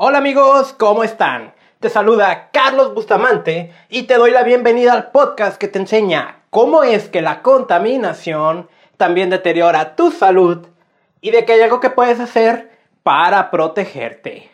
Hola 0.00 0.18
amigos, 0.18 0.76
¿cómo 0.78 1.02
están? 1.02 1.54
Te 1.80 1.90
saluda 1.90 2.50
Carlos 2.52 2.94
Bustamante 2.94 3.72
y 3.88 4.04
te 4.04 4.14
doy 4.14 4.30
la 4.30 4.44
bienvenida 4.44 4.92
al 4.92 5.10
podcast 5.10 5.58
que 5.58 5.66
te 5.66 5.80
enseña 5.80 6.42
cómo 6.50 6.84
es 6.84 7.08
que 7.08 7.20
la 7.20 7.42
contaminación 7.42 8.68
también 8.96 9.28
deteriora 9.28 9.96
tu 9.96 10.12
salud 10.12 10.68
y 11.20 11.32
de 11.32 11.44
que 11.44 11.54
hay 11.54 11.62
algo 11.62 11.80
que 11.80 11.90
puedes 11.90 12.20
hacer 12.20 12.70
para 13.02 13.50
protegerte. 13.50 14.48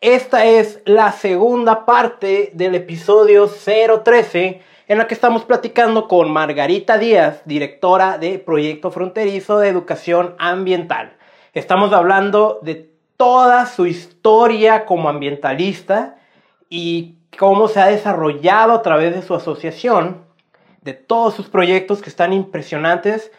Esta 0.00 0.46
es 0.46 0.80
la 0.84 1.12
segunda 1.12 1.86
parte 1.86 2.50
del 2.52 2.74
episodio 2.74 3.46
013 3.46 4.62
en 4.88 4.98
la 4.98 5.06
que 5.06 5.14
estamos 5.14 5.44
platicando 5.44 6.08
con 6.08 6.32
Margarita 6.32 6.98
Díaz, 6.98 7.42
directora 7.44 8.18
de 8.18 8.40
Proyecto 8.40 8.90
Fronterizo 8.90 9.60
de 9.60 9.68
Educación 9.68 10.34
Ambiental. 10.40 11.16
Estamos 11.54 11.92
hablando 11.92 12.58
de 12.62 12.91
toda 13.22 13.66
su 13.66 13.86
historia 13.86 14.84
como 14.84 15.08
ambientalista 15.08 16.16
y 16.68 17.18
cómo 17.38 17.68
se 17.68 17.78
ha 17.78 17.86
desarrollado 17.86 18.72
a 18.72 18.82
través 18.82 19.14
de 19.14 19.22
su 19.22 19.32
asociación, 19.32 20.24
de 20.80 20.94
todos 20.94 21.34
sus 21.34 21.48
proyectos 21.48 22.02
que 22.02 22.10
están 22.10 22.32
impresionantes, 22.32 23.30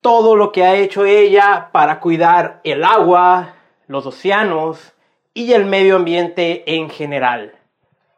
todo 0.00 0.36
lo 0.36 0.52
que 0.52 0.64
ha 0.64 0.74
hecho 0.74 1.04
ella 1.04 1.68
para 1.70 2.00
cuidar 2.00 2.62
el 2.64 2.82
agua, 2.82 3.56
los 3.88 4.06
océanos 4.06 4.94
y 5.34 5.52
el 5.52 5.66
medio 5.66 5.96
ambiente 5.96 6.74
en 6.74 6.88
general. 6.88 7.58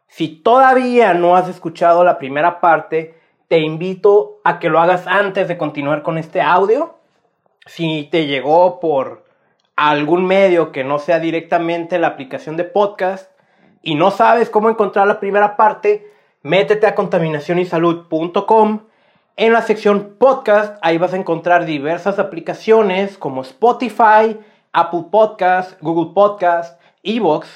Si 0.07 0.29
todavía 0.29 1.13
no 1.13 1.35
has 1.35 1.49
escuchado 1.49 2.05
la 2.05 2.17
primera 2.17 2.61
parte, 2.61 3.19
te 3.49 3.59
invito 3.59 4.39
a 4.45 4.57
que 4.57 4.69
lo 4.69 4.79
hagas 4.79 5.05
antes 5.05 5.49
de 5.49 5.57
continuar 5.57 6.01
con 6.01 6.17
este 6.17 6.39
audio. 6.39 6.95
Si 7.65 8.07
te 8.09 8.25
llegó 8.25 8.79
por 8.79 9.29
algún 9.89 10.25
medio 10.27 10.71
que 10.71 10.83
no 10.83 10.99
sea 10.99 11.19
directamente 11.19 11.97
la 11.97 12.07
aplicación 12.07 12.55
de 12.55 12.65
podcast 12.65 13.31
y 13.81 13.95
no 13.95 14.11
sabes 14.11 14.51
cómo 14.51 14.69
encontrar 14.69 15.07
la 15.07 15.19
primera 15.19 15.57
parte, 15.57 16.07
métete 16.43 16.85
a 16.85 16.93
contaminacionysalud.com. 16.93 18.81
En 19.37 19.53
la 19.53 19.63
sección 19.63 20.17
podcast, 20.19 20.77
ahí 20.83 20.99
vas 20.99 21.13
a 21.13 21.17
encontrar 21.17 21.65
diversas 21.65 22.19
aplicaciones 22.19 23.17
como 23.17 23.41
Spotify, 23.41 24.37
Apple 24.71 25.05
Podcast, 25.09 25.81
Google 25.81 26.13
Podcast, 26.13 26.79
Evox. 27.01 27.47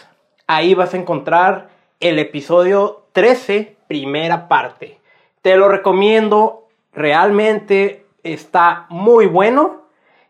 Ahí 0.48 0.74
vas 0.74 0.96
a 0.96 0.98
encontrar 0.98 1.70
el 2.00 2.18
episodio 2.18 3.04
13, 3.12 3.78
primera 3.88 4.48
parte. 4.48 5.00
Te 5.44 5.58
lo 5.58 5.70
recomiendo, 5.70 6.68
realmente 6.92 8.08
está 8.24 8.88
muy 8.90 9.28
bueno. 9.28 9.84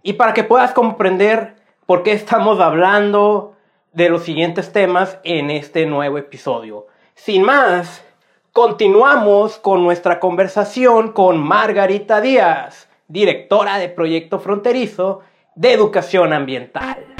Y 0.03 0.13
para 0.13 0.33
que 0.33 0.43
puedas 0.43 0.73
comprender 0.73 1.54
por 1.85 2.03
qué 2.03 2.13
estamos 2.13 2.59
hablando 2.59 3.55
de 3.93 4.09
los 4.09 4.23
siguientes 4.23 4.71
temas 4.71 5.19
en 5.23 5.51
este 5.51 5.85
nuevo 5.85 6.17
episodio. 6.17 6.87
Sin 7.13 7.43
más, 7.43 8.03
continuamos 8.51 9.57
con 9.57 9.83
nuestra 9.83 10.19
conversación 10.19 11.11
con 11.11 11.37
Margarita 11.37 12.21
Díaz, 12.21 12.89
directora 13.07 13.77
de 13.77 13.89
Proyecto 13.89 14.39
Fronterizo 14.39 15.21
de 15.55 15.73
Educación 15.73 16.33
Ambiental. 16.33 17.14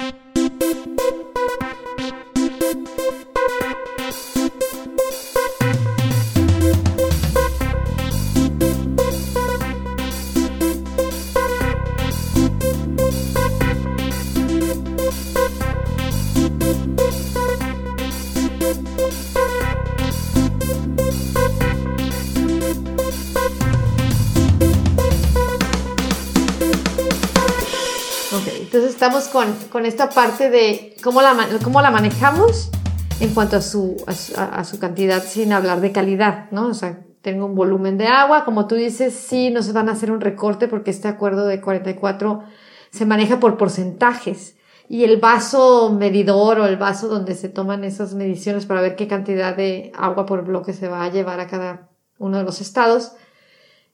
Estamos 29.06 29.28
con, 29.70 29.86
esta 29.86 30.10
parte 30.10 30.50
de 30.50 30.96
cómo 31.04 31.22
la, 31.22 31.36
cómo 31.64 31.80
la 31.84 31.92
manejamos 31.92 32.72
en 33.20 33.36
cuanto 33.36 33.58
a 33.58 33.62
su, 33.62 34.04
a 34.08 34.64
su, 34.64 34.80
cantidad, 34.80 35.24
sin 35.24 35.54
hablar 35.54 35.80
de 35.80 35.92
calidad, 35.92 36.50
¿no? 36.50 36.70
O 36.70 36.74
sea, 36.74 37.06
tengo 37.22 37.46
un 37.46 37.54
volumen 37.54 38.00
de 38.00 38.08
agua, 38.08 38.46
como 38.46 38.66
tú 38.66 38.74
dices, 38.74 39.14
sí, 39.14 39.52
no 39.52 39.62
se 39.62 39.74
van 39.74 39.90
a 39.90 39.92
hacer 39.92 40.12
un 40.12 40.22
recorte 40.22 40.68
porque 40.68 40.90
este 40.90 41.08
acuerdo 41.08 41.46
de 41.46 41.62
44 41.62 42.46
se 42.90 43.06
maneja 43.06 43.40
por 43.40 43.58
porcentajes. 43.58 44.58
Y 44.90 45.04
el 45.04 45.18
vaso 45.18 45.92
medidor 45.92 46.60
o 46.60 46.66
el 46.66 46.78
vaso 46.78 47.08
donde 47.08 47.36
se 47.36 47.50
toman 47.50 47.84
esas 47.84 48.16
mediciones 48.16 48.66
para 48.66 48.82
ver 48.82 48.96
qué 48.96 49.08
cantidad 49.08 49.56
de 49.56 49.92
agua 49.96 50.26
por 50.26 50.44
bloque 50.46 50.74
se 50.74 50.88
va 50.88 51.04
a 51.04 51.12
llevar 51.12 51.40
a 51.40 51.48
cada 51.48 51.90
uno 52.18 52.40
de 52.40 52.44
los 52.44 52.60
estados 52.60 53.12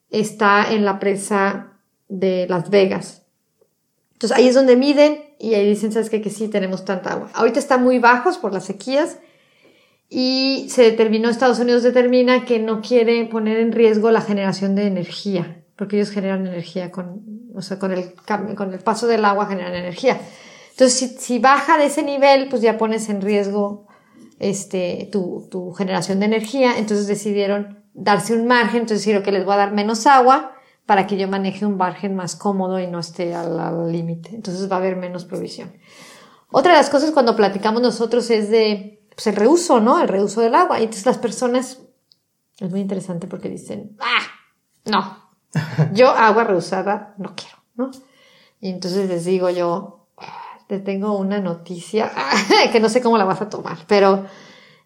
está 0.10 0.72
en 0.72 0.86
la 0.86 1.00
presa 1.00 1.80
de 2.08 2.46
Las 2.50 2.70
Vegas. 2.70 3.21
Entonces 4.22 4.38
ahí 4.38 4.48
es 4.48 4.54
donde 4.54 4.76
miden 4.76 5.24
y 5.40 5.56
ahí 5.56 5.68
dicen, 5.68 5.92
¿sabes 5.92 6.12
qué? 6.12 6.22
Que 6.22 6.30
sí 6.30 6.48
tenemos 6.48 6.86
tanta 6.86 7.14
agua. 7.14 7.32
Ahorita 7.34 7.58
están 7.58 7.84
muy 7.84 7.98
bajos 7.98 8.38
por 8.38 8.54
las 8.54 8.66
sequías 8.66 9.18
y 10.10 10.68
se 10.70 10.84
determinó, 10.84 11.28
Estados 11.28 11.58
Unidos 11.58 11.82
determina 11.82 12.46
que 12.46 12.60
no 12.60 12.82
quiere 12.82 13.26
poner 13.26 13.58
en 13.58 13.72
riesgo 13.72 14.12
la 14.12 14.22
generación 14.22 14.76
de 14.76 14.86
energía, 14.86 15.64
porque 15.76 15.96
ellos 15.96 16.12
generan 16.12 16.46
energía 16.46 16.92
con, 16.92 17.50
o 17.56 17.64
sea, 17.64 17.80
con 17.80 17.94
el, 17.94 18.14
con 18.56 18.72
el 18.72 18.80
paso 18.82 19.08
del 19.08 19.26
agua 19.26 19.48
generan 19.48 19.74
energía. 19.74 20.22
Entonces, 20.70 21.00
si, 21.00 21.08
si 21.18 21.40
baja 21.40 21.80
de 21.80 21.86
ese 21.86 22.04
nivel, 22.04 22.48
pues 22.48 22.62
ya 22.62 22.78
pones 22.78 23.10
en 23.10 23.22
riesgo 23.22 23.88
este, 24.38 25.10
tu, 25.12 25.48
tu 25.50 25.72
generación 25.72 26.20
de 26.20 26.28
energía. 26.28 26.78
Entonces 26.78 27.08
decidieron 27.08 27.84
darse 27.96 28.36
un 28.36 28.46
margen, 28.46 28.82
entonces 28.82 29.04
decir, 29.04 29.24
que 29.24 29.32
les 29.32 29.46
voy 29.46 29.56
a 29.56 29.58
dar 29.58 29.72
menos 29.72 30.06
agua, 30.06 30.52
para 30.92 31.08
que 31.08 31.16
yo 31.16 31.26
maneje 31.30 31.66
un 31.66 31.78
margen 31.78 32.18
más 32.18 32.36
cómodo 32.36 32.78
y 32.78 32.86
no 32.86 33.00
esté 33.00 33.34
al 33.34 33.90
límite. 33.94 34.36
Entonces 34.36 34.70
va 34.70 34.76
a 34.76 34.80
haber 34.80 34.98
menos 34.98 35.24
provisión. 35.24 35.72
Otra 36.52 36.74
de 36.74 36.80
las 36.80 36.90
cosas 36.90 37.12
cuando 37.12 37.34
platicamos 37.34 37.82
nosotros 37.82 38.30
es 38.30 38.50
de 38.50 39.08
pues, 39.16 39.26
el 39.28 39.38
reuso, 39.38 39.80
¿no? 39.80 40.02
El 40.02 40.10
reuso 40.10 40.42
del 40.42 40.54
agua. 40.54 40.82
Y 40.82 40.84
entonces 40.84 41.06
las 41.06 41.18
personas, 41.18 41.80
es 42.60 42.70
muy 42.70 42.82
interesante 42.82 43.26
porque 43.26 43.48
dicen, 43.48 43.96
ah, 44.02 44.20
no, 44.84 45.32
yo 45.94 46.10
agua 46.10 46.44
reusada 46.44 47.16
no 47.18 47.36
quiero, 47.38 47.56
¿no? 47.76 47.90
Y 48.60 48.70
entonces 48.70 49.08
les 49.08 49.24
digo 49.24 49.50
yo, 49.50 50.10
te 50.68 50.80
tengo 50.80 51.18
una 51.18 51.40
noticia 51.40 52.12
que 52.74 52.82
no 52.82 52.90
sé 52.90 53.02
cómo 53.02 53.18
la 53.18 53.24
vas 53.24 53.42
a 53.42 53.48
tomar, 53.48 53.78
pero 53.88 54.26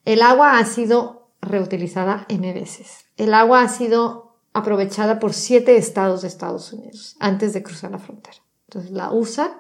el 0.06 0.22
agua 0.22 0.60
ha 0.60 0.66
sido 0.66 1.32
reutilizada 1.42 2.28
N 2.30 2.54
veces. 2.54 3.08
El 3.18 3.34
agua 3.34 3.64
ha 3.64 3.70
sido 3.70 4.35
aprovechada 4.56 5.20
por 5.20 5.34
siete 5.34 5.76
estados 5.76 6.22
de 6.22 6.30
Estados 6.30 6.72
Unidos 6.72 7.18
antes 7.20 7.52
de 7.52 7.62
cruzar 7.62 7.92
la 7.92 8.00
frontera. 8.00 8.38
Entonces 8.70 8.92
la 8.92 9.12
usan, 9.12 9.52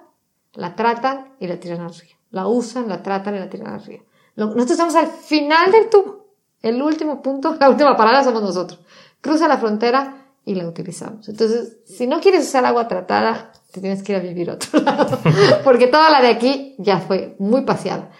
la 0.53 0.73
tratan 0.77 1.35
y 1.37 1.47
la 1.47 1.59
tiran 1.59 1.81
al 1.81 1.93
río. 1.93 2.15
La 2.31 2.47
usan, 2.47 2.87
la 2.87 3.03
tratan 3.03 3.35
y 3.35 3.39
la 3.39 3.49
tiran 3.49 3.73
al 3.73 3.83
río. 3.83 4.05
Nosotros 4.37 4.71
estamos 4.71 4.95
al 4.95 5.07
final 5.07 5.69
del 5.69 5.89
tubo. 5.89 6.27
El 6.61 6.81
último 6.81 7.21
punto, 7.21 7.55
la 7.59 7.69
última 7.69 7.97
parada 7.97 8.23
somos 8.23 8.41
nosotros. 8.41 8.79
Cruza 9.19 9.49
la 9.49 9.57
frontera 9.57 10.27
y 10.45 10.55
la 10.55 10.65
utilizamos. 10.65 11.27
Entonces, 11.27 11.79
si 11.83 12.07
no 12.07 12.21
quieres 12.21 12.47
usar 12.47 12.65
agua 12.65 12.87
tratada, 12.87 13.51
te 13.73 13.81
tienes 13.81 14.01
que 14.01 14.13
ir 14.13 14.19
a 14.19 14.21
vivir 14.21 14.49
a 14.49 14.53
otro 14.53 14.79
lado. 14.81 15.19
Porque 15.65 15.87
toda 15.87 16.09
la 16.09 16.21
de 16.21 16.29
aquí 16.29 16.73
ya 16.77 17.01
fue 17.01 17.35
muy 17.37 17.65
paseada. 17.65 18.11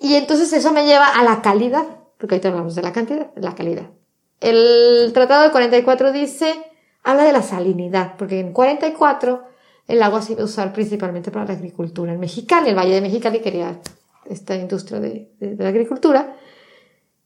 Y 0.00 0.14
entonces 0.14 0.52
eso 0.52 0.72
me 0.72 0.86
lleva 0.86 1.06
a 1.06 1.22
la 1.22 1.40
calidad. 1.40 1.84
Porque 2.18 2.34
ahorita 2.34 2.48
hablamos 2.48 2.74
de 2.74 2.82
la 2.82 2.92
cantidad, 2.92 3.30
la 3.36 3.54
calidad. 3.54 3.90
El 4.40 5.10
Tratado 5.12 5.44
de 5.44 5.50
44 5.50 6.12
dice, 6.12 6.54
habla 7.02 7.24
de 7.24 7.32
la 7.32 7.42
salinidad, 7.42 8.16
porque 8.16 8.40
en 8.40 8.52
44 8.52 9.44
el 9.86 10.02
agua 10.02 10.22
se 10.22 10.32
iba 10.32 10.42
a 10.42 10.46
usar 10.46 10.72
principalmente 10.72 11.30
para 11.30 11.46
la 11.46 11.52
agricultura. 11.52 12.12
En 12.12 12.20
Mexicali, 12.20 12.70
el 12.70 12.76
Valle 12.76 12.94
de 12.94 13.00
Mexicali 13.00 13.40
quería 13.40 13.80
esta 14.24 14.54
industria 14.56 15.00
de, 15.00 15.30
la 15.58 15.68
agricultura, 15.68 16.36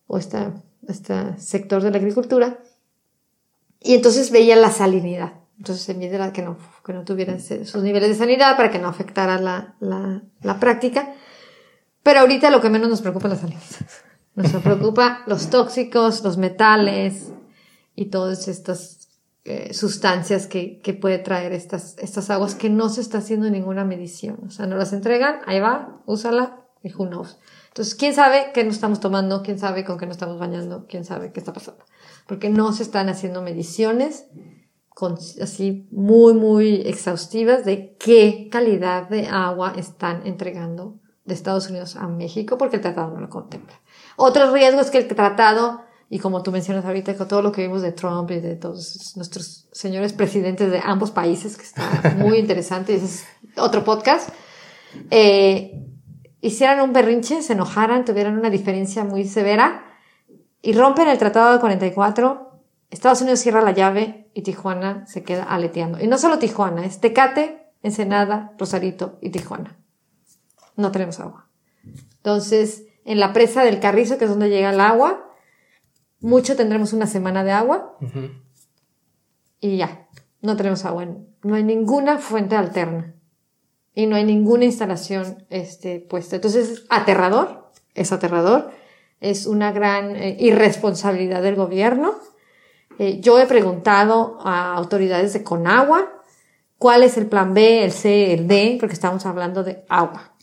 o 0.06 0.19
este 0.19 1.39
sector 1.39 1.83
de 1.83 1.91
la 1.91 1.99
agricultura, 1.99 2.59
y 3.81 3.94
entonces 3.94 4.31
veía 4.31 4.56
la 4.56 4.71
salinidad. 4.71 5.35
Entonces 5.59 5.85
se 5.85 5.94
mide 5.94 6.33
que 6.33 6.43
no, 6.43 6.56
que 6.85 6.93
no 6.93 7.05
tuvieran 7.05 7.41
sus 7.41 7.83
niveles 7.83 8.09
de 8.09 8.15
sanidad 8.17 8.56
para 8.56 8.71
que 8.71 8.79
no 8.79 8.89
afectara 8.89 9.39
la, 9.39 9.77
la 9.81 10.59
práctica. 10.59 11.15
Pero 12.03 12.21
ahorita 12.21 12.50
lo 12.50 12.61
que 12.61 12.71
menos 12.71 12.89
nos 12.89 13.03
preocupa 13.03 13.29
es 13.29 13.35
la 13.35 13.41
salinidad. 13.41 13.87
Nos 14.35 14.51
preocupa 14.63 15.23
los 15.27 15.49
tóxicos, 15.51 16.25
los 16.25 16.37
metales 16.39 17.33
y 17.95 18.07
todas 18.07 18.49
estas 18.49 19.09
eh, 19.45 19.75
sustancias 19.75 20.47
que, 20.47 20.81
que, 20.81 20.95
puede 20.95 21.19
traer 21.19 21.53
estas, 21.53 21.97
estas 21.99 22.31
aguas 22.31 22.55
que 22.55 22.71
no 22.71 22.89
se 22.89 23.01
está 23.01 23.19
haciendo 23.19 23.49
ninguna 23.51 23.85
medición. 23.85 24.41
O 24.47 24.51
sea, 24.51 24.67
no 24.67 24.77
las 24.77 24.93
entregan, 24.93 25.41
ahí 25.47 25.61
va, 25.61 26.01
úsala 26.07 26.65
y 26.83 26.93
who 26.93 27.07
knows. 27.07 27.39
Entonces, 27.69 27.95
¿quién 27.95 28.15
sabe 28.15 28.53
qué 28.55 28.65
nos 28.65 28.75
estamos 28.75 29.01
tomando? 29.01 29.43
¿Quién 29.43 29.59
sabe 29.59 29.85
con 29.85 29.99
qué 29.99 30.07
nos 30.07 30.17
estamos 30.17 30.39
bañando? 30.39 30.87
¿Quién 30.89 31.05
sabe 31.05 31.33
qué 31.33 31.41
está 31.41 31.53
pasando? 31.53 31.85
Porque 32.27 32.51
no 32.51 32.73
se 32.73 32.85
están 32.85 33.09
haciendo 33.09 33.43
mediciones 33.43 34.27
con, 34.89 35.15
así 35.43 35.89
muy, 35.91 36.35
muy 36.35 36.83
exhaustivas 36.87 37.65
de 37.65 37.97
qué 37.99 38.49
calidad 38.51 39.09
de 39.09 39.27
agua 39.27 39.75
están 39.77 40.27
entregando 40.27 41.01
de 41.25 41.35
Estados 41.35 41.69
Unidos 41.69 41.97
a 41.97 42.07
México 42.07 42.59
porque 42.59 42.77
el 42.77 42.83
tratado 42.83 43.13
no 43.13 43.21
lo 43.21 43.29
contempla. 43.29 43.81
Otro 44.17 44.53
riesgo 44.53 44.81
es 44.81 44.91
que 44.91 44.99
el 44.99 45.09
tratado, 45.09 45.83
y 46.09 46.19
como 46.19 46.43
tú 46.43 46.53
mencionas 46.53 46.85
ahorita, 46.85 47.17
con 47.17 47.29
todo 47.29 47.43
lo 47.43 47.53
que 47.53 47.63
vimos 47.63 47.83
de 47.83 47.93
Trump 47.93 48.31
y 48.31 48.41
de 48.41 48.57
todos 48.57 49.15
nuestros 49.17 49.69
señores 49.73 50.13
presidentes 50.13 50.71
de 50.71 50.81
ambos 50.83 51.11
países, 51.11 51.57
que 51.57 51.65
está 51.65 52.15
muy 52.19 52.39
interesante, 52.39 52.95
ese 52.95 53.07
es 53.07 53.25
otro 53.57 53.85
podcast, 53.85 54.31
eh, 55.11 55.83
hicieran 56.41 56.81
un 56.81 56.93
berrinche, 56.93 57.43
se 57.43 57.55
enojaran, 57.55 58.05
tuvieran 58.05 58.39
una 58.39 58.51
diferencia 58.51 59.05
muy 59.05 59.27
severa 59.27 59.85
y 60.63 60.73
rompen 60.73 61.09
el 61.09 61.19
tratado 61.19 61.53
de 61.53 61.61
44, 61.61 62.61
Estados 62.91 63.21
Unidos 63.23 63.41
cierra 63.41 63.61
la 63.61 63.73
llave 63.73 64.31
y 64.35 64.43
Tijuana 64.43 65.07
se 65.07 65.25
queda 65.25 65.45
aleteando. 65.45 66.01
Y 66.01 66.07
no 66.07 66.17
solo 66.17 66.39
Tijuana, 66.39 66.85
es 66.87 67.01
Tecate, 67.01 67.73
Ensenada, 67.83 68.53
Rosarito 68.59 69.19
y 69.21 69.31
Tijuana. 69.31 69.77
No 70.77 70.93
tenemos 70.93 71.21
agua. 71.21 71.49
Entonces, 72.17 72.85
en 73.05 73.21
la 73.21 73.33
presa 73.33 73.65
del 73.65 73.81
Carrizo, 73.81 74.19
que 74.19 74.25
es 74.25 74.31
donde 74.31 74.49
llega 74.49 74.71
el 74.71 74.81
agua, 74.81 75.31
mucho 76.21 76.56
tendremos 76.56 76.93
una 76.93 77.06
semana 77.06 77.45
de 77.45 77.53
agua 77.53 77.99
y 79.61 79.77
ya, 79.77 80.09
no 80.41 80.56
tenemos 80.56 80.85
agua. 80.85 81.06
No 81.43 81.55
hay 81.55 81.62
ninguna 81.62 82.19
fuente 82.19 82.56
alterna 82.56 83.15
y 83.95 84.06
no 84.06 84.17
hay 84.17 84.25
ninguna 84.25 84.65
instalación 84.65 85.45
este, 85.51 86.01
puesta. 86.01 86.37
Entonces, 86.37 86.71
es 86.71 86.87
aterrador, 86.89 87.71
es 87.95 88.12
aterrador, 88.12 88.71
es 89.21 89.47
una 89.47 89.73
gran 89.73 90.17
eh, 90.17 90.37
irresponsabilidad 90.41 91.43
del 91.43 91.56
gobierno. 91.56 92.15
Eh, 92.99 93.21
yo 93.21 93.39
he 93.39 93.47
preguntado 93.47 94.39
a 94.43 94.75
autoridades 94.75 95.33
de 95.33 95.45
Conagua 95.45 96.23
cuál 96.79 97.03
es 97.03 97.17
el 97.17 97.27
plan 97.27 97.55
B, 97.55 97.85
el 97.85 97.93
C, 97.93 98.33
el 98.33 98.49
D, 98.49 98.77
porque 98.81 98.95
estamos 98.95 99.27
hablando 99.27 99.62
de 99.62 99.85
agua. 99.89 100.35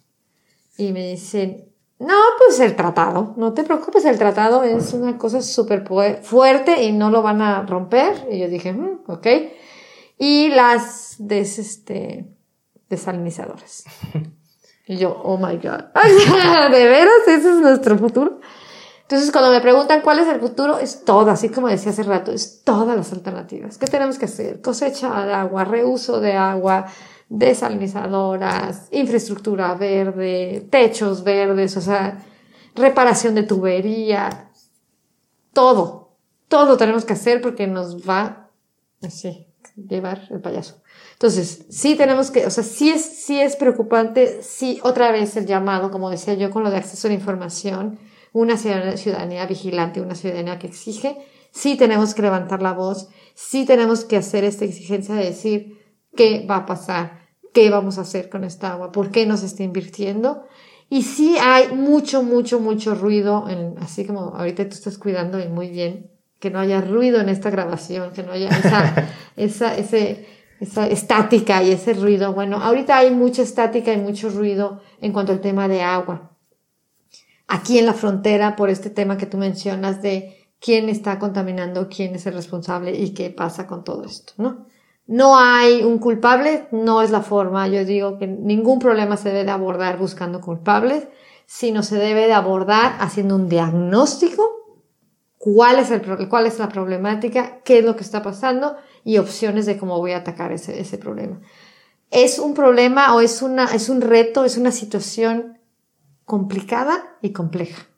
Y 0.77 0.91
me 0.91 1.11
dicen, 1.11 1.70
no, 2.01 2.19
pues 2.39 2.59
el 2.59 2.75
tratado, 2.75 3.35
no 3.37 3.53
te 3.53 3.63
preocupes, 3.63 4.05
el 4.05 4.17
tratado 4.17 4.63
es 4.63 4.91
una 4.93 5.19
cosa 5.19 5.39
súper 5.39 5.85
fuerte 6.23 6.81
y 6.81 6.93
no 6.93 7.11
lo 7.11 7.21
van 7.21 7.43
a 7.43 7.61
romper. 7.61 8.27
Y 8.31 8.39
yo 8.39 8.47
dije, 8.47 8.73
mm, 8.73 9.01
ok. 9.05 9.27
Y 10.17 10.49
las 10.49 11.15
des, 11.19 11.59
este, 11.59 12.25
desalinizadoras. 12.89 13.85
Y 14.87 14.97
yo, 14.97 15.21
oh 15.23 15.37
my 15.37 15.55
God. 15.55 15.83
¿De 16.71 16.85
veras? 16.85 17.21
¿Ese 17.27 17.49
es 17.49 17.55
nuestro 17.61 17.97
futuro? 17.97 18.41
Entonces, 19.03 19.31
cuando 19.31 19.51
me 19.51 19.61
preguntan 19.61 20.01
cuál 20.01 20.19
es 20.19 20.27
el 20.27 20.41
futuro, 20.41 20.79
es 20.79 21.05
todo, 21.05 21.29
así 21.31 21.47
como 21.47 21.69
decía 21.69 21.91
hace 21.91 22.03
rato, 22.03 22.33
es 22.33 22.63
todas 22.63 22.97
las 22.97 23.13
alternativas. 23.13 23.77
¿Qué 23.77 23.85
tenemos 23.85 24.17
que 24.17 24.25
hacer? 24.25 24.59
Cosecha 24.59 25.25
de 25.25 25.33
agua, 25.33 25.63
reuso 25.63 26.19
de 26.19 26.33
agua, 26.33 26.87
desalinizadoras, 27.31 28.89
infraestructura 28.91 29.73
verde, 29.75 30.67
techos 30.69 31.23
verdes, 31.23 31.77
o 31.77 31.81
sea, 31.81 32.21
reparación 32.75 33.35
de 33.35 33.43
tubería, 33.43 34.51
todo, 35.53 36.17
todo 36.49 36.75
tenemos 36.75 37.05
que 37.05 37.13
hacer 37.13 37.39
porque 37.39 37.67
nos 37.67 38.07
va 38.07 38.49
así, 39.01 39.47
llevar 39.77 40.27
el 40.29 40.41
payaso. 40.41 40.81
Entonces, 41.13 41.65
sí 41.69 41.95
tenemos 41.95 42.31
que, 42.31 42.45
o 42.45 42.49
sea, 42.49 42.65
sí 42.65 42.89
es, 42.89 43.01
sí 43.01 43.39
es 43.39 43.55
preocupante, 43.55 44.43
sí, 44.43 44.81
otra 44.83 45.09
vez 45.13 45.37
el 45.37 45.45
llamado, 45.45 45.89
como 45.89 46.09
decía 46.09 46.33
yo, 46.33 46.51
con 46.51 46.63
lo 46.63 46.69
de 46.69 46.77
acceso 46.77 47.07
a 47.07 47.11
la 47.11 47.15
información, 47.15 47.97
una 48.33 48.57
ciudadanía 48.57 49.45
vigilante, 49.45 50.01
una 50.01 50.15
ciudadanía 50.15 50.59
que 50.59 50.67
exige, 50.67 51.17
sí 51.51 51.77
tenemos 51.77 52.13
que 52.13 52.23
levantar 52.23 52.61
la 52.61 52.73
voz, 52.73 53.07
sí 53.35 53.65
tenemos 53.65 54.03
que 54.03 54.17
hacer 54.17 54.43
esta 54.43 54.65
exigencia 54.65 55.15
de 55.15 55.23
decir 55.23 55.77
qué 56.13 56.45
va 56.45 56.57
a 56.57 56.65
pasar, 56.65 57.20
qué 57.53 57.69
vamos 57.69 57.97
a 57.97 58.01
hacer 58.01 58.29
con 58.29 58.43
esta 58.43 58.71
agua, 58.73 58.91
por 58.91 59.11
qué 59.11 59.25
nos 59.25 59.43
está 59.43 59.63
invirtiendo. 59.63 60.45
Y 60.89 61.03
sí 61.03 61.37
hay 61.39 61.73
mucho, 61.73 62.21
mucho, 62.23 62.59
mucho 62.59 62.95
ruido, 62.95 63.47
en, 63.49 63.75
así 63.79 64.05
como 64.05 64.35
ahorita 64.35 64.67
tú 64.67 64.75
estás 64.75 64.97
cuidando 64.97 65.39
y 65.39 65.47
muy 65.47 65.69
bien, 65.69 66.11
que 66.39 66.49
no 66.49 66.59
haya 66.59 66.81
ruido 66.81 67.21
en 67.21 67.29
esta 67.29 67.49
grabación, 67.49 68.11
que 68.11 68.23
no 68.23 68.33
haya 68.33 68.49
esa, 68.49 69.07
esa, 69.37 69.77
ese, 69.77 70.27
esa 70.59 70.87
estática 70.87 71.63
y 71.63 71.71
ese 71.71 71.93
ruido. 71.93 72.33
Bueno, 72.33 72.57
ahorita 72.57 72.97
hay 72.97 73.11
mucha 73.11 73.41
estática 73.41 73.93
y 73.93 73.97
mucho 73.97 74.29
ruido 74.29 74.81
en 74.99 75.13
cuanto 75.13 75.31
al 75.31 75.39
tema 75.39 75.67
de 75.67 75.81
agua. 75.81 76.35
Aquí 77.47 77.79
en 77.79 77.85
la 77.85 77.93
frontera, 77.93 78.55
por 78.55 78.69
este 78.69 78.89
tema 78.89 79.17
que 79.17 79.25
tú 79.25 79.37
mencionas 79.37 80.01
de 80.01 80.49
quién 80.59 80.89
está 80.89 81.19
contaminando, 81.19 81.89
quién 81.89 82.15
es 82.15 82.25
el 82.25 82.33
responsable 82.33 82.97
y 82.97 83.13
qué 83.13 83.29
pasa 83.29 83.67
con 83.67 83.83
todo 83.83 84.05
esto, 84.05 84.33
¿no? 84.37 84.67
No 85.11 85.37
hay 85.37 85.83
un 85.83 85.99
culpable, 85.99 86.69
no 86.71 87.01
es 87.01 87.11
la 87.11 87.19
forma. 87.19 87.67
Yo 87.67 87.83
digo 87.83 88.17
que 88.17 88.27
ningún 88.27 88.79
problema 88.79 89.17
se 89.17 89.27
debe 89.27 89.43
de 89.43 89.51
abordar 89.51 89.97
buscando 89.97 90.39
culpables, 90.39 91.05
sino 91.45 91.83
se 91.83 91.97
debe 91.97 92.27
de 92.27 92.33
abordar 92.33 92.95
haciendo 92.97 93.35
un 93.35 93.49
diagnóstico, 93.49 94.41
cuál 95.37 95.79
es, 95.79 95.91
el, 95.91 96.29
cuál 96.29 96.45
es 96.45 96.59
la 96.59 96.69
problemática, 96.69 97.59
qué 97.65 97.79
es 97.79 97.83
lo 97.83 97.97
que 97.97 98.03
está 98.03 98.23
pasando 98.23 98.77
y 99.03 99.17
opciones 99.17 99.65
de 99.65 99.77
cómo 99.77 99.97
voy 99.97 100.13
a 100.13 100.19
atacar 100.19 100.53
ese, 100.53 100.97
problema. 100.97 101.41
Es 102.09 102.39
un 102.39 102.53
problema 102.53 103.13
o 103.13 103.19
es 103.19 103.41
un 103.41 103.99
reto, 103.99 104.45
es 104.45 104.55
una 104.55 104.71
situación 104.71 105.59
complicada 106.23 107.17
y 107.21 107.33
compleja. 107.33 107.90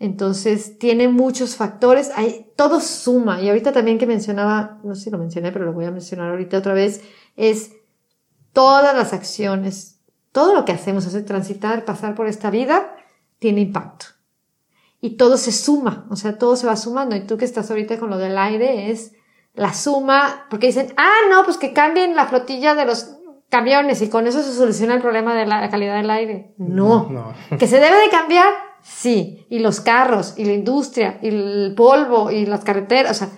Entonces, 0.00 0.78
tiene 0.78 1.08
muchos 1.08 1.56
factores, 1.56 2.10
hay, 2.14 2.52
todo 2.56 2.80
suma. 2.80 3.42
Y 3.42 3.48
ahorita 3.48 3.72
también 3.72 3.98
que 3.98 4.06
mencionaba, 4.06 4.78
no 4.84 4.94
sé 4.94 5.04
si 5.04 5.10
lo 5.10 5.18
mencioné, 5.18 5.50
pero 5.50 5.64
lo 5.64 5.72
voy 5.72 5.86
a 5.86 5.90
mencionar 5.90 6.30
ahorita 6.30 6.58
otra 6.58 6.74
vez, 6.74 7.02
es 7.36 7.72
todas 8.52 8.94
las 8.96 9.12
acciones, 9.12 10.00
todo 10.32 10.54
lo 10.54 10.64
que 10.64 10.72
hacemos, 10.72 11.06
hacer 11.06 11.24
transitar, 11.24 11.84
pasar 11.84 12.14
por 12.14 12.28
esta 12.28 12.50
vida, 12.50 12.96
tiene 13.38 13.60
impacto. 13.60 14.06
Y 15.00 15.16
todo 15.16 15.36
se 15.36 15.52
suma, 15.52 16.06
o 16.10 16.16
sea, 16.16 16.38
todo 16.38 16.56
se 16.56 16.66
va 16.66 16.76
sumando. 16.76 17.16
Y 17.16 17.26
tú 17.26 17.36
que 17.36 17.44
estás 17.44 17.70
ahorita 17.70 17.98
con 17.98 18.10
lo 18.10 18.18
del 18.18 18.36
aire 18.38 18.90
es 18.90 19.12
la 19.54 19.72
suma, 19.74 20.46
porque 20.50 20.68
dicen, 20.68 20.92
ah, 20.96 21.28
no, 21.30 21.44
pues 21.44 21.56
que 21.56 21.72
cambien 21.72 22.14
la 22.14 22.26
flotilla 22.26 22.74
de 22.74 22.84
los 22.84 23.16
camiones 23.48 24.02
y 24.02 24.08
con 24.08 24.26
eso 24.26 24.42
se 24.42 24.52
soluciona 24.52 24.94
el 24.94 25.00
problema 25.00 25.34
de 25.34 25.46
la 25.46 25.68
calidad 25.70 25.96
del 25.96 26.10
aire. 26.10 26.54
No, 26.58 27.08
no. 27.10 27.32
que 27.58 27.66
se 27.66 27.80
debe 27.80 27.96
de 27.98 28.10
cambiar, 28.10 28.52
sí. 28.82 29.46
Y 29.48 29.58
los 29.58 29.80
carros, 29.80 30.34
y 30.36 30.44
la 30.44 30.52
industria, 30.52 31.18
y 31.22 31.28
el 31.28 31.74
polvo, 31.76 32.30
y 32.30 32.46
las 32.46 32.64
carreteras, 32.64 33.12
o 33.12 33.14
sea, 33.14 33.30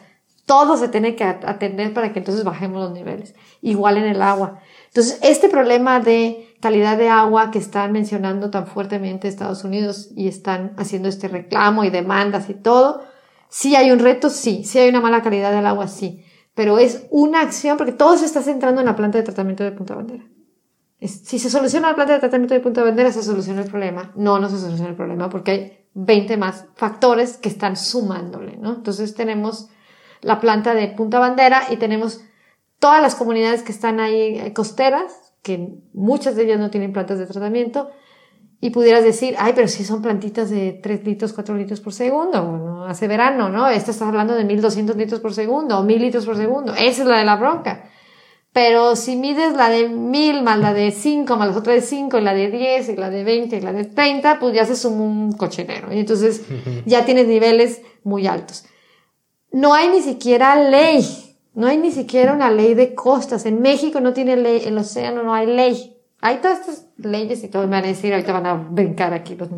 todo 0.47 0.77
se 0.77 0.89
tiene 0.89 1.15
que 1.15 1.25
atender 1.25 1.95
para 1.95 2.13
que 2.13 2.19
entonces 2.19 2.45
bajemos 2.45 2.83
los 2.83 2.93
niveles. 2.93 3.35
Igual 3.63 3.99
en 3.99 4.05
el 4.05 4.21
agua. 4.23 4.61
Entonces, 4.89 5.19
este 5.23 5.49
problema 5.49 6.01
de 6.01 6.55
calidad 6.61 6.99
de 6.99 7.09
agua 7.09 7.51
que 7.51 7.59
están 7.59 7.93
mencionando 7.93 8.51
tan 8.51 8.67
fuertemente 8.67 9.29
Estados 9.29 9.65
Unidos 9.65 10.11
y 10.17 10.29
están 10.29 10.75
haciendo 10.77 11.09
este 11.09 11.29
reclamo 11.29 11.85
y 11.85 11.91
demandas 11.91 12.51
y 12.51 12.55
todo, 12.55 13.03
sí 13.49 13.77
hay 13.77 13.93
un 13.93 14.01
reto, 14.01 14.29
sí, 14.29 14.65
sí 14.65 14.79
hay 14.79 14.89
una 14.89 15.01
mala 15.01 15.23
calidad 15.23 15.53
del 15.53 15.67
agua, 15.67 15.89
sí 15.89 16.25
pero 16.61 16.79
es 16.79 17.07
una 17.11 17.41
acción 17.41 17.79
porque 17.79 17.93
todo 17.93 18.19
se 18.19 18.27
está 18.27 18.43
centrando 18.43 18.81
en 18.81 18.87
la 18.87 18.95
planta 18.97 19.17
de 19.17 19.25
tratamiento 19.25 19.65
de 19.65 19.73
Punta 19.73 19.95
Bandera. 19.95 20.25
Si 21.09 21.39
se 21.39 21.51
soluciona 21.51 21.89
la 21.89 21.95
planta 21.95 22.15
de 22.15 22.21
tratamiento 22.21 22.55
de 22.55 22.61
Punta 22.61 22.83
Bandera, 22.83 23.11
se 23.11 23.23
soluciona 23.23 23.63
el 23.63 23.71
problema. 23.71 24.13
No, 24.17 24.39
no 24.39 24.49
se 24.49 24.59
soluciona 24.59 24.91
el 24.91 24.97
problema 24.97 25.31
porque 25.31 25.51
hay 25.51 25.87
20 25.95 26.37
más 26.37 26.67
factores 26.75 27.37
que 27.39 27.49
están 27.49 27.77
sumándole, 27.77 28.57
¿no? 28.57 28.75
Entonces 28.75 29.15
tenemos 29.15 29.69
la 30.21 30.41
planta 30.41 30.75
de 30.75 30.89
Punta 30.89 31.19
Bandera 31.19 31.65
y 31.71 31.77
tenemos 31.77 32.21
todas 32.79 33.01
las 33.01 33.15
comunidades 33.15 33.63
que 33.63 33.73
están 33.73 34.01
ahí 34.01 34.39
eh, 34.39 34.53
costeras, 34.53 35.35
que 35.43 35.79
muchas 35.95 36.37
de 36.37 36.45
ellas 36.45 36.59
no 36.59 36.71
tienen 36.71 36.93
plantas 36.93 37.19
de 37.19 37.27
tratamiento, 37.27 37.91
y 38.63 38.71
pudieras 38.71 39.03
decir, 39.03 39.35
ay, 39.39 39.53
pero 39.55 39.69
si 39.69 39.85
son 39.85 40.03
plantitas 40.03 40.51
de 40.51 40.79
3 40.83 41.05
litros, 41.05 41.33
4 41.33 41.55
litros 41.57 41.81
por 41.81 41.95
segundo, 41.95 42.45
bueno, 42.45 42.85
hace 42.85 43.09
verano, 43.09 43.49
¿no? 43.49 43.69
Esta 43.69 43.91
estás 43.91 44.07
hablando 44.07 44.35
de 44.35 44.45
1200 44.45 44.97
litros 44.97 45.21
por 45.21 45.33
segundo 45.33 45.79
o 45.79 45.83
1000 45.83 46.03
litros 46.03 46.27
por 46.27 46.37
segundo. 46.37 46.75
Esa 46.75 47.03
es 47.03 47.09
la 47.09 47.19
de 47.19 47.25
la 47.25 47.37
bronca. 47.37 47.91
Pero 48.53 48.97
si 48.97 49.15
mides 49.17 49.55
la 49.55 49.69
de 49.69 49.89
1000 49.89 50.43
más 50.43 50.59
la 50.59 50.75
de 50.75 50.91
5 50.91 51.37
más 51.37 51.51
la 51.51 51.59
otra 51.59 51.73
de 51.73 51.83
5 51.83 52.19
y 52.19 52.21
la 52.21 52.35
de 52.35 52.51
10 52.51 52.89
y 52.89 52.97
la 52.97 53.09
de 53.09 53.23
20 53.23 53.57
y 53.57 53.61
la 53.61 53.73
de 53.73 53.85
30, 53.85 54.41
pues 54.41 54.55
ya 54.55 54.65
se 54.67 54.75
suma 54.75 55.03
un 55.03 55.33
cochinero. 55.33 55.93
Y 55.93 56.01
entonces 56.01 56.43
ya 56.87 57.05
tienes 57.05 57.29
niveles 57.29 57.83
muy 58.03 58.27
altos. 58.27 58.65
No 59.53 59.75
hay 59.75 59.89
ni 59.89 60.03
siquiera 60.03 60.57
ley. 60.71 61.07
No 61.55 61.67
hay 61.67 61.79
ni 61.79 61.91
siquiera 61.93 62.33
una 62.33 62.51
ley 62.51 62.75
de 62.75 62.95
costas. 62.95 63.47
En 63.47 63.61
México 63.61 64.01
no 64.01 64.13
tiene 64.13 64.37
ley, 64.37 64.63
en 64.63 64.75
el 64.75 64.79
océano 64.79 65.23
no 65.23 65.35
hay 65.35 65.47
ley. 65.47 65.97
Hay 66.21 66.39
todas 66.39 66.61
estas 66.61 66.87
leyes 66.99 67.43
y 67.45 67.49
todo, 67.49 67.63
me 67.63 67.77
van 67.77 67.85
a 67.85 67.89
decir, 67.89 68.13
ahorita 68.13 68.33
van 68.33 68.47
a 68.47 68.55
brincar 68.55 69.15
aquí 69.15 69.37
los 69.37 69.49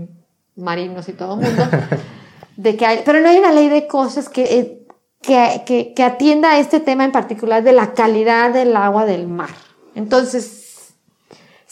marinos 0.55 1.09
y 1.09 1.13
todo 1.13 1.35
el 1.35 1.47
mundo, 1.47 1.63
de 2.57 2.77
que 2.77 2.87
hay, 2.87 3.03
pero 3.05 3.21
no 3.21 3.29
hay 3.29 3.39
una 3.39 3.53
ley 3.53 3.69
de 3.69 3.87
cosas 3.89 4.29
que, 4.29 4.45
eh, 4.45 4.82
que, 5.23 5.63
que, 5.65 5.95
que 5.95 6.03
atienda 6.03 6.53
a 6.53 6.59
este 6.59 6.81
tema 6.81 7.05
en 7.05 7.13
particular 7.13 7.63
de 7.63 7.73
la 7.73 7.95
calidad 7.95 8.53
del 8.53 8.77
agua 8.77 9.07
del 9.07 9.29
mar. 9.29 9.51
Entonces, 9.95 10.63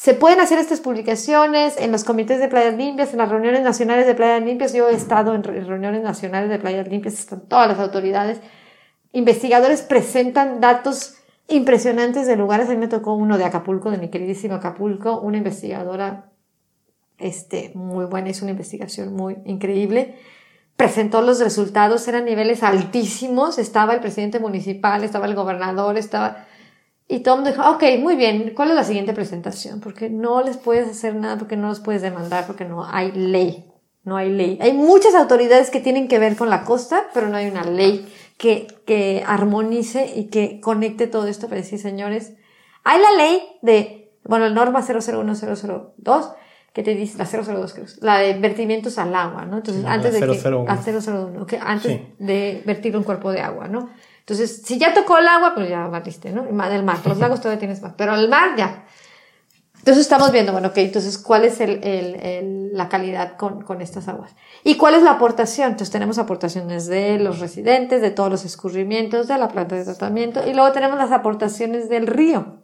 se 0.00 0.14
pueden 0.14 0.40
hacer 0.40 0.58
estas 0.58 0.80
publicaciones 0.80 1.76
en 1.78 1.92
los 1.92 2.04
comités 2.04 2.38
de 2.38 2.48
playas 2.48 2.74
limpias, 2.74 3.12
en 3.12 3.18
las 3.18 3.28
reuniones 3.28 3.62
nacionales 3.62 4.06
de 4.06 4.14
playas 4.14 4.42
limpias. 4.42 4.72
Yo 4.72 4.88
he 4.88 4.94
estado 4.94 5.34
en 5.34 5.42
reuniones 5.42 6.02
nacionales 6.02 6.48
de 6.48 6.58
playas 6.58 6.88
limpias, 6.88 7.14
están 7.14 7.46
todas 7.46 7.68
las 7.68 7.78
autoridades. 7.78 8.40
Investigadores 9.12 9.82
presentan 9.82 10.60
datos 10.60 11.16
impresionantes 11.48 12.26
de 12.26 12.36
lugares. 12.36 12.68
A 12.68 12.70
mí 12.70 12.78
me 12.78 12.88
tocó 12.88 13.12
uno 13.12 13.36
de 13.36 13.44
Acapulco, 13.44 13.90
de 13.90 13.98
mi 13.98 14.08
queridísimo 14.08 14.54
Acapulco, 14.54 15.20
una 15.20 15.36
investigadora 15.36 16.30
este, 17.18 17.72
muy 17.74 18.06
buena, 18.06 18.30
hizo 18.30 18.46
una 18.46 18.52
investigación 18.52 19.14
muy 19.14 19.36
increíble. 19.44 20.16
Presentó 20.80 21.20
los 21.20 21.40
resultados, 21.40 22.08
eran 22.08 22.24
niveles 22.24 22.62
altísimos. 22.62 23.58
Estaba 23.58 23.92
el 23.92 24.00
presidente 24.00 24.38
municipal, 24.38 25.04
estaba 25.04 25.26
el 25.26 25.34
gobernador, 25.34 25.98
estaba. 25.98 26.46
Y 27.06 27.16
mundo 27.16 27.50
dijo, 27.50 27.70
ok, 27.72 27.84
muy 27.98 28.16
bien, 28.16 28.54
¿cuál 28.56 28.70
es 28.70 28.76
la 28.76 28.84
siguiente 28.84 29.12
presentación? 29.12 29.80
Porque 29.80 30.08
no 30.08 30.42
les 30.42 30.56
puedes 30.56 30.88
hacer 30.88 31.14
nada, 31.16 31.36
porque 31.36 31.58
no 31.58 31.68
los 31.68 31.80
puedes 31.80 32.00
demandar, 32.00 32.46
porque 32.46 32.64
no 32.64 32.82
hay 32.82 33.12
ley. 33.12 33.70
No 34.04 34.16
hay 34.16 34.30
ley. 34.30 34.58
Hay 34.62 34.72
muchas 34.72 35.14
autoridades 35.14 35.68
que 35.68 35.80
tienen 35.80 36.08
que 36.08 36.18
ver 36.18 36.34
con 36.34 36.48
la 36.48 36.64
costa, 36.64 37.10
pero 37.12 37.28
no 37.28 37.36
hay 37.36 37.50
una 37.50 37.64
ley 37.64 38.10
que, 38.38 38.66
que 38.86 39.22
armonice 39.26 40.10
y 40.16 40.28
que 40.28 40.62
conecte 40.62 41.06
todo 41.06 41.26
esto 41.26 41.48
para 41.48 41.60
decir, 41.60 41.78
señores, 41.78 42.32
hay 42.84 43.02
la 43.02 43.12
ley 43.22 43.42
de, 43.60 44.14
bueno, 44.24 44.48
norma 44.48 44.80
001002, 44.80 46.30
que 46.72 46.82
te 46.82 46.94
dice, 46.94 47.18
la 47.18 47.24
002 47.24 47.74
creo, 47.74 47.86
la 48.00 48.18
de 48.18 48.34
vertimientos 48.34 48.98
al 48.98 49.14
agua, 49.14 49.44
¿no? 49.44 49.56
Entonces, 49.56 49.84
antes 49.84 50.12
de 50.14 50.20
que, 50.20 50.48
a 50.68 50.76
001, 50.76 51.46
que 51.46 51.58
antes 51.58 52.00
de 52.18 52.62
vertir 52.64 52.96
un 52.96 53.02
cuerpo 53.02 53.32
de 53.32 53.40
agua, 53.40 53.66
¿no? 53.66 53.90
Entonces, 54.20 54.62
si 54.64 54.78
ya 54.78 54.94
tocó 54.94 55.18
el 55.18 55.26
agua, 55.26 55.54
pues 55.54 55.68
ya 55.68 55.88
batiste, 55.88 56.30
¿no? 56.30 56.44
Del 56.44 56.84
mar, 56.84 56.98
los 57.04 57.18
lagos 57.18 57.40
todavía 57.40 57.58
tienes 57.58 57.82
más, 57.82 57.94
pero 57.96 58.14
el 58.14 58.28
mar 58.28 58.54
ya. 58.56 58.84
Entonces 59.80 60.02
estamos 60.02 60.30
viendo, 60.30 60.52
bueno, 60.52 60.68
ok, 60.68 60.76
entonces, 60.76 61.16
¿cuál 61.16 61.44
es 61.44 61.58
el, 61.60 61.82
el, 61.82 62.14
el, 62.16 62.76
la 62.76 62.90
calidad 62.90 63.38
con, 63.38 63.62
con 63.62 63.80
estas 63.80 64.08
aguas? 64.08 64.36
¿Y 64.62 64.76
cuál 64.76 64.94
es 64.94 65.02
la 65.02 65.12
aportación? 65.12 65.70
Entonces 65.70 65.90
tenemos 65.90 66.18
aportaciones 66.18 66.86
de 66.86 67.18
los 67.18 67.40
residentes, 67.40 68.02
de 68.02 68.10
todos 68.10 68.30
los 68.30 68.44
escurrimientos, 68.44 69.26
de 69.26 69.38
la 69.38 69.48
planta 69.48 69.76
de 69.76 69.84
tratamiento, 69.84 70.46
y 70.46 70.52
luego 70.52 70.70
tenemos 70.72 70.98
las 70.98 71.12
aportaciones 71.12 71.88
del 71.88 72.06
río. 72.06 72.59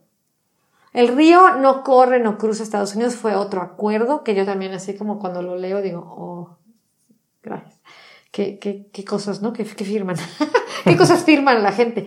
El 0.96 1.08
río 1.08 1.58
no 1.58 1.82
corre, 1.82 2.20
no 2.20 2.38
cruza 2.38 2.62
Estados 2.62 2.94
Unidos, 2.94 3.16
fue 3.16 3.36
otro 3.36 3.60
acuerdo 3.60 4.24
que 4.24 4.34
yo 4.34 4.46
también 4.46 4.72
así 4.72 4.94
como 4.94 5.18
cuando 5.18 5.42
lo 5.42 5.54
leo 5.54 5.82
digo, 5.82 6.00
oh, 6.00 6.56
gracias. 7.42 7.82
Qué, 8.32 8.58
qué, 8.58 8.88
qué 8.90 9.04
cosas, 9.04 9.42
¿no? 9.42 9.52
¿Qué, 9.52 9.64
qué 9.64 9.84
firman? 9.84 10.16
¿Qué 10.84 10.96
cosas 10.96 11.22
firman 11.22 11.62
la 11.62 11.72
gente? 11.72 12.06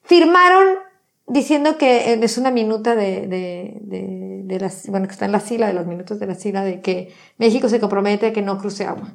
Firmaron 0.00 0.78
diciendo 1.26 1.76
que 1.76 2.14
es 2.14 2.38
una 2.38 2.50
minuta 2.50 2.94
de, 2.94 3.26
de, 3.26 3.76
de, 3.82 4.40
de 4.44 4.60
las, 4.60 4.88
bueno, 4.88 5.08
que 5.08 5.12
está 5.12 5.26
en 5.26 5.32
la 5.32 5.40
sila, 5.40 5.66
de 5.66 5.74
los 5.74 5.86
minutos 5.86 6.18
de 6.18 6.26
la 6.26 6.34
sila, 6.34 6.64
de 6.64 6.80
que 6.80 7.12
México 7.36 7.68
se 7.68 7.80
compromete 7.80 8.28
a 8.28 8.32
que 8.32 8.40
no 8.40 8.56
cruce 8.56 8.86
agua 8.86 9.14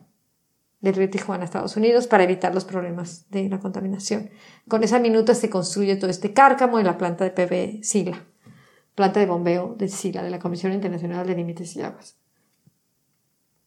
del 0.80 0.94
río 0.94 1.10
Tijuana 1.10 1.42
a 1.42 1.46
Estados 1.46 1.76
Unidos 1.76 2.06
para 2.06 2.24
evitar 2.24 2.54
los 2.54 2.66
problemas 2.66 3.28
de 3.32 3.50
la 3.50 3.58
contaminación. 3.58 4.30
Con 4.68 4.84
esa 4.84 5.00
minuta 5.00 5.34
se 5.34 5.50
construye 5.50 5.96
todo 5.96 6.12
este 6.12 6.34
cárcamo 6.34 6.80
y 6.80 6.84
la 6.84 7.00
planta 7.00 7.24
de 7.24 7.32
PV 7.32 7.80
Sila 7.82 8.24
planta 8.98 9.20
de 9.20 9.28
bombeo 9.28 9.76
de 9.78 9.90
SILA, 9.90 10.24
de 10.24 10.32
la 10.32 10.40
Comisión 10.40 10.74
Internacional 10.74 11.28
de 11.28 11.36
Límites 11.36 11.76
y 11.76 11.84
Aguas. 11.84 12.18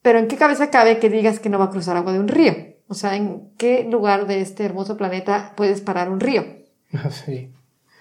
Pero 0.02 0.18
¿en 0.18 0.26
qué 0.26 0.36
cabeza 0.36 0.70
cabe 0.70 0.98
que 0.98 1.08
digas 1.08 1.38
que 1.38 1.48
no 1.48 1.58
va 1.60 1.66
a 1.66 1.70
cruzar 1.70 1.96
agua 1.96 2.12
de 2.12 2.18
un 2.18 2.26
río? 2.26 2.52
O 2.88 2.94
sea, 2.94 3.14
¿en 3.14 3.52
qué 3.56 3.86
lugar 3.88 4.26
de 4.26 4.40
este 4.40 4.64
hermoso 4.64 4.96
planeta 4.96 5.52
puedes 5.56 5.80
parar 5.80 6.10
un 6.10 6.18
río? 6.20 6.44
Sí. 7.24 7.52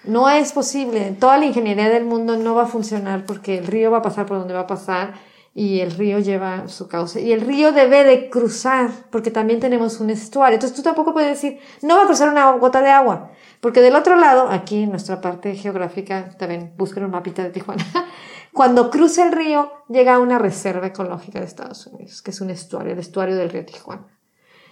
No 0.06 0.30
es 0.30 0.54
posible. 0.54 1.16
Toda 1.20 1.38
la 1.38 1.46
ingeniería 1.46 1.90
del 1.90 2.06
mundo 2.06 2.36
no 2.38 2.56
va 2.56 2.64
a 2.64 2.68
funcionar 2.68 3.26
porque 3.26 3.60
el 3.60 3.68
río 3.68 3.92
va 3.92 4.00
a 4.00 4.02
pasar 4.02 4.26
por 4.26 4.40
donde 4.40 4.54
va 4.54 4.62
a 4.62 4.68
pasar 4.68 5.14
y 5.60 5.82
el 5.82 5.92
río 5.92 6.20
lleva 6.20 6.70
su 6.70 6.88
cauce. 6.88 7.22
Y 7.22 7.34
el 7.34 7.42
río 7.42 7.74
debe 7.74 8.06
de 8.06 8.30
cruzar 8.30 8.92
porque 9.12 9.30
también 9.30 9.60
tenemos 9.60 10.00
un 10.00 10.10
estuario. 10.10 10.54
Entonces 10.54 10.74
tú 10.74 10.82
tampoco 10.82 11.12
puedes 11.12 11.32
decir, 11.32 11.60
no 11.82 11.98
va 11.98 12.04
a 12.04 12.06
cruzar 12.06 12.30
una 12.30 12.50
gota 12.54 12.82
de 12.82 12.90
agua. 12.90 13.32
Porque 13.60 13.82
del 13.82 13.98
otro 13.98 14.16
lado, 14.16 14.48
aquí 14.48 14.84
en 14.84 14.92
nuestra 14.92 15.20
parte 15.20 15.54
geográfica, 15.56 16.30
también 16.38 16.72
busquen 16.78 17.04
un 17.04 17.12
mapita 17.12 17.44
de 17.44 17.50
Tijuana, 17.50 17.84
cuando 18.54 18.90
cruza 18.90 19.26
el 19.26 19.34
río 19.34 19.70
llega 19.90 20.16
a 20.16 20.20
una 20.20 20.40
reserva 20.40 20.88
ecológica 20.88 21.42
de 21.42 21.48
Estados 21.48 21.86
Unidos, 21.88 22.22
que 22.22 22.32
es 22.32 22.40
un 22.40 22.52
estuario, 22.52 22.94
el 22.94 23.00
estuario 23.00 23.36
del 23.36 23.50
río 23.50 23.66
Tijuana. 23.66 24.08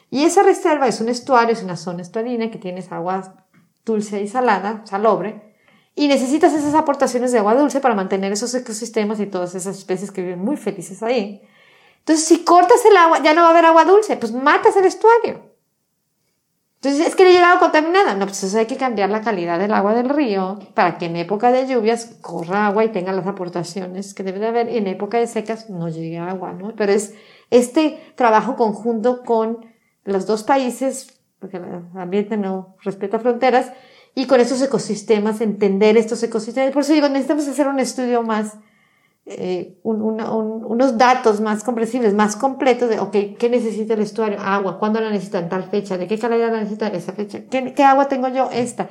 Y 0.10 0.24
esa 0.24 0.42
reserva 0.42 0.88
es 0.88 1.02
un 1.02 1.10
estuario, 1.10 1.52
es 1.52 1.64
una 1.64 1.76
zona 1.76 2.02
estuarina 2.02 2.50
que 2.50 2.60
tienes 2.60 2.94
agua 2.94 3.46
dulce 3.84 4.22
y 4.22 4.30
salada, 4.30 4.84
salobre, 4.86 5.47
y 5.98 6.08
necesitas 6.08 6.54
esas 6.54 6.76
aportaciones 6.76 7.32
de 7.32 7.40
agua 7.40 7.56
dulce 7.56 7.80
para 7.80 7.96
mantener 7.96 8.32
esos 8.32 8.54
ecosistemas 8.54 9.20
y 9.20 9.26
todas 9.26 9.56
esas 9.56 9.80
especies 9.80 10.12
que 10.12 10.22
viven 10.22 10.40
muy 10.40 10.56
felices 10.56 11.02
ahí. 11.02 11.42
Entonces, 11.98 12.24
si 12.24 12.44
cortas 12.44 12.86
el 12.86 12.96
agua, 12.96 13.24
ya 13.24 13.34
no 13.34 13.42
va 13.42 13.48
a 13.48 13.50
haber 13.50 13.66
agua 13.66 13.84
dulce, 13.84 14.16
pues 14.16 14.32
matas 14.32 14.78
el 14.78 14.86
estuario. 14.86 15.42
Entonces, 16.76 17.08
es 17.08 17.16
que 17.16 17.24
le 17.24 17.34
llegado 17.34 17.58
contaminada. 17.60 18.14
No, 18.14 18.28
pues 18.28 18.54
hay 18.54 18.68
que 18.68 18.78
cambiar 18.78 19.10
la 19.10 19.22
calidad 19.22 19.58
del 19.58 19.74
agua 19.74 19.96
del 19.96 20.10
río 20.10 20.60
para 20.76 21.00
que 21.00 21.08
en 21.08 21.16
época 21.16 21.52
de 21.52 21.66
lluvias 21.66 22.18
corra 22.22 22.68
agua 22.68 22.86
y 22.86 22.90
tenga 22.90 23.12
las 23.12 23.26
aportaciones 23.26 24.14
que 24.14 24.22
debe 24.22 24.38
de 24.38 24.48
haber. 24.48 24.70
Y 24.70 24.78
en 24.78 24.86
época 24.86 25.18
de 25.18 25.26
secas 25.26 25.68
no 25.68 25.90
llegue 25.90 26.20
agua, 26.20 26.54
¿no? 26.54 26.76
Pero 26.76 26.92
es 26.92 27.16
este 27.50 28.14
trabajo 28.16 28.56
conjunto 28.56 29.24
con 29.24 29.66
los 30.04 30.28
dos 30.28 30.44
países, 30.44 31.20
porque 31.40 31.58
el 31.58 31.64
ambiente 31.96 32.38
no 32.38 32.76
respeta 32.84 33.18
fronteras, 33.18 33.72
y 34.18 34.26
con 34.26 34.42
estos 34.42 34.60
ecosistemas, 34.64 35.42
entender 35.42 35.96
estos 35.96 36.24
ecosistemas. 36.24 36.72
Por 36.72 36.82
eso 36.82 36.92
digo, 36.92 37.08
necesitamos 37.08 37.48
hacer 37.48 37.68
un 37.68 37.80
estudio 37.80 38.24
más 38.24 38.58
eh, 39.28 39.78
un, 39.84 40.02
un, 40.02 40.20
unos 40.20 40.98
datos 40.98 41.40
más 41.40 41.64
comprensibles, 41.64 42.16
más 42.16 42.36
completos 42.36 42.90
de, 42.90 43.00
ok, 43.00 43.16
¿qué 43.38 43.48
necesita 43.48 43.94
el 43.94 44.00
estuario? 44.00 44.40
Agua, 44.40 44.80
¿cuándo 44.80 45.00
la 45.00 45.12
necesitan? 45.12 45.50
Tal 45.50 45.66
fecha, 45.66 46.00
¿de 46.00 46.08
qué 46.08 46.18
calidad 46.18 46.52
la 46.52 46.62
necesitan? 46.62 46.96
Esa 46.96 47.14
fecha, 47.14 47.42
¿qué, 47.48 47.76
qué 47.76 47.84
agua 47.84 48.08
tengo 48.08 48.28
yo? 48.30 48.50
Esta. 48.52 48.90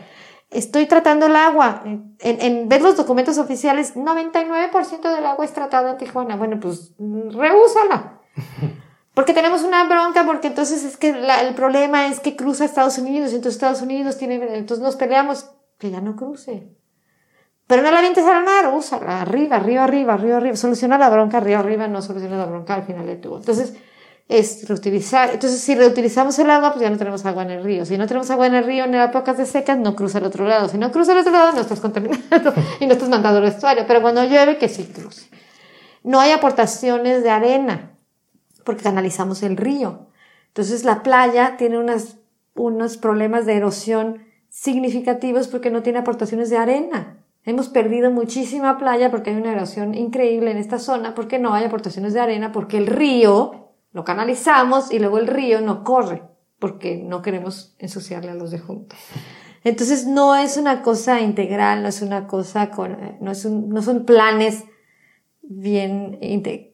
Estoy 0.49 0.87
tratando 0.87 1.26
el 1.26 1.35
agua. 1.35 1.83
En, 1.85 2.16
en 2.21 2.68
ver 2.68 2.83
los 2.83 2.97
documentos 2.97 3.37
oficiales, 3.38 3.97
99% 3.97 5.12
del 5.12 5.26
agua 5.26 5.45
es 5.45 5.52
tratada 5.52 5.90
en 5.90 5.99
Tijuana. 5.99 6.37
Bueno, 6.37 6.61
pues 6.61 6.95
rehúsala. 6.99 8.21
Porque 9.16 9.32
tenemos 9.32 9.62
una 9.62 9.88
bronca, 9.88 10.26
porque 10.26 10.49
entonces 10.49 10.85
es 10.85 10.99
que 10.99 11.14
la, 11.14 11.40
el 11.40 11.54
problema 11.54 12.06
es 12.08 12.20
que 12.20 12.37
cruza 12.37 12.66
Estados 12.66 12.99
Unidos, 12.99 13.32
entonces 13.32 13.54
Estados 13.54 13.80
Unidos 13.80 14.18
tiene, 14.18 14.35
entonces 14.58 14.85
nos 14.85 14.96
peleamos, 14.96 15.52
que 15.78 15.90
ya 15.90 16.02
no 16.02 16.16
cruce. 16.16 16.76
Pero 17.66 17.80
no 17.80 17.90
la 17.90 18.00
avientes 18.00 18.26
al 18.26 18.44
mar, 18.44 18.75
úsala, 18.75 19.23
arriba, 19.23 19.56
arriba, 19.56 19.85
arriba, 19.85 20.12
arriba, 20.12 20.37
arriba. 20.37 20.56
Soluciona 20.56 20.99
la 20.99 21.08
bronca 21.08 21.38
arriba, 21.38 21.61
arriba, 21.61 21.88
no 21.88 22.02
soluciona 22.02 22.37
la 22.37 22.44
bronca 22.44 22.75
al 22.75 22.82
final 22.82 23.06
de 23.06 23.16
tubo. 23.16 23.38
Entonces, 23.38 23.73
es 24.28 24.68
reutilizar. 24.68 25.30
Entonces, 25.30 25.62
si 25.62 25.75
reutilizamos 25.75 26.38
el 26.38 26.50
agua, 26.50 26.73
pues 26.73 26.82
ya 26.82 26.90
no 26.90 26.99
tenemos 26.99 27.25
agua 27.25 27.44
en 27.44 27.52
el 27.52 27.64
río. 27.64 27.87
Si 27.87 27.96
no 27.96 28.06
tenemos 28.06 28.30
agua 28.30 28.49
en 28.49 28.54
el 28.56 28.64
río 28.64 28.85
en 28.85 28.96
épocas 28.96 29.38
de 29.38 29.46
secas, 29.46 29.78
no 29.78 29.96
cruza 29.96 30.18
al 30.18 30.25
otro 30.25 30.46
lado. 30.46 30.68
Si 30.68 30.76
no 30.76 30.92
cruza 30.92 31.12
al 31.12 31.18
otro 31.20 31.32
lado, 31.32 31.52
no 31.52 31.62
estás 31.62 31.80
contaminando 31.80 32.52
y 32.80 32.87
no 32.87 32.92
estás 32.92 33.08
mandando 33.08 33.38
el 33.38 33.46
estuario. 33.46 33.85
Pero 33.88 34.02
cuando 34.02 34.23
llueve, 34.25 34.58
que 34.58 34.68
sí 34.68 34.85
cruce. 34.85 35.30
No 36.02 36.20
hay 36.20 36.32
aportaciones 36.32 37.23
de 37.23 37.30
arena, 37.30 37.96
porque 38.66 38.82
canalizamos 38.82 39.42
el 39.42 39.56
río. 39.56 40.08
Entonces, 40.49 40.85
la 40.85 41.02
playa 41.02 41.56
tiene 41.56 41.78
unas, 41.78 42.18
unos 42.54 42.99
problemas 42.99 43.46
de 43.46 43.54
erosión 43.54 44.26
significativos 44.50 45.49
porque 45.49 45.70
no 45.70 45.82
tiene 45.82 46.00
aportaciones 46.00 46.50
de 46.50 46.58
arena. 46.58 47.25
Hemos 47.44 47.68
perdido 47.68 48.11
muchísima 48.11 48.76
playa 48.76 49.11
porque 49.11 49.30
hay 49.30 49.37
una 49.37 49.52
erosión 49.52 49.94
increíble 49.94 50.50
en 50.50 50.58
esta 50.58 50.78
zona, 50.78 51.14
porque 51.14 51.38
no 51.38 51.54
hay 51.54 51.64
aportaciones 51.64 52.12
de 52.12 52.20
arena, 52.20 52.52
porque 52.52 52.76
el 52.76 52.88
río 52.88 53.70
lo 53.92 54.04
canalizamos 54.04 54.92
y 54.92 54.99
luego 54.99 55.18
el 55.18 55.28
río 55.28 55.61
no 55.61 55.85
corre, 55.85 56.23
porque 56.58 56.96
no 56.96 57.23
queremos 57.23 57.76
ensuciarle 57.78 58.32
a 58.32 58.35
los 58.35 58.50
de 58.50 58.58
juntos. 58.58 58.99
Entonces 59.62 60.06
no 60.06 60.37
es 60.37 60.56
una 60.56 60.82
cosa 60.82 61.20
integral, 61.20 61.82
no 61.82 61.88
es 61.88 62.02
una 62.02 62.26
cosa 62.26 62.70
con, 62.70 62.96
no, 63.20 63.30
es 63.30 63.44
un, 63.44 63.68
no 63.68 63.82
son 63.82 64.04
planes 64.04 64.64
bien, 65.49 66.19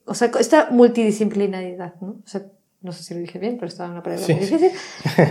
o 0.06 0.14
sea, 0.14 0.30
esta 0.38 0.68
multidisciplinaridad, 0.70 1.94
¿no? 2.00 2.20
O 2.24 2.26
sea, 2.26 2.42
no 2.82 2.90
sé 2.90 3.04
si 3.04 3.14
lo 3.14 3.20
dije 3.20 3.38
bien, 3.38 3.56
pero 3.56 3.68
estaba 3.68 3.86
en 3.86 3.92
una 3.92 4.02
palabra 4.02 4.26
muy 4.26 4.36
difícil. 4.36 4.70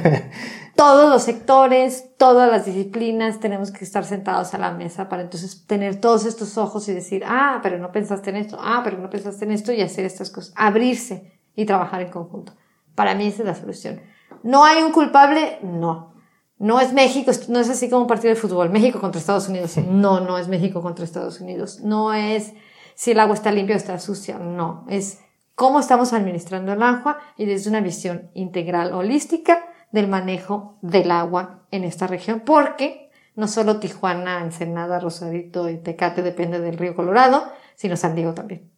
Todos 0.76 1.10
los 1.10 1.22
sectores, 1.22 2.16
todas 2.18 2.50
las 2.50 2.66
disciplinas, 2.66 3.40
tenemos 3.40 3.72
que 3.72 3.84
estar 3.84 4.06
sentados 4.06 4.54
a 4.54 4.58
la 4.58 4.72
mesa 4.72 5.10
para 5.10 5.22
entonces 5.22 5.68
tener 5.68 6.00
todos 6.00 6.26
estos 6.26 6.58
ojos 6.58 6.88
y 6.88 6.94
decir, 6.94 7.24
ah, 7.28 7.60
pero 7.62 7.78
no 7.78 7.92
pensaste 7.92 8.30
en 8.30 8.38
esto, 8.38 8.58
ah, 8.60 8.82
pero 8.84 8.98
no 8.98 9.10
pensaste 9.10 9.46
en 9.46 9.52
esto 9.52 9.74
y 9.74 9.82
hacer 9.82 10.06
estas 10.06 10.32
cosas, 10.32 10.54
abrirse 10.56 11.40
y 11.56 11.66
trabajar 11.66 12.02
en 12.02 12.10
conjunto. 12.10 12.54
Para 12.96 13.14
mí 13.14 13.28
esa 13.28 13.44
es 13.44 13.48
la 13.48 13.56
solución. 13.56 14.02
¿No 14.44 14.64
hay 14.64 14.82
un 14.82 14.92
culpable? 14.92 15.60
No. 15.62 16.16
No 16.58 16.80
es 16.80 16.94
México, 16.94 17.32
no 17.50 17.60
es 17.60 17.70
así 17.70 17.90
como 17.90 18.04
un 18.04 18.08
partido 18.08 18.34
de 18.34 18.40
fútbol, 18.40 18.70
México 18.70 19.00
contra 19.00 19.20
Estados 19.20 19.50
Unidos. 19.50 19.78
No, 19.78 20.20
no 20.22 20.38
es 20.38 20.48
México 20.48 20.82
contra 20.82 21.04
Estados 21.04 21.42
Unidos. 21.42 21.82
No 21.82 22.14
es 22.14 22.54
si 23.01 23.10
el 23.10 23.20
agua 23.20 23.34
está 23.34 23.51
limpia 23.51 23.75
o 23.75 23.79
está 23.79 23.98
sucia. 23.98 24.38
No, 24.38 24.86
es 24.88 25.22
cómo 25.55 25.79
estamos 25.79 26.13
administrando 26.13 26.72
el 26.74 26.84
agua 26.84 27.17
y 27.36 27.46
desde 27.46 27.72
una 27.72 27.81
visión 27.81 28.29
integral 28.36 28.93
holística 28.93 29.65
del 29.91 30.08
manejo 30.08 30.77
del 30.84 31.10
agua 31.10 31.62
en 31.72 31.84
esta 31.84 32.05
región, 32.05 32.41
porque 32.41 33.10
no 33.36 33.48
solo 33.48 33.79
Tijuana, 33.79 34.41
Ensenada, 34.41 35.00
Rosarito 35.00 35.67
y 35.67 35.77
Tecate 35.77 36.22
depende 36.22 36.60
del 36.60 36.77
río 36.77 36.96
Colorado, 36.96 37.51
sino 37.74 37.98
San 37.98 38.13
Diego 38.13 38.36
también. 38.36 38.70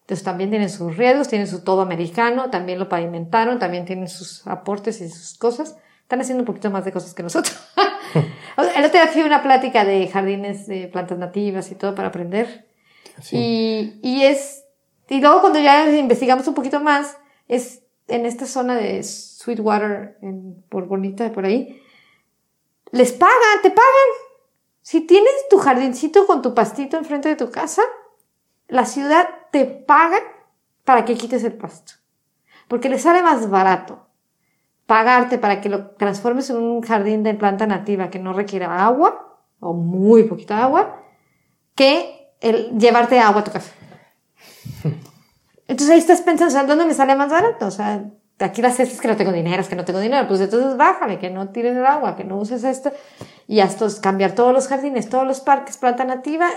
Entonces 0.00 0.24
también 0.24 0.48
tienen 0.48 0.70
sus 0.70 0.96
riesgos, 0.96 1.28
tienen 1.28 1.46
su 1.46 1.62
todo 1.62 1.82
americano, 1.82 2.48
también 2.48 2.78
lo 2.78 2.88
pavimentaron, 2.88 3.58
también 3.58 3.84
tienen 3.84 4.08
sus 4.08 4.46
aportes 4.46 5.02
y 5.02 5.10
sus 5.10 5.36
cosas. 5.36 5.76
Están 6.00 6.22
haciendo 6.22 6.40
un 6.40 6.46
poquito 6.46 6.70
más 6.70 6.86
de 6.86 6.92
cosas 6.92 7.12
que 7.12 7.22
nosotros. 7.22 7.54
el 8.14 8.84
otro 8.86 8.98
día 8.98 9.08
fui 9.08 9.20
una 9.20 9.42
plática 9.42 9.84
de 9.84 10.08
jardines 10.08 10.66
de 10.66 10.88
plantas 10.88 11.18
nativas 11.18 11.70
y 11.70 11.74
todo 11.74 11.94
para 11.94 12.08
aprender. 12.08 12.67
Y, 13.32 14.00
y 14.02 14.22
es 14.22 14.64
Y 15.08 15.20
luego 15.20 15.40
cuando 15.40 15.58
ya 15.58 15.90
investigamos 15.90 16.46
un 16.46 16.54
poquito 16.54 16.80
más, 16.80 17.16
es 17.48 17.82
en 18.08 18.26
esta 18.26 18.46
zona 18.46 18.74
de 18.74 19.02
Sweetwater, 19.02 20.18
en, 20.22 20.62
por 20.68 20.86
Bonita, 20.86 21.32
por 21.32 21.44
ahí, 21.44 21.80
les 22.90 23.12
pagan, 23.12 23.62
te 23.62 23.70
pagan. 23.70 24.10
Si 24.82 25.02
tienes 25.02 25.32
tu 25.50 25.58
jardincito 25.58 26.26
con 26.26 26.40
tu 26.40 26.54
pastito 26.54 26.96
enfrente 26.96 27.28
de 27.28 27.36
tu 27.36 27.50
casa, 27.50 27.82
la 28.68 28.86
ciudad 28.86 29.28
te 29.52 29.66
paga 29.66 30.18
para 30.84 31.04
que 31.04 31.14
quites 31.14 31.44
el 31.44 31.52
pasto. 31.54 31.94
Porque 32.68 32.88
le 32.88 32.98
sale 32.98 33.22
más 33.22 33.50
barato 33.50 34.08
pagarte 34.86 35.36
para 35.36 35.60
que 35.60 35.68
lo 35.68 35.90
transformes 35.90 36.48
en 36.48 36.56
un 36.56 36.80
jardín 36.80 37.22
de 37.22 37.34
planta 37.34 37.66
nativa 37.66 38.08
que 38.08 38.18
no 38.18 38.32
requiera 38.32 38.86
agua 38.86 39.38
o 39.60 39.74
muy 39.74 40.22
poquita 40.22 40.64
agua 40.64 41.02
que 41.74 42.17
el 42.40 42.78
llevarte 42.78 43.18
agua 43.18 43.40
a 43.40 43.44
tu 43.44 43.52
casa. 43.52 43.72
Entonces 45.68 45.90
ahí 45.90 45.98
estás 45.98 46.22
pensando, 46.22 46.74
¿dónde 46.74 46.86
me 46.86 46.94
sale 46.94 47.14
más 47.14 47.30
barato? 47.30 47.66
O 47.66 47.70
sea, 47.70 48.04
aquí 48.38 48.62
las 48.62 48.78
es 48.80 49.00
que 49.00 49.08
no 49.08 49.16
tengo 49.16 49.32
dinero, 49.32 49.60
es 49.60 49.68
que 49.68 49.76
no 49.76 49.84
tengo 49.84 50.00
dinero, 50.00 50.26
pues 50.26 50.40
entonces 50.40 50.76
bájale, 50.76 51.18
que 51.18 51.28
no 51.28 51.50
tires 51.50 51.76
el 51.76 51.84
agua, 51.84 52.16
que 52.16 52.24
no 52.24 52.38
uses 52.38 52.64
esto. 52.64 52.90
Y 53.46 53.60
es 53.60 54.00
cambiar 54.00 54.34
todos 54.34 54.52
los 54.52 54.68
jardines, 54.68 55.08
todos 55.08 55.26
los 55.26 55.40
parques, 55.40 55.76
planta 55.76 56.04
nativa. 56.04 56.48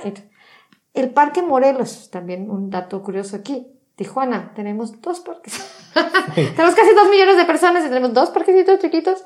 El 0.94 1.10
Parque 1.10 1.42
Morelos, 1.42 2.10
también 2.10 2.50
un 2.50 2.70
dato 2.70 3.02
curioso 3.02 3.36
aquí. 3.36 3.68
Tijuana, 3.96 4.54
tenemos 4.56 5.02
dos 5.02 5.20
parques. 5.20 5.60
tenemos 6.36 6.76
casi 6.76 6.94
dos 6.96 7.10
millones 7.10 7.38
de 7.38 7.46
personas 7.46 7.86
y 7.86 7.90
tenemos 7.90 8.14
dos 8.14 8.30
parquecitos 8.30 8.80
chiquitos 8.80 9.24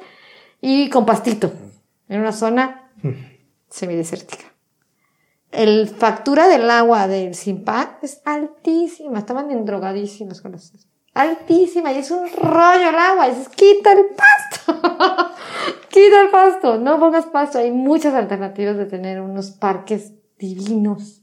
y 0.62 0.90
con 0.90 1.06
pastito, 1.06 1.54
en 2.10 2.22
una 2.22 2.32
zona 2.32 2.90
semidesértica. 3.70 4.55
El 5.56 5.88
factura 5.88 6.48
del 6.48 6.70
agua 6.70 7.08
del 7.08 7.34
Simpa 7.34 7.98
es 8.02 8.22
altísima, 8.26 9.20
estaban 9.20 9.52
endrogadísimos 9.52 10.42
con 10.42 10.56
eso. 10.56 10.78
Altísima, 11.14 11.94
y 11.94 12.00
es 12.00 12.12
un 12.12 12.28
rollo 12.30 12.90
el 12.90 12.96
agua, 12.96 13.28
es 13.28 13.48
quita 13.48 13.94
el 13.94 14.06
pasto, 14.08 14.74
quita 15.90 16.22
el 16.22 16.30
pasto, 16.30 16.78
no 16.78 17.00
pongas 17.00 17.26
pasto. 17.28 17.60
Hay 17.60 17.72
muchas 17.72 18.14
alternativas 18.14 18.76
de 18.76 18.86
tener 18.86 19.22
unos 19.22 19.52
parques 19.52 20.12
divinos 20.38 21.22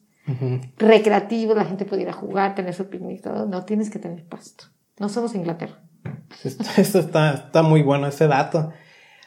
recreativo, 0.79 1.55
la 1.55 1.65
gente 1.65 1.85
pudiera 1.85 2.13
jugar, 2.13 2.55
tener 2.55 2.75
su 2.75 2.89
picnic, 2.89 3.23
todo. 3.23 3.47
No 3.47 3.65
tienes 3.65 3.91
que 3.91 3.99
tener 3.99 4.25
pasto. 4.25 4.65
No 4.99 5.09
somos 5.09 5.35
Inglaterra. 5.35 5.83
Esto, 6.77 6.99
está, 6.99 7.35
está 7.35 7.63
muy 7.63 7.83
bueno, 7.83 8.07
ese 8.07 8.27
dato. 8.29 8.73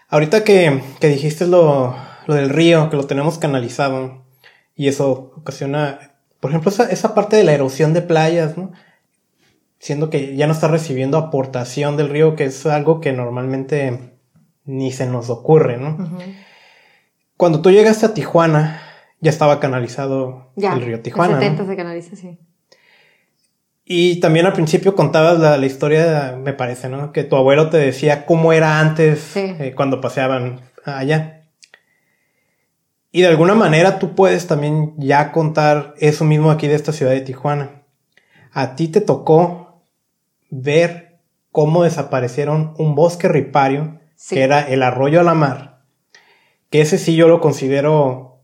Ahorita 0.08 0.44
que, 0.44 0.82
que 1.00 1.08
dijiste 1.08 1.48
lo, 1.48 1.96
lo, 2.28 2.34
del 2.34 2.50
río, 2.50 2.90
que 2.90 2.98
lo 2.98 3.06
tenemos 3.06 3.38
canalizado, 3.38 4.25
y 4.76 4.88
eso 4.88 5.34
ocasiona, 5.38 6.18
por 6.40 6.52
ejemplo, 6.52 6.70
esa, 6.70 6.90
esa, 6.90 7.16
parte 7.16 7.38
de 7.38 7.44
la 7.44 7.54
erosión 7.54 7.94
de 7.94 8.02
playas, 8.02 8.58
¿no? 8.58 8.72
Siendo 9.80 10.10
que 10.10 10.36
ya 10.36 10.48
no 10.48 10.54
está 10.54 10.68
recibiendo 10.68 11.18
aportación 11.18 11.98
del 11.98 12.10
río, 12.10 12.36
que 12.36 12.46
es 12.46 12.66
algo 12.66 13.02
que 13.02 13.14
normalmente 13.14 14.14
ni 14.66 14.92
se 14.92 15.06
nos 15.06 15.30
ocurre, 15.30 15.78
¿no? 15.78 15.98
Cuando 17.38 17.62
tú 17.62 17.72
llegaste 17.72 18.06
a 18.06 18.14
Tijuana, 18.14 18.82
ya 19.22 19.30
estaba 19.30 19.60
canalizado 19.60 20.52
el 20.58 20.82
río 20.82 21.02
Tijuana. 21.02 21.34
En 21.36 21.42
70 21.42 21.66
se 21.68 21.76
canaliza, 21.76 22.16
sí. 22.16 22.38
Y 23.88 24.20
también 24.20 24.48
al 24.48 24.54
principio 24.54 24.96
contabas 24.96 25.40
la, 25.40 25.66
historia, 25.66 26.40
me 26.44 26.54
parece, 26.54 26.90
¿no? 26.90 27.12
Que 27.12 27.24
tu 27.24 27.36
abuelo 27.36 27.70
te 27.70 27.78
decía 27.78 28.26
cómo 28.26 28.52
era 28.52 28.80
antes 28.80 29.38
eh, 29.38 29.74
cuando 29.76 30.02
paseaban 30.02 30.62
allá. 30.84 31.35
Y 33.16 33.22
de 33.22 33.28
alguna 33.28 33.56
manera 33.56 33.98
tú 33.98 34.14
puedes 34.14 34.46
también 34.46 34.94
ya 34.98 35.32
contar 35.32 35.94
eso 36.00 36.26
mismo 36.26 36.52
aquí 36.52 36.68
de 36.68 36.76
esta 36.76 36.92
ciudad 36.92 37.14
de 37.14 37.22
Tijuana. 37.22 37.84
A 38.52 38.76
ti 38.76 38.90
te 38.90 39.00
tocó 39.00 39.86
ver 40.50 41.22
cómo 41.54 41.86
desaparecieron 41.86 42.74
un 42.78 42.94
bosque 42.94 43.30
ripario, 43.30 44.02
que 44.30 44.44
era 44.44 44.60
el 44.60 44.84
arroyo 44.84 45.22
a 45.22 45.24
la 45.24 45.34
mar, 45.34 45.84
que 46.70 46.82
ese 46.82 46.98
sí 46.98 47.16
yo 47.16 47.30
lo 47.30 47.40
considero 47.40 48.42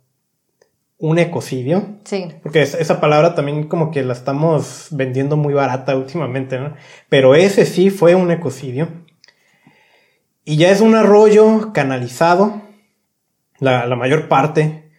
un 0.97 1.19
ecocidio. 1.19 1.97
Sí. 2.05 2.29
Porque 2.41 2.61
esa 2.61 3.01
palabra 3.01 3.35
también 3.35 3.67
como 3.67 3.91
que 3.91 4.03
la 4.03 4.13
estamos 4.13 4.87
vendiendo 4.91 5.35
muy 5.35 5.53
barata 5.53 5.97
últimamente, 5.97 6.57
¿no? 6.57 6.75
Pero 7.09 7.35
ese 7.35 7.65
sí 7.65 7.89
fue 7.89 8.15
un 8.15 8.31
ecocidio. 8.31 8.87
Y 10.45 10.55
ya 10.55 10.71
es 10.71 10.79
un 10.79 10.95
arroyo 10.95 11.73
canalizado, 11.73 12.70
la, 13.61 13.95
mayor 13.95 14.27
parte. 14.27 14.91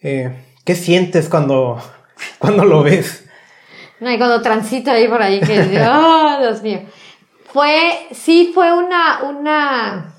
Eh, 0.00 0.32
¿Qué 0.64 0.74
sientes 0.74 1.28
cuando, 1.28 1.78
cuando 2.38 2.64
lo 2.64 2.82
ves? 2.82 3.28
No, 4.00 4.10
y 4.10 4.16
cuando 4.16 4.40
transito 4.40 4.90
ahí 4.90 5.08
por 5.08 5.20
ahí, 5.20 5.40
que, 5.40 5.60
oh, 5.90 6.38
Dios 6.40 6.62
mío. 6.62 6.82
Fue, 7.52 8.06
sí 8.12 8.52
fue 8.54 8.72
una, 8.72 9.22
una, 9.24 10.14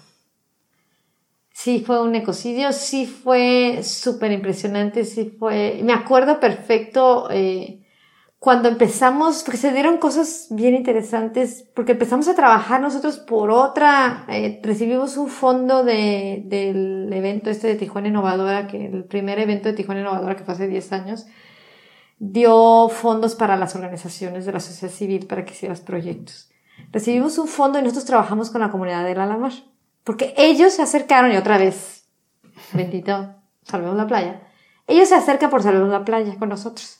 sí 1.53 1.83
fue 1.85 2.01
un 2.01 2.15
ecocidio, 2.15 2.73
sí 2.73 3.05
fue 3.05 3.81
súper 3.83 4.31
impresionante, 4.31 5.05
sí 5.05 5.35
fue, 5.37 5.79
me 5.83 5.93
acuerdo 5.93 6.39
perfecto 6.39 7.29
eh, 7.31 7.78
cuando 8.39 8.69
empezamos, 8.69 9.43
porque 9.43 9.57
se 9.57 9.73
dieron 9.73 9.97
cosas 9.97 10.47
bien 10.49 10.73
interesantes, 10.73 11.65
porque 11.75 11.91
empezamos 11.91 12.29
a 12.29 12.35
trabajar 12.35 12.79
nosotros 12.79 13.17
por 13.17 13.51
otra, 13.51 14.23
eh, 14.29 14.61
recibimos 14.63 15.17
un 15.17 15.27
fondo 15.27 15.83
de, 15.83 16.43
del 16.45 17.11
evento 17.11 17.49
este 17.49 17.67
de 17.67 17.75
Tijuana 17.75 18.07
Innovadora, 18.07 18.67
que 18.67 18.85
el 18.85 19.03
primer 19.03 19.39
evento 19.39 19.67
de 19.67 19.75
Tijuana 19.75 19.99
Innovadora 20.01 20.37
que 20.37 20.45
fue 20.45 20.53
hace 20.53 20.67
10 20.67 20.93
años, 20.93 21.27
dio 22.17 22.87
fondos 22.87 23.35
para 23.35 23.57
las 23.57 23.75
organizaciones 23.75 24.45
de 24.45 24.53
la 24.53 24.61
sociedad 24.61 24.93
civil 24.93 25.27
para 25.27 25.43
que 25.43 25.51
hicieras 25.51 25.81
proyectos. 25.81 26.49
Recibimos 26.93 27.37
un 27.37 27.47
fondo 27.47 27.77
y 27.77 27.81
nosotros 27.81 28.05
trabajamos 28.05 28.49
con 28.49 28.61
la 28.61 28.71
comunidad 28.71 29.03
de 29.03 29.15
La 29.15 29.25
Lamar. 29.25 29.51
Porque 30.05 30.33
ellos 30.37 30.73
se 30.73 30.81
acercaron 30.81 31.31
y 31.31 31.37
otra 31.37 31.57
vez, 31.57 32.05
bendito, 32.73 33.35
salvemos 33.63 33.97
la 33.97 34.07
playa. 34.07 34.41
Ellos 34.89 35.07
se 35.07 35.15
acercan 35.15 35.51
por 35.51 35.61
salvemos 35.61 35.89
la 35.89 36.03
playa 36.03 36.35
con 36.39 36.49
nosotros. 36.49 36.99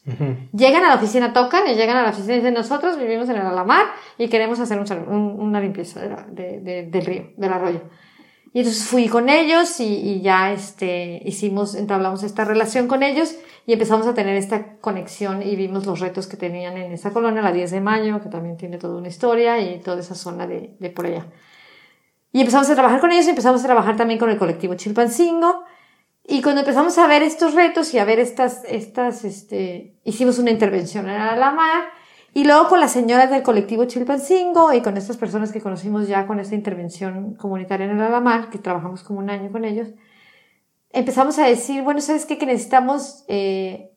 Llegan 0.54 0.86
a 0.86 0.89
la 0.89 0.95
oficina, 0.95 1.34
tocan 1.34 1.67
y 1.67 1.73
llegan 1.73 1.97
a 1.97 2.04
la 2.04 2.10
oficina 2.12 2.34
y 2.34 2.38
dicen, 2.38 2.54
nosotros 2.54 2.99
vivimos 2.99 3.28
en 3.30 3.38
el 3.38 3.41
Alamar 3.41 3.88
y 4.17 4.28
queremos 4.30 4.60
hacer 4.60 4.80
una 4.80 5.60
limpieza 5.60 6.02
del 6.02 7.06
río, 7.06 7.32
del 7.36 7.52
arroyo. 7.52 7.82
Y 8.54 8.60
entonces 8.60 8.86
fui 8.86 9.08
con 9.08 9.30
ellos 9.30 9.80
y, 9.80 9.86
y, 9.86 10.21
ya 10.21 10.52
este, 10.52 11.21
hicimos, 11.23 11.75
entablamos 11.75 12.23
esta 12.23 12.45
relación 12.45 12.88
con 12.88 13.04
ellos 13.04 13.36
y 13.67 13.73
empezamos 13.73 14.08
a 14.08 14.13
tener 14.13 14.36
esta 14.38 14.78
conexión 14.78 15.43
y 15.43 15.56
vimos 15.56 15.86
los 15.86 15.99
retos 15.99 16.25
que 16.25 16.36
tenían 16.36 16.78
en 16.78 16.91
esa 16.91 17.12
colonia, 17.12 17.41
la 17.41 17.52
10 17.52 17.71
de 17.71 17.82
mayo, 17.82 18.21
que 18.21 18.30
también 18.30 18.58
tiene 18.58 18.78
toda 18.78 18.97
una 18.97 19.08
historia 19.08 19.60
y 19.60 19.80
toda 19.80 19.99
esa 19.99 20.15
zona 20.15 20.47
de, 20.47 20.75
de 20.80 20.89
por 20.89 21.06
allá. 21.06 21.28
Y 22.32 22.39
empezamos 22.39 22.69
a 22.69 22.73
trabajar 22.73 22.99
con 22.99 23.12
ellos 23.12 23.25
y 23.28 23.30
empezamos 23.30 23.63
a 23.63 23.65
trabajar 23.65 23.97
también 23.97 24.19
con 24.19 24.30
el 24.30 24.38
colectivo 24.38 24.75
Chilpancingo. 24.75 25.63
Y 26.32 26.44
cuando 26.44 26.62
empezamos 26.62 26.96
a 27.00 27.08
ver 27.08 27.24
estos 27.24 27.56
retos 27.56 27.92
y 27.96 27.98
a 27.98 28.06
ver 28.06 28.20
estas, 28.20 28.63
estas, 28.65 29.26
este, 29.26 29.96
hicimos 30.04 30.38
una 30.38 30.52
intervención 30.52 31.10
en 31.10 31.18
la 31.18 31.52
mar. 31.52 31.86
Y 32.36 32.44
luego 32.44 32.68
con 32.68 32.80
las 32.80 32.92
señoras 32.92 33.32
del 33.32 33.42
colectivo 33.42 33.86
Chilpancingo 33.86 34.72
y 34.74 34.82
con 34.82 34.96
estas 34.96 35.18
personas 35.18 35.52
que 35.52 35.60
conocimos 35.60 36.08
ya 36.08 36.28
con 36.28 36.39
esta 36.39 36.54
intervención 36.54 37.34
comunitaria 37.34 37.88
en 37.88 38.00
Alamar, 38.00 38.52
que 38.52 38.60
trabajamos 38.60 39.02
como 39.02 39.18
un 39.18 39.32
año 39.32 39.52
con 39.52 39.65
ellos, 39.65 39.88
empezamos 40.92 41.39
a 41.39 41.48
decir, 41.48 41.82
bueno, 41.82 42.00
¿sabes 42.00 42.28
qué? 42.28 42.38
Que 42.38 42.46
necesitamos 42.46 43.26
eh, 43.28 43.89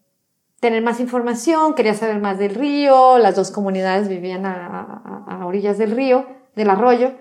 tener 0.59 0.83
más 0.83 1.01
información, 1.01 1.75
quería 1.75 1.93
saber 1.93 2.19
más 2.19 2.39
del 2.39 2.55
río, 2.55 3.19
las 3.19 3.37
dos 3.37 3.51
comunidades 3.51 4.09
vivían 4.09 4.47
a, 4.47 5.03
a, 5.27 5.37
a 5.37 5.47
orillas 5.47 5.77
del 5.77 5.91
río, 5.91 6.27
del 6.57 6.71
arroyo. 6.71 7.13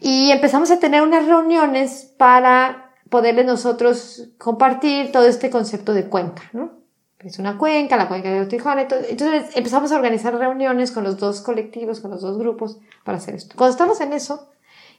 Y 0.00 0.32
empezamos 0.32 0.72
a 0.72 0.80
tener 0.80 1.02
unas 1.02 1.26
reuniones 1.26 2.12
para 2.18 2.85
poderles 3.10 3.46
nosotros 3.46 4.28
compartir 4.38 5.12
todo 5.12 5.26
este 5.26 5.50
concepto 5.50 5.94
de 5.94 6.08
cuenca, 6.08 6.42
¿no? 6.52 6.76
Es 7.20 7.38
una 7.38 7.58
cuenca, 7.58 7.96
la 7.96 8.08
cuenca 8.08 8.30
de 8.30 8.46
Tijuana. 8.46 8.82
Entonces 8.82 9.56
empezamos 9.56 9.90
a 9.90 9.96
organizar 9.96 10.34
reuniones 10.34 10.92
con 10.92 11.02
los 11.02 11.18
dos 11.18 11.40
colectivos, 11.40 12.00
con 12.00 12.10
los 12.10 12.20
dos 12.20 12.38
grupos 12.38 12.78
para 13.04 13.18
hacer 13.18 13.34
esto. 13.34 13.56
Cuando 13.56 13.72
estamos 13.72 14.00
en 14.00 14.12
eso 14.12 14.50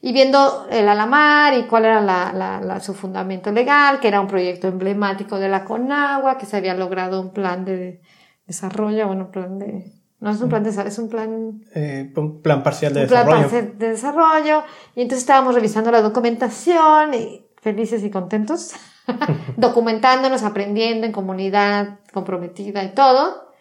y 0.02 0.12
viendo 0.14 0.68
el 0.70 0.90
Alamar 0.90 1.54
y 1.54 1.68
cuál 1.68 1.86
era 1.86 2.02
la, 2.02 2.34
la, 2.34 2.80
su 2.82 2.94
fundamento 2.94 3.52
legal, 3.52 4.00
que 4.00 4.08
era 4.10 4.20
un 4.20 4.28
proyecto 4.28 4.68
emblemático 4.68 5.40
de 5.40 5.48
la 5.48 5.64
Conagua, 5.64 6.38
que 6.38 6.46
se 6.46 6.58
había 6.58 6.74
logrado 6.74 7.22
un 7.22 7.32
plan 7.32 7.64
de 7.64 8.02
desarrollo, 8.46 9.08
bueno, 9.08 9.26
un 9.26 9.32
plan 9.32 9.60
de 9.60 9.94
no 10.20 10.32
es 10.32 10.42
un 10.42 10.50
plan 10.50 10.64
de 10.64 10.70
es 10.70 10.98
un 10.98 11.10
plan... 11.10 11.62
Eh, 11.76 12.12
un 12.16 12.42
plan 12.42 12.64
parcial 12.64 12.94
de 12.94 13.02
un 13.02 13.08
desarrollo. 13.08 13.30
Plan 13.30 13.42
parcial 13.42 13.78
de 13.78 13.90
desarrollo. 13.90 14.64
Y 14.96 15.02
entonces 15.04 15.20
estábamos 15.20 15.54
revisando 15.54 15.92
la 15.92 16.02
documentación 16.02 17.14
y 17.14 17.47
felices 17.68 18.02
y 18.06 18.10
contentos, 18.10 18.72
documentándonos, 19.58 20.44
aprendiendo 20.44 21.06
en 21.06 21.12
comunidad 21.12 22.00
comprometida 22.14 22.82
y 22.86 22.94
todo. 22.94 23.52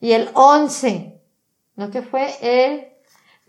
Y 0.00 0.12
el 0.12 0.30
11, 0.32 1.20
¿no? 1.76 1.90
Que 1.90 2.00
fue 2.00 2.30
el 2.40 2.86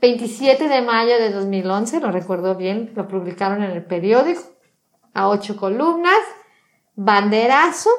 27 0.01 0.67
de 0.67 0.81
mayo 0.81 1.17
de 1.17 1.31
2011, 1.31 2.01
lo 2.01 2.11
recuerdo 2.11 2.55
bien, 2.55 2.91
lo 2.93 3.07
publicaron 3.07 3.63
en 3.63 3.71
el 3.71 3.85
periódico, 3.85 4.41
a 5.13 5.29
ocho 5.29 5.55
columnas, 5.55 6.19
banderazo, 6.95 7.89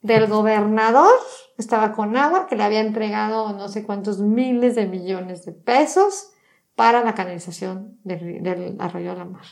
del 0.00 0.26
gobernador, 0.26 1.14
estaba 1.58 1.92
con 1.92 2.16
agua, 2.16 2.48
que 2.48 2.56
le 2.56 2.64
había 2.64 2.80
entregado 2.80 3.52
no 3.52 3.68
sé 3.68 3.84
cuántos 3.84 4.18
miles 4.18 4.74
de 4.74 4.86
millones 4.86 5.44
de 5.44 5.52
pesos 5.52 6.32
para 6.74 7.04
la 7.04 7.14
canalización 7.14 7.98
del, 8.02 8.42
del 8.42 8.76
arroyo 8.80 9.10
de 9.10 9.16
la 9.16 9.24
mar. 9.24 9.44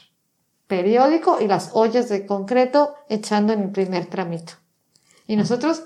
Periódico 0.71 1.39
y 1.41 1.49
las 1.49 1.73
ollas 1.75 2.09
de 2.09 2.27
concreto 2.27 2.95
echando 3.09 3.53
en 3.53 3.61
el 3.61 3.71
primer 3.73 4.07
tramito. 4.07 4.53
Y 5.27 5.35
nosotros, 5.35 5.83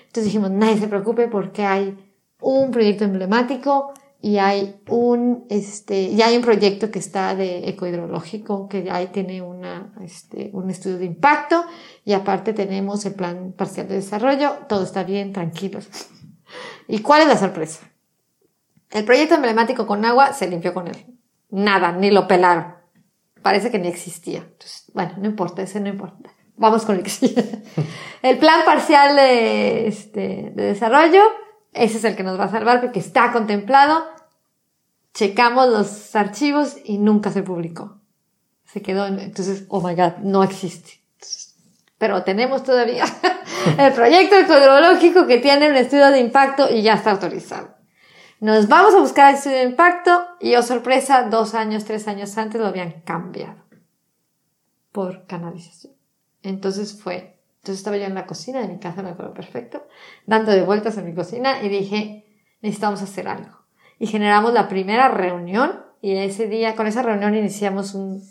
entonces 0.00 0.24
dijimos, 0.24 0.50
nadie 0.50 0.78
se 0.78 0.88
preocupe 0.88 1.28
porque 1.28 1.64
hay 1.64 1.96
un 2.40 2.72
proyecto 2.72 3.04
emblemático 3.04 3.92
y 4.20 4.38
hay 4.38 4.80
un, 4.88 5.46
este, 5.48 6.12
ya 6.16 6.26
hay 6.26 6.36
un 6.36 6.42
proyecto 6.42 6.90
que 6.90 6.98
está 6.98 7.36
de 7.36 7.68
ecohidrológico, 7.68 8.68
que 8.68 8.90
ahí 8.90 9.06
tiene 9.12 9.42
una, 9.42 9.94
este, 10.02 10.50
un 10.54 10.70
estudio 10.70 10.98
de 10.98 11.04
impacto 11.04 11.64
y 12.04 12.14
aparte 12.14 12.54
tenemos 12.54 13.06
el 13.06 13.14
plan 13.14 13.52
parcial 13.52 13.86
de 13.86 13.94
desarrollo, 13.94 14.54
todo 14.68 14.82
está 14.82 15.04
bien, 15.04 15.32
tranquilos. 15.32 15.88
¿Y 16.88 16.98
cuál 16.98 17.22
es 17.22 17.28
la 17.28 17.36
sorpresa? 17.36 17.88
El 18.90 19.04
proyecto 19.04 19.36
emblemático 19.36 19.86
con 19.86 20.04
agua 20.04 20.32
se 20.32 20.48
limpió 20.48 20.74
con 20.74 20.88
él. 20.88 20.96
Nada, 21.50 21.92
ni 21.92 22.10
lo 22.10 22.26
pelaron. 22.26 22.77
Parece 23.42 23.70
que 23.70 23.78
ni 23.78 23.88
existía. 23.88 24.40
Entonces, 24.40 24.90
bueno, 24.92 25.14
no 25.18 25.26
importa, 25.26 25.62
ese 25.62 25.80
no 25.80 25.88
importa. 25.88 26.30
Vamos 26.56 26.84
con 26.84 26.96
el 26.96 27.02
que 27.02 27.10
sigue. 27.10 27.44
El 28.22 28.38
plan 28.38 28.64
parcial 28.64 29.14
de, 29.16 29.86
este, 29.86 30.52
de 30.54 30.62
desarrollo 30.64 31.22
ese 31.72 31.98
es 31.98 32.04
el 32.04 32.16
que 32.16 32.22
nos 32.22 32.38
va 32.38 32.44
a 32.44 32.50
salvar 32.50 32.80
porque 32.80 32.98
está 32.98 33.32
contemplado. 33.32 34.04
Checamos 35.14 35.68
los 35.68 36.14
archivos 36.16 36.76
y 36.84 36.98
nunca 36.98 37.30
se 37.30 37.42
publicó. 37.42 37.98
Se 38.64 38.82
quedó, 38.82 39.06
en, 39.06 39.18
entonces, 39.20 39.64
oh 39.68 39.80
my 39.80 39.94
god, 39.94 40.18
no 40.22 40.42
existe. 40.42 41.00
Pero 41.98 42.22
tenemos 42.22 42.62
todavía 42.62 43.04
el 43.78 43.92
proyecto 43.92 44.38
hidrológico 44.38 45.26
que 45.26 45.38
tiene 45.38 45.70
un 45.70 45.76
estudio 45.76 46.10
de 46.10 46.20
impacto 46.20 46.68
y 46.70 46.82
ya 46.82 46.94
está 46.94 47.12
autorizado. 47.12 47.76
Nos 48.40 48.68
vamos 48.68 48.94
a 48.94 49.00
buscar 49.00 49.30
el 49.30 49.36
estudio 49.36 49.56
de 49.56 49.64
impacto 49.64 50.26
y, 50.40 50.54
oh 50.54 50.62
sorpresa, 50.62 51.28
dos 51.28 51.54
años, 51.54 51.84
tres 51.84 52.06
años 52.08 52.36
antes 52.38 52.60
lo 52.60 52.66
habían 52.66 53.00
cambiado 53.02 53.64
por 54.92 55.26
canalización. 55.26 55.94
Entonces 56.42 57.00
fue 57.02 57.38
entonces 57.68 57.80
estaba 57.80 57.98
yo 57.98 58.04
en 58.04 58.14
la 58.14 58.26
cocina 58.26 58.60
de 58.60 58.68
mi 58.68 58.78
casa, 58.78 59.02
me 59.02 59.10
acuerdo 59.10 59.34
perfecto, 59.34 59.86
dando 60.24 60.52
de 60.52 60.62
vueltas 60.62 60.96
en 60.96 61.04
mi 61.04 61.14
cocina 61.14 61.62
y 61.62 61.68
dije, 61.68 62.24
necesitamos 62.62 63.02
hacer 63.02 63.28
algo. 63.28 63.58
Y 63.98 64.06
generamos 64.06 64.54
la 64.54 64.68
primera 64.68 65.08
reunión 65.08 65.84
y 66.00 66.12
ese 66.12 66.46
día, 66.46 66.76
con 66.76 66.86
esa 66.86 67.02
reunión 67.02 67.34
iniciamos 67.34 67.94
un, 67.94 68.22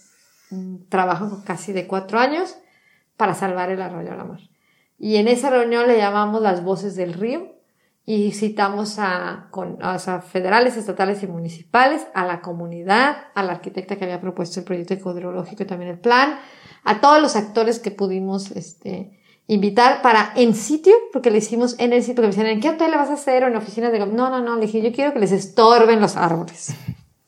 trabajo 0.89 1.43
casi 1.45 1.73
de 1.73 1.85
cuatro 1.85 2.19
años 2.19 2.57
para 3.17 3.35
salvar 3.35 3.69
el 3.69 3.81
arroyo 3.81 4.09
de 4.09 4.17
la 4.17 4.23
mar. 4.23 4.39
Y 4.97 5.17
en 5.17 5.27
esa 5.27 5.49
reunión 5.49 5.87
le 5.87 5.97
llamamos 5.97 6.41
las 6.41 6.63
voces 6.63 6.95
del 6.95 7.13
río 7.13 7.56
y 8.09 8.31
citamos 8.31 8.99
a, 8.99 9.49
con, 9.51 9.79
a, 9.81 9.99
federales, 10.21 10.77
estatales 10.77 11.21
y 11.23 11.27
municipales, 11.27 12.07
a 12.13 12.25
la 12.25 12.39
comunidad, 12.39 13.17
a 13.35 13.43
la 13.43 13.51
arquitecta 13.51 13.97
que 13.97 14.05
había 14.05 14.21
propuesto 14.21 14.61
el 14.61 14.65
proyecto 14.65 14.93
hidrológico 14.93 15.63
y 15.63 15.65
también 15.65 15.91
el 15.91 15.99
plan, 15.99 16.39
a 16.85 17.01
todos 17.01 17.21
los 17.21 17.35
actores 17.35 17.79
que 17.79 17.91
pudimos 17.91 18.51
este, 18.51 19.19
invitar 19.47 20.01
para 20.01 20.31
en 20.37 20.55
sitio, 20.55 20.93
porque 21.11 21.31
le 21.31 21.39
hicimos 21.39 21.75
en 21.79 21.91
el 21.91 22.01
sitio, 22.01 22.15
porque 22.15 22.27
me 22.27 22.35
decían, 22.35 22.47
¿en 22.47 22.61
qué 22.61 22.69
hotel 22.69 22.91
le 22.91 22.97
vas 22.97 23.09
a 23.09 23.15
hacer 23.15 23.43
o 23.43 23.47
en 23.47 23.57
oficinas 23.57 23.91
de... 23.91 23.99
No, 23.99 24.29
no, 24.29 24.39
no, 24.39 24.55
le 24.55 24.67
dije, 24.67 24.81
yo 24.81 24.93
quiero 24.93 25.11
que 25.11 25.19
les 25.19 25.33
estorben 25.33 25.99
los 25.99 26.15
árboles. 26.15 26.75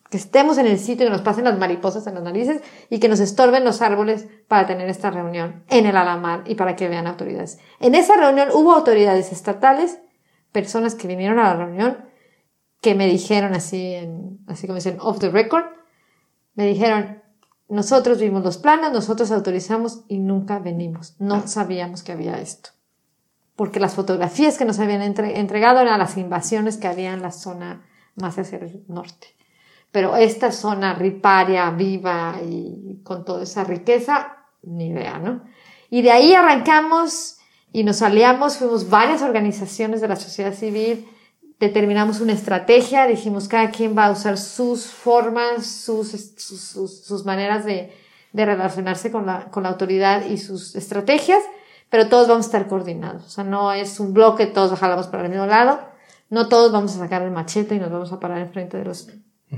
Que 0.09 0.15
estemos 0.15 0.57
en 0.57 0.65
el 0.65 0.79
sitio, 0.79 1.05
que 1.05 1.11
nos 1.11 1.21
pasen 1.21 1.43
las 1.43 1.59
mariposas 1.59 2.07
en 2.07 2.15
las 2.15 2.23
narices 2.23 2.61
y 2.89 2.99
que 2.99 3.09
nos 3.09 3.19
estorben 3.19 3.65
los 3.65 3.81
árboles 3.81 4.27
para 4.47 4.65
tener 4.65 4.87
esta 4.87 5.11
reunión 5.11 5.65
en 5.69 5.85
el 5.85 5.97
Alamar 5.97 6.43
y 6.47 6.55
para 6.55 6.77
que 6.77 6.87
vean 6.87 7.05
autoridades. 7.05 7.59
En 7.81 7.95
esa 7.95 8.15
reunión 8.15 8.47
hubo 8.53 8.71
autoridades 8.71 9.33
estatales, 9.33 9.99
personas 10.51 10.95
que 10.95 11.07
vinieron 11.07 11.39
a 11.39 11.53
la 11.53 11.65
reunión, 11.65 11.97
que 12.81 12.95
me 12.95 13.07
dijeron 13.07 13.53
así, 13.53 13.93
en, 13.93 14.39
así 14.47 14.67
como 14.67 14.75
dicen, 14.75 14.97
off 14.99 15.19
the 15.19 15.29
record, 15.29 15.65
me 16.55 16.65
dijeron, 16.65 17.21
nosotros 17.67 18.19
vimos 18.19 18.43
los 18.43 18.57
planos, 18.57 18.91
nosotros 18.91 19.31
autorizamos 19.31 20.01
y 20.07 20.17
nunca 20.17 20.59
venimos. 20.59 21.15
No 21.19 21.47
sabíamos 21.47 22.03
que 22.03 22.11
había 22.11 22.39
esto. 22.39 22.71
Porque 23.55 23.79
las 23.79 23.93
fotografías 23.93 24.57
que 24.57 24.65
nos 24.65 24.79
habían 24.79 25.01
entregado 25.01 25.79
eran 25.79 25.99
las 25.99 26.17
invasiones 26.17 26.77
que 26.77 26.87
había 26.87 27.13
en 27.13 27.21
la 27.21 27.31
zona 27.31 27.85
más 28.15 28.39
hacia 28.39 28.57
el 28.59 28.83
norte. 28.87 29.27
Pero 29.91 30.15
esta 30.15 30.51
zona 30.51 30.93
riparia, 30.93 31.69
viva 31.71 32.39
y 32.43 33.01
con 33.03 33.25
toda 33.25 33.43
esa 33.43 33.63
riqueza, 33.63 34.37
ni 34.63 34.87
idea, 34.87 35.19
¿no? 35.19 35.43
Y 35.89 36.01
de 36.01 36.11
ahí 36.11 36.33
arrancamos 36.33 37.38
y 37.71 37.83
nos 37.83 38.01
aliamos, 38.01 38.57
fuimos 38.57 38.89
varias 38.89 39.21
organizaciones 39.21 40.01
de 40.01 40.07
la 40.07 40.15
sociedad 40.15 40.53
civil, 40.53 41.07
determinamos 41.59 42.21
una 42.21 42.33
estrategia, 42.33 43.05
dijimos 43.05 43.47
cada 43.47 43.69
quien 43.69 43.97
va 43.97 44.05
a 44.05 44.11
usar 44.11 44.37
sus 44.37 44.85
formas, 44.85 45.65
sus, 45.65 46.11
sus, 46.37 46.61
sus, 47.05 47.25
maneras 47.25 47.65
de, 47.65 47.93
de 48.31 48.45
relacionarse 48.45 49.11
con 49.11 49.25
la, 49.25 49.51
con 49.51 49.63
la 49.63 49.69
autoridad 49.69 50.25
y 50.25 50.37
sus 50.37 50.75
estrategias, 50.75 51.43
pero 51.89 52.07
todos 52.07 52.27
vamos 52.27 52.45
a 52.45 52.49
estar 52.49 52.67
coordinados. 52.67 53.25
O 53.25 53.29
sea, 53.29 53.43
no 53.43 53.71
es 53.73 53.99
un 53.99 54.13
bloque, 54.13 54.47
todos 54.47 54.77
jalamos 54.79 55.07
para 55.07 55.23
el 55.25 55.29
mismo 55.29 55.45
lado, 55.45 55.79
no 56.29 56.47
todos 56.47 56.71
vamos 56.71 56.95
a 56.95 56.99
sacar 56.99 57.21
el 57.23 57.31
machete 57.31 57.75
y 57.75 57.79
nos 57.79 57.91
vamos 57.91 58.11
a 58.13 58.19
parar 58.19 58.39
enfrente 58.39 58.77
de 58.77 58.85
los... 58.85 59.09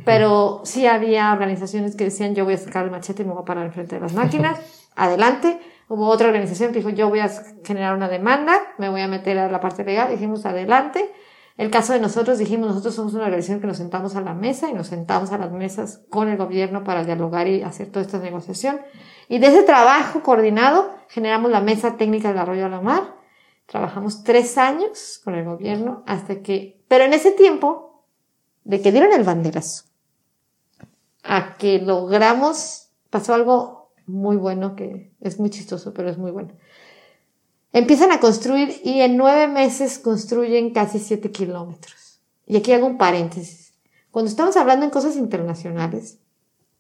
Pero 0.06 0.62
sí 0.63 0.88
había 0.88 1.34
organizaciones 1.34 1.97
que 1.97 2.06
decían 2.06 2.34
yo 2.34 2.45
voy 2.45 2.54
a 2.54 2.58
sacar 2.58 2.86
el 2.86 2.91
machete 2.91 3.24
y 3.24 3.26
me 3.26 3.34
voy 3.34 3.41
a 3.41 3.45
parar 3.45 3.65
enfrente 3.65 3.95
de 3.95 4.02
las 4.02 4.13
máquinas, 4.13 4.58
adelante. 4.95 5.60
Hubo 5.91 6.08
otra 6.08 6.27
organización 6.27 6.71
que 6.71 6.80
dijo 6.80 6.89
yo 6.91 7.10
voy 7.10 7.19
a 7.19 7.30
generar 7.65 7.93
una 7.93 8.08
demanda, 8.08 8.54
me 8.77 8.88
voy 8.88 9.01
a 9.01 9.10
meter 9.10 9.38
a 9.38 9.51
la 9.51 9.60
parte 9.60 9.84
legal, 9.84 10.10
dijimos 10.10 10.45
adelante 10.45 11.12
el 11.58 11.69
caso 11.69 11.91
de 11.91 11.99
nosotros, 11.99 12.38
dijimos, 12.38 12.69
nosotros 12.69 12.95
somos 12.95 13.13
una 13.13 13.25
organización 13.25 13.60
que 13.60 13.67
nos 13.67 13.75
sentamos 13.75 14.15
a 14.15 14.21
la 14.21 14.34
mesa 14.34 14.69
y 14.69 14.73
nos 14.73 14.88
sentamos 14.88 15.34
a 15.34 15.38
las 15.38 15.51
mesas 15.51 16.01
con 16.10 16.30
el 16.30 16.38
gobierno 16.38 16.86
para 16.86 17.04
dialogar 17.04 17.49
y 17.49 17.62
hacer 17.62 17.91
toda 17.91 18.06
esta 18.06 18.19
negociación. 18.19 18.80
Y 19.27 19.39
de 19.39 19.47
ese 19.47 19.63
trabajo 19.63 20.23
coordinado 20.23 20.95
generamos 21.10 21.51
la 21.51 21.60
mesa 21.60 21.97
técnica 21.97 22.30
del 22.30 22.38
arroyo 22.38 22.67
a 22.67 22.69
la 22.69 22.80
mar. 22.80 23.17
Trabajamos 23.65 24.23
tres 24.23 24.58
años 24.58 25.19
con 25.25 25.36
el 25.36 25.43
gobierno 25.43 26.04
hasta 26.08 26.41
que, 26.41 26.82
pero 26.88 27.04
en 27.04 27.13
ese 27.13 27.32
tiempo, 27.32 28.06
de 28.63 28.82
que 28.82 28.93
dieron 28.93 29.12
el 29.12 29.25
banderazo 29.25 29.84
a 31.23 31.58
que 31.58 31.80
logramos, 31.80 32.93
pasó 33.10 33.34
algo 33.34 33.81
muy 34.12 34.38
bueno 34.38 34.76
que 34.76 35.12
es 35.21 35.39
muy 35.39 35.50
chistoso, 35.50 35.93
pero 35.93 36.10
es 36.10 36.17
muy 36.17 36.32
bueno. 36.32 36.54
Empiezan 37.74 38.12
a 38.12 38.19
construir 38.19 38.82
y 38.84 39.00
en 39.02 39.15
nueve 39.15 39.47
meses 39.47 39.97
construyen 39.97 40.74
casi 40.74 41.00
siete 41.00 41.32
kilómetros. 41.32 42.19
Y 42.45 42.58
aquí 42.58 42.74
hago 42.74 42.86
un 42.86 42.97
paréntesis. 42.97 43.74
Cuando 44.12 44.30
estamos 44.30 44.58
hablando 44.58 44.86
en 44.86 44.91
cosas 44.91 45.15
internacionales 45.15 46.19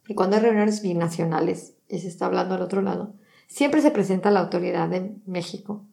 y 0.07 0.15
cuando 0.15 0.35
hay 0.35 0.41
reuniones 0.41 0.81
binacionales 0.81 1.75
y 1.87 1.99
se 1.99 2.09
está 2.09 2.25
hablando 2.25 2.55
al 2.55 2.61
otro 2.61 2.81
lado, 2.81 3.13
siempre 3.47 3.81
se 3.81 3.91
presenta 3.91 4.31
la 4.31 4.41
autoridad 4.41 4.89
de 4.89 5.15
México. 5.25 5.85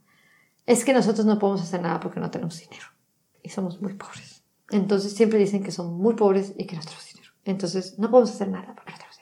Es 0.66 0.84
que 0.84 0.92
nosotros 0.92 1.26
no 1.26 1.38
podemos 1.38 1.62
hacer 1.62 1.80
nada 1.80 2.00
porque 2.00 2.18
no 2.18 2.30
tenemos 2.30 2.58
dinero 2.58 2.86
y 3.42 3.50
somos 3.50 3.80
muy 3.80 3.94
pobres. 3.94 4.42
Entonces 4.70 5.14
siempre 5.14 5.38
dicen 5.38 5.62
que 5.62 5.70
son 5.70 5.96
muy 5.96 6.14
pobres 6.14 6.54
y 6.56 6.66
que 6.66 6.74
no 6.74 6.82
tenemos 6.82 7.06
dinero. 7.14 7.32
Entonces 7.44 7.98
no 7.98 8.10
podemos 8.10 8.30
hacer 8.30 8.48
nada 8.48 8.74
porque 8.74 8.90
no 8.90 8.98
tenemos. 8.98 9.17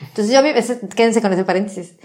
Entonces 0.00 0.32
yo 0.32 0.38
a 0.38 0.42
veces, 0.42 0.80
quédense 0.94 1.22
con 1.22 1.32
ese 1.32 1.44
paréntesis. 1.44 1.96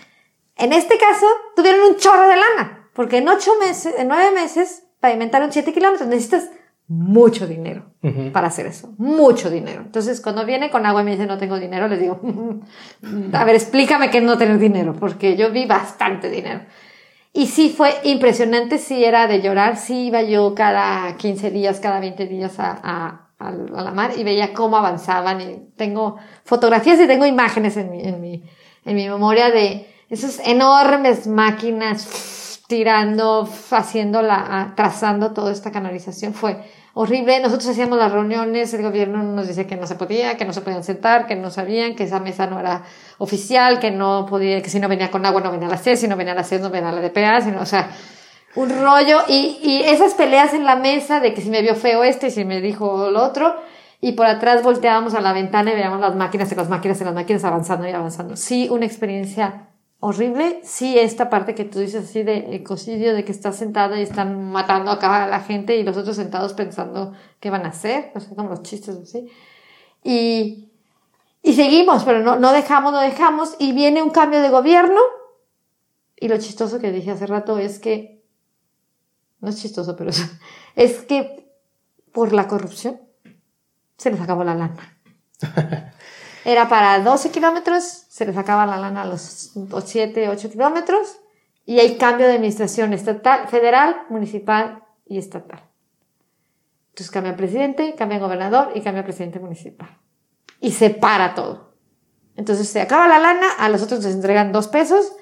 En 0.57 0.73
este 0.73 0.97
caso, 0.97 1.25
tuvieron 1.55 1.89
un 1.89 1.97
chorro 1.97 2.27
de 2.27 2.35
lana 2.35 2.81
porque 2.93 3.17
en 3.17 3.27
ocho 3.27 3.51
meses, 3.59 3.95
en 3.97 4.07
nueve 4.07 4.31
meses, 4.31 4.83
pavimentaron 4.99 5.51
siete 5.51 5.73
kilómetros. 5.73 6.09
Necesitas 6.09 6.49
mucho 6.87 7.47
dinero 7.47 7.93
para 8.33 8.47
hacer 8.47 8.65
eso. 8.65 8.93
Mucho 8.97 9.49
dinero. 9.49 9.81
Entonces, 9.81 10.19
cuando 10.19 10.45
viene 10.45 10.69
con 10.69 10.85
agua 10.85 11.01
y 11.01 11.05
me 11.05 11.11
dice 11.11 11.25
no 11.25 11.37
tengo 11.37 11.57
dinero, 11.57 11.87
les 11.87 12.01
digo, 12.01 12.19
a 13.33 13.45
ver, 13.45 13.55
explícame 13.55 14.09
qué 14.09 14.17
es 14.17 14.23
no 14.23 14.37
tener 14.37 14.59
dinero, 14.59 14.93
porque 14.99 15.37
yo 15.37 15.51
vi 15.51 15.65
bastante 15.65 16.29
dinero. 16.29 16.61
Y 17.33 17.47
sí 17.47 17.69
fue 17.69 17.93
impresionante, 18.03 18.77
sí 18.77 19.05
era 19.05 19.27
de 19.27 19.41
llorar, 19.41 19.77
sí 19.77 20.07
iba 20.07 20.21
yo 20.21 20.53
cada 20.53 21.15
15 21.15 21.49
días, 21.49 21.79
cada 21.79 22.01
20 22.01 22.27
días 22.27 22.59
a, 22.59 22.77
a, 22.83 23.20
a, 23.47 23.51
la 23.51 23.91
mar 23.91 24.11
y 24.17 24.23
veía 24.23 24.53
cómo 24.53 24.77
avanzaban 24.77 25.41
y 25.41 25.73
tengo 25.75 26.17
fotografías 26.43 26.99
y 26.99 27.07
tengo 27.07 27.25
imágenes 27.25 27.77
en 27.77 27.91
mi, 27.91 28.01
en 28.01 28.21
mi, 28.21 28.43
en 28.85 28.95
mi 28.95 29.09
memoria 29.09 29.49
de 29.49 29.87
esas 30.09 30.39
enormes 30.45 31.27
máquinas 31.27 32.61
tirando, 32.67 33.49
haciendo 33.71 34.21
la, 34.21 34.73
trazando 34.77 35.33
toda 35.33 35.51
esta 35.51 35.71
canalización. 35.71 36.33
Fue 36.33 36.57
horrible. 36.93 37.39
Nosotros 37.39 37.67
hacíamos 37.67 37.97
las 37.97 38.11
reuniones, 38.11 38.73
el 38.73 38.81
gobierno 38.81 39.23
nos 39.23 39.47
decía 39.47 39.67
que 39.67 39.75
no 39.75 39.87
se 39.87 39.95
podía, 39.95 40.37
que 40.37 40.45
no 40.45 40.53
se 40.53 40.61
podían 40.61 40.83
sentar, 40.83 41.27
que 41.27 41.35
no 41.35 41.49
sabían, 41.49 41.95
que 41.95 42.03
esa 42.03 42.19
mesa 42.19 42.47
no 42.47 42.59
era 42.59 42.83
oficial, 43.17 43.79
que 43.79 43.91
no 43.91 44.25
podía, 44.25 44.61
que 44.61 44.69
si 44.69 44.79
no 44.79 44.87
venía 44.87 45.11
con 45.11 45.25
agua 45.25 45.41
no 45.41 45.51
venía 45.51 45.67
la 45.67 45.77
C, 45.77 45.97
si 45.97 46.07
no 46.07 46.15
venía 46.15 46.33
la 46.33 46.43
C 46.43 46.59
no 46.59 46.69
venía 46.69 46.91
la 46.91 47.01
DPA, 47.01 47.41
sino, 47.41 47.61
o 47.61 47.65
sea, 47.65 47.89
un 48.55 48.69
rollo. 48.69 49.19
Y, 49.27 49.59
y 49.61 49.81
esas 49.83 50.13
peleas 50.13 50.53
en 50.53 50.65
la 50.65 50.75
mesa 50.75 51.19
de 51.19 51.33
que 51.33 51.41
si 51.41 51.49
me 51.49 51.61
vio 51.61 51.75
feo 51.75 52.03
este 52.03 52.27
y 52.27 52.31
si 52.31 52.45
me 52.45 52.61
dijo 52.61 53.11
lo 53.11 53.23
otro, 53.23 53.55
y 54.01 54.13
por 54.13 54.25
atrás 54.25 54.63
volteábamos 54.63 55.13
a 55.13 55.21
la 55.21 55.31
ventana 55.31 55.71
y 55.71 55.75
veíamos 55.75 56.01
las 56.01 56.15
máquinas 56.15 56.51
y 56.51 56.55
las 56.55 56.69
máquinas 56.69 56.99
y 56.99 57.03
las 57.03 57.13
máquinas 57.13 57.43
avanzando 57.43 57.87
y 57.87 57.91
avanzando. 57.91 58.35
Sí, 58.35 58.67
una 58.69 58.85
experiencia 58.85 59.67
horrible. 60.01 60.59
Sí, 60.63 60.97
esta 60.97 61.29
parte 61.29 61.55
que 61.55 61.63
tú 61.63 61.79
dices 61.79 62.09
así 62.09 62.23
de 62.23 62.55
ecocidio, 62.55 63.13
de 63.13 63.23
que 63.23 63.31
estás 63.31 63.55
sentada 63.55 63.97
y 63.99 64.01
están 64.01 64.51
matando 64.51 64.91
acá 64.91 65.23
a 65.23 65.27
la 65.27 65.39
gente 65.39 65.77
y 65.77 65.83
los 65.83 65.95
otros 65.95 66.15
sentados 66.15 66.53
pensando 66.53 67.13
qué 67.39 67.49
van 67.49 67.65
a 67.65 67.69
hacer, 67.69 68.11
o 68.15 68.19
sea, 68.19 68.35
como 68.35 68.49
los 68.49 68.63
chistes 68.63 68.97
así. 68.97 69.27
Y, 70.03 70.71
y 71.43 71.53
seguimos, 71.53 72.03
pero 72.03 72.19
no, 72.19 72.37
no 72.37 72.51
dejamos, 72.51 72.91
no 72.91 72.99
dejamos, 72.99 73.55
y 73.59 73.71
viene 73.71 74.01
un 74.01 74.09
cambio 74.09 74.41
de 74.41 74.49
gobierno. 74.49 74.99
Y 76.19 76.27
lo 76.27 76.37
chistoso 76.37 76.79
que 76.79 76.91
dije 76.91 77.11
hace 77.11 77.27
rato 77.27 77.59
es 77.59 77.79
que, 77.79 78.20
no 79.41 79.49
es 79.49 79.57
chistoso, 79.57 79.95
pero 79.95 80.11
es, 80.11 80.23
es 80.75 80.99
que 80.99 81.51
por 82.13 82.33
la 82.33 82.47
corrupción 82.47 83.01
se 83.97 84.11
les 84.11 84.21
acabó 84.21 84.43
la 84.43 84.55
lana. 84.55 84.97
Era 86.45 86.69
para 86.69 86.99
12 86.99 87.29
kilómetros, 87.29 87.83
se 87.83 88.25
les 88.25 88.35
acaba 88.37 88.65
la 88.65 88.77
lana 88.77 89.03
a 89.03 89.05
los 89.05 89.51
7, 89.85 90.29
8 90.29 90.49
kilómetros 90.49 91.19
y 91.65 91.79
hay 91.79 91.97
cambio 91.97 92.27
de 92.27 92.33
administración 92.33 92.93
estatal, 92.93 93.47
federal, 93.47 94.03
municipal 94.09 94.83
y 95.05 95.17
estatal. 95.19 95.61
Entonces 96.89 97.11
cambia 97.11 97.35
presidente, 97.35 97.95
cambia 97.95 98.19
gobernador 98.19 98.71
y 98.75 98.81
cambia 98.81 99.03
presidente 99.03 99.39
municipal. 99.39 99.99
Y 100.59 100.71
se 100.71 100.89
para 100.89 101.35
todo. 101.35 101.75
Entonces 102.35 102.67
se 102.67 102.81
acaba 102.81 103.07
la 103.07 103.19
lana, 103.19 103.47
a 103.59 103.69
los 103.69 103.83
otros 103.83 104.03
les 104.03 104.15
entregan 104.15 104.51
dos 104.51 104.67
pesos, 104.67 105.13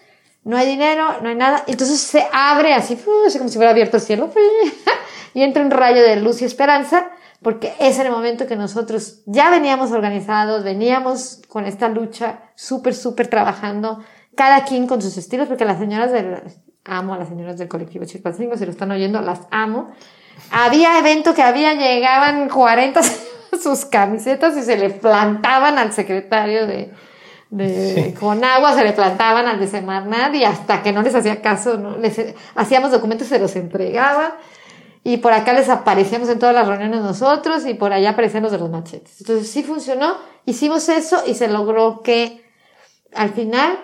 no 0.43 0.57
hay 0.57 0.67
dinero, 0.67 1.21
no 1.21 1.29
hay 1.29 1.35
nada. 1.35 1.63
Entonces 1.67 1.99
se 1.99 2.27
abre 2.31 2.73
así, 2.73 2.95
como 2.95 3.49
si 3.49 3.57
hubiera 3.57 3.71
abierto 3.71 3.97
el 3.97 4.03
cielo, 4.03 4.31
y 5.33 5.43
entra 5.43 5.63
un 5.63 5.71
rayo 5.71 6.01
de 6.01 6.15
luz 6.17 6.41
y 6.41 6.45
esperanza 6.45 7.11
porque 7.41 7.73
es 7.79 7.99
el 7.99 8.11
momento 8.11 8.47
que 8.47 8.55
nosotros 8.55 9.21
ya 9.25 9.49
veníamos 9.49 9.91
organizados, 9.91 10.63
veníamos 10.63 11.41
con 11.47 11.65
esta 11.65 11.87
lucha 11.87 12.41
súper, 12.55 12.93
súper 12.93 13.27
trabajando, 13.27 14.03
cada 14.35 14.65
quien 14.65 14.87
con 14.87 15.01
sus 15.01 15.17
estilos, 15.17 15.47
porque 15.47 15.65
las 15.65 15.79
señoras 15.79 16.11
del, 16.11 16.41
amo 16.83 17.13
a 17.13 17.17
las 17.17 17.29
señoras 17.29 17.57
del 17.57 17.67
colectivo 17.67 18.05
si 18.05 18.19
lo 18.19 18.71
están 18.71 18.91
oyendo, 18.91 19.21
las 19.21 19.41
amo. 19.51 19.87
Había 20.51 20.99
evento 20.99 21.33
que 21.33 21.41
había, 21.41 21.73
llegaban 21.73 22.49
40 22.49 23.01
sus 23.61 23.85
camisetas 23.85 24.57
y 24.57 24.61
se 24.61 24.77
le 24.77 24.89
plantaban 24.89 25.77
al 25.77 25.93
secretario 25.93 26.67
de, 26.67 26.91
de 27.49 28.15
con 28.19 28.43
agua, 28.43 28.75
se 28.75 28.83
le 28.83 28.93
plantaban 28.93 29.47
al 29.47 29.59
de 29.59 29.67
Semarnat 29.67 30.33
y 30.35 30.43
hasta 30.43 30.83
que 30.83 30.91
no 30.91 31.01
les 31.01 31.15
hacía 31.15 31.41
caso, 31.41 31.77
¿no? 31.77 31.97
les 31.97 32.35
hacíamos 32.55 32.91
documentos, 32.91 33.27
se 33.27 33.39
los 33.39 33.55
entregaban 33.55 34.33
y 35.03 35.17
por 35.17 35.33
acá 35.33 35.53
les 35.53 35.69
aparecíamos 35.69 36.29
en 36.29 36.39
todas 36.39 36.53
las 36.53 36.67
reuniones 36.67 37.01
nosotros 37.01 37.65
y 37.65 37.73
por 37.73 37.93
allá 37.93 38.11
aparecían 38.11 38.43
los 38.43 38.51
de 38.51 38.59
los 38.59 38.69
machetes. 38.69 39.19
Entonces 39.21 39.49
sí 39.49 39.63
funcionó, 39.63 40.17
hicimos 40.45 40.89
eso 40.89 41.23
y 41.25 41.33
se 41.33 41.47
logró 41.47 42.01
que 42.03 42.45
al 43.13 43.31
final 43.31 43.79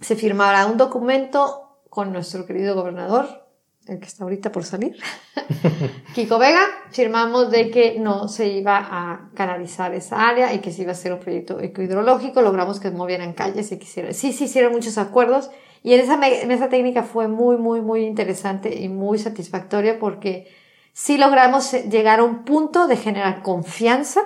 se 0.00 0.16
firmara 0.16 0.66
un 0.66 0.76
documento 0.76 1.78
con 1.88 2.12
nuestro 2.12 2.44
querido 2.44 2.74
gobernador, 2.74 3.41
el 3.86 3.98
que 3.98 4.06
está 4.06 4.24
ahorita 4.24 4.52
por 4.52 4.64
salir, 4.64 4.96
Kiko 6.14 6.38
Vega, 6.38 6.66
firmamos 6.90 7.50
de 7.50 7.70
que 7.70 7.98
no 7.98 8.28
se 8.28 8.48
iba 8.48 8.78
a 8.78 9.30
canalizar 9.34 9.94
esa 9.94 10.28
área 10.28 10.52
y 10.54 10.60
que 10.60 10.72
se 10.72 10.82
iba 10.82 10.90
a 10.90 10.94
hacer 10.94 11.12
un 11.12 11.18
proyecto 11.18 11.60
ecohidrológico, 11.60 12.42
logramos 12.42 12.80
que 12.80 12.90
movieran 12.90 13.32
calles 13.32 13.72
y 13.72 13.78
quisieran, 13.78 14.14
sí, 14.14 14.32
sí 14.32 14.44
hicieron 14.44 14.72
muchos 14.72 14.98
acuerdos. 14.98 15.50
Y 15.84 15.94
en 15.94 16.00
esa 16.00 16.16
mesa 16.16 16.68
técnica 16.68 17.02
fue 17.02 17.26
muy, 17.26 17.56
muy, 17.56 17.80
muy 17.80 18.04
interesante 18.04 18.72
y 18.72 18.88
muy 18.88 19.18
satisfactoria 19.18 19.98
porque 19.98 20.46
sí 20.92 21.18
logramos 21.18 21.72
llegar 21.72 22.20
a 22.20 22.22
un 22.22 22.44
punto 22.44 22.86
de 22.86 22.96
generar 22.96 23.42
confianza 23.42 24.20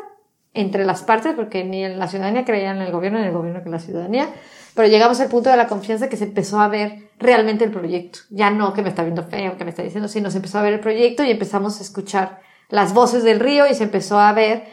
entre 0.52 0.84
las 0.84 1.02
partes, 1.02 1.34
porque 1.34 1.64
ni 1.64 1.84
en 1.84 1.98
la 1.98 2.08
ciudadanía 2.08 2.44
creían 2.44 2.76
en 2.76 2.82
el 2.82 2.92
gobierno, 2.92 3.18
ni 3.18 3.24
en 3.24 3.30
el 3.30 3.36
gobierno 3.36 3.60
que 3.60 3.68
en 3.68 3.72
la 3.72 3.78
ciudadanía, 3.78 4.28
pero 4.76 4.88
llegamos 4.88 5.18
al 5.20 5.28
punto 5.28 5.50
de 5.50 5.56
la 5.56 5.66
confianza 5.66 6.08
que 6.08 6.16
se 6.16 6.24
empezó 6.24 6.60
a 6.60 6.68
ver 6.68 7.10
realmente 7.18 7.64
el 7.64 7.72
proyecto. 7.72 8.20
Ya 8.30 8.50
no 8.50 8.72
que 8.74 8.82
me 8.82 8.90
está 8.90 9.02
viendo 9.02 9.24
feo, 9.24 9.56
que 9.56 9.64
me 9.64 9.70
está 9.70 9.82
diciendo, 9.82 10.08
sino 10.08 10.30
se 10.30 10.36
empezó 10.36 10.58
a 10.58 10.62
ver 10.62 10.74
el 10.74 10.80
proyecto 10.80 11.24
y 11.24 11.30
empezamos 11.30 11.80
a 11.80 11.82
escuchar 11.82 12.40
las 12.68 12.94
voces 12.94 13.24
del 13.24 13.40
río 13.40 13.66
y 13.66 13.74
se 13.74 13.84
empezó 13.84 14.20
a 14.20 14.32
ver 14.32 14.64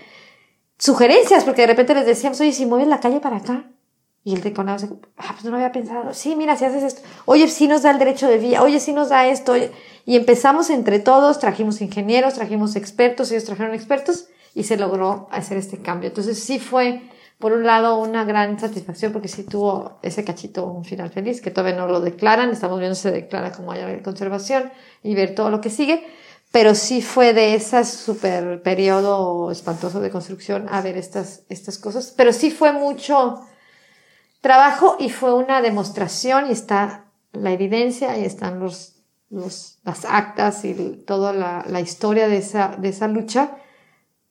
sugerencias, 0.77 1.43
porque 1.45 1.61
de 1.61 1.67
repente 1.67 1.95
les 1.95 2.05
decíamos, 2.05 2.39
oye, 2.41 2.51
si 2.51 2.65
mueves 2.65 2.87
la 2.87 2.99
calle 2.99 3.19
para 3.19 3.37
acá, 3.37 3.65
y 4.25 4.33
el 4.33 4.41
de 4.41 4.53
Conao 4.53 4.79
se, 4.79 4.89
ah, 5.17 5.31
pues 5.33 5.43
no 5.43 5.51
lo 5.51 5.57
había 5.57 5.71
pensado. 5.71 6.13
Sí, 6.13 6.35
mira, 6.35 6.55
si 6.55 6.63
haces 6.63 6.83
esto. 6.83 7.01
Oye, 7.25 7.47
sí 7.49 7.67
nos 7.67 7.83
da 7.83 7.91
el 7.91 7.99
derecho 7.99 8.27
de 8.29 8.37
vía. 8.37 8.63
Oye, 8.63 8.79
sí 8.79 8.93
nos 8.93 9.09
da 9.09 9.27
esto. 9.27 9.53
Y 10.05 10.15
empezamos 10.15 10.69
entre 10.69 10.99
todos, 10.99 11.39
trajimos 11.39 11.81
ingenieros, 11.81 12.35
trajimos 12.35 12.77
expertos, 12.77 13.31
ellos 13.31 13.43
trajeron 13.43 13.73
expertos 13.73 14.27
y 14.55 14.63
se 14.63 14.77
logró 14.77 15.27
hacer 15.31 15.57
este 15.57 15.77
cambio. 15.79 16.07
Entonces 16.07 16.39
sí 16.39 16.59
fue, 16.59 17.01
por 17.43 17.51
un 17.51 17.65
lado, 17.65 17.97
una 17.97 18.23
gran 18.23 18.57
satisfacción 18.57 19.11
porque 19.11 19.27
sí 19.27 19.43
tuvo 19.43 19.99
ese 20.01 20.23
cachito 20.23 20.65
un 20.65 20.85
final 20.85 21.09
feliz, 21.09 21.41
que 21.41 21.51
todavía 21.51 21.77
no 21.77 21.89
lo 21.89 21.99
declaran. 21.99 22.51
Estamos 22.51 22.79
viendo 22.79 22.95
se 22.95 23.11
declara 23.11 23.51
como 23.51 23.73
de 23.73 24.01
conservación 24.01 24.71
y 25.03 25.13
ver 25.13 25.35
todo 25.35 25.49
lo 25.49 25.59
que 25.59 25.69
sigue. 25.69 26.07
Pero 26.53 26.73
sí 26.73 27.01
fue 27.01 27.33
de 27.33 27.55
ese 27.55 27.83
super 27.83 28.61
periodo 28.61 29.51
espantoso 29.51 29.99
de 29.99 30.09
construcción 30.09 30.67
a 30.71 30.79
ver 30.79 30.95
estas, 30.95 31.43
estas 31.49 31.77
cosas. 31.79 32.13
Pero 32.15 32.31
sí 32.31 32.49
fue 32.49 32.71
mucho, 32.71 33.41
trabajo 34.39 34.95
y 34.97 35.09
fue 35.09 35.33
una 35.33 35.61
demostración 35.61 36.47
y 36.47 36.53
está 36.53 37.11
la 37.33 37.51
evidencia 37.51 38.17
y 38.17 38.23
están 38.23 38.61
los, 38.61 39.03
los, 39.29 39.79
las 39.83 40.05
actas 40.05 40.63
y 40.63 40.73
toda 41.05 41.33
la, 41.33 41.65
la 41.67 41.81
historia 41.81 42.29
de 42.29 42.37
esa, 42.37 42.77
de 42.77 42.87
esa 42.87 43.09
lucha 43.09 43.57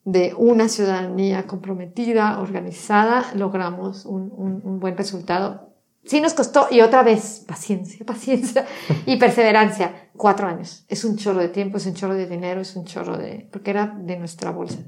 de 0.05 0.33
una 0.37 0.67
ciudadanía 0.67 1.47
comprometida, 1.47 2.39
organizada, 2.39 3.25
logramos 3.35 4.05
un, 4.05 4.31
un, 4.35 4.61
un, 4.63 4.79
buen 4.79 4.97
resultado. 4.97 5.69
Sí 6.03 6.19
nos 6.19 6.33
costó, 6.33 6.67
y 6.69 6.81
otra 6.81 7.03
vez, 7.03 7.45
paciencia, 7.47 8.05
paciencia 8.05 8.65
y 9.05 9.17
perseverancia. 9.17 10.09
Cuatro 10.15 10.47
años. 10.47 10.85
Es 10.89 11.05
un 11.05 11.15
chorro 11.17 11.39
de 11.39 11.49
tiempo, 11.49 11.77
es 11.77 11.85
un 11.85 11.93
chorro 11.93 12.15
de 12.15 12.27
dinero, 12.27 12.61
es 12.61 12.75
un 12.75 12.85
chorro 12.85 13.17
de... 13.17 13.47
porque 13.51 13.71
era 13.71 13.95
de 13.97 14.17
nuestra 14.17 14.51
bolsa 14.51 14.79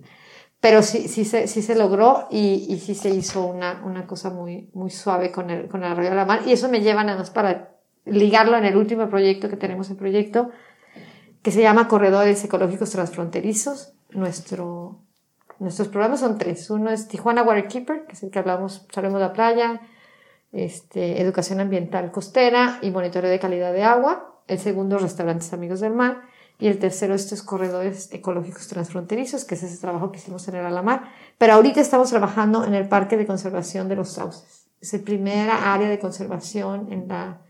pero 0.65 0.81
sí, 0.81 1.07
sí, 1.07 1.25
se, 1.25 1.47
sí 1.47 1.61
se 1.61 1.75
logró 1.75 2.27
y, 2.31 2.65
y 2.67 2.79
sí 2.79 2.95
se 2.95 3.09
hizo 3.09 3.45
una, 3.45 3.83
una 3.85 4.07
cosa 4.07 4.31
muy, 4.31 4.71
muy 4.73 4.89
suave 4.89 5.31
con 5.31 5.51
el, 5.51 5.67
con 5.67 5.83
el 5.83 5.91
arroyo 5.91 6.09
de 6.09 6.15
la 6.15 6.25
mar. 6.25 6.41
Y 6.47 6.53
eso 6.53 6.69
me 6.69 6.81
lleva 6.81 7.03
nada 7.03 7.19
más 7.19 7.29
para 7.29 7.75
ligarlo 8.03 8.57
en 8.57 8.65
el 8.65 8.75
último 8.75 9.07
proyecto 9.07 9.47
que 9.47 9.57
tenemos 9.57 9.91
en 9.91 9.97
proyecto, 9.97 10.49
que 11.43 11.51
se 11.51 11.61
llama 11.61 11.87
Corredores 11.87 12.43
Ecológicos 12.43 12.89
Transfronterizos. 12.89 13.93
Nuestro, 14.09 15.03
nuestros 15.59 15.87
programas 15.87 16.19
son 16.19 16.37
tres. 16.37 16.69
Uno 16.69 16.89
es 16.89 17.07
Tijuana 17.07 17.43
Waterkeeper, 17.43 18.05
que 18.05 18.13
es 18.13 18.23
el 18.23 18.31
que 18.31 18.39
hablamos, 18.39 18.85
salimos 18.91 19.19
de 19.19 19.27
la 19.27 19.33
playa, 19.33 19.81
este, 20.51 21.21
educación 21.21 21.59
ambiental 21.59 22.11
costera 22.11 22.79
y 22.81 22.91
monitoreo 22.91 23.29
de 23.29 23.39
calidad 23.39 23.73
de 23.73 23.83
agua. 23.83 24.41
El 24.47 24.59
segundo, 24.59 24.97
Restaurantes 24.97 25.53
Amigos 25.53 25.79
del 25.79 25.93
Mar 25.93 26.21
y 26.57 26.67
el 26.67 26.79
tercero 26.79 27.13
estos 27.13 27.41
corredores 27.43 28.09
ecológicos 28.13 28.67
transfronterizos, 28.67 29.43
que 29.43 29.55
es 29.55 29.63
ese 29.63 29.77
trabajo 29.77 30.11
que 30.11 30.19
hicimos 30.19 30.47
en 30.47 30.55
el 30.55 30.65
Alamar. 30.65 31.09
Pero 31.37 31.53
ahorita 31.53 31.81
estamos 31.81 32.09
trabajando 32.09 32.63
en 32.63 32.73
el 32.73 32.87
Parque 32.87 33.17
de 33.17 33.25
Conservación 33.25 33.89
de 33.89 33.95
los 33.95 34.09
Sauces. 34.13 34.67
Es 34.79 34.93
el 34.93 35.01
primer 35.01 35.49
área 35.49 35.89
de 35.89 35.99
conservación 35.99 36.91
en 36.91 37.07
la, 37.07 37.41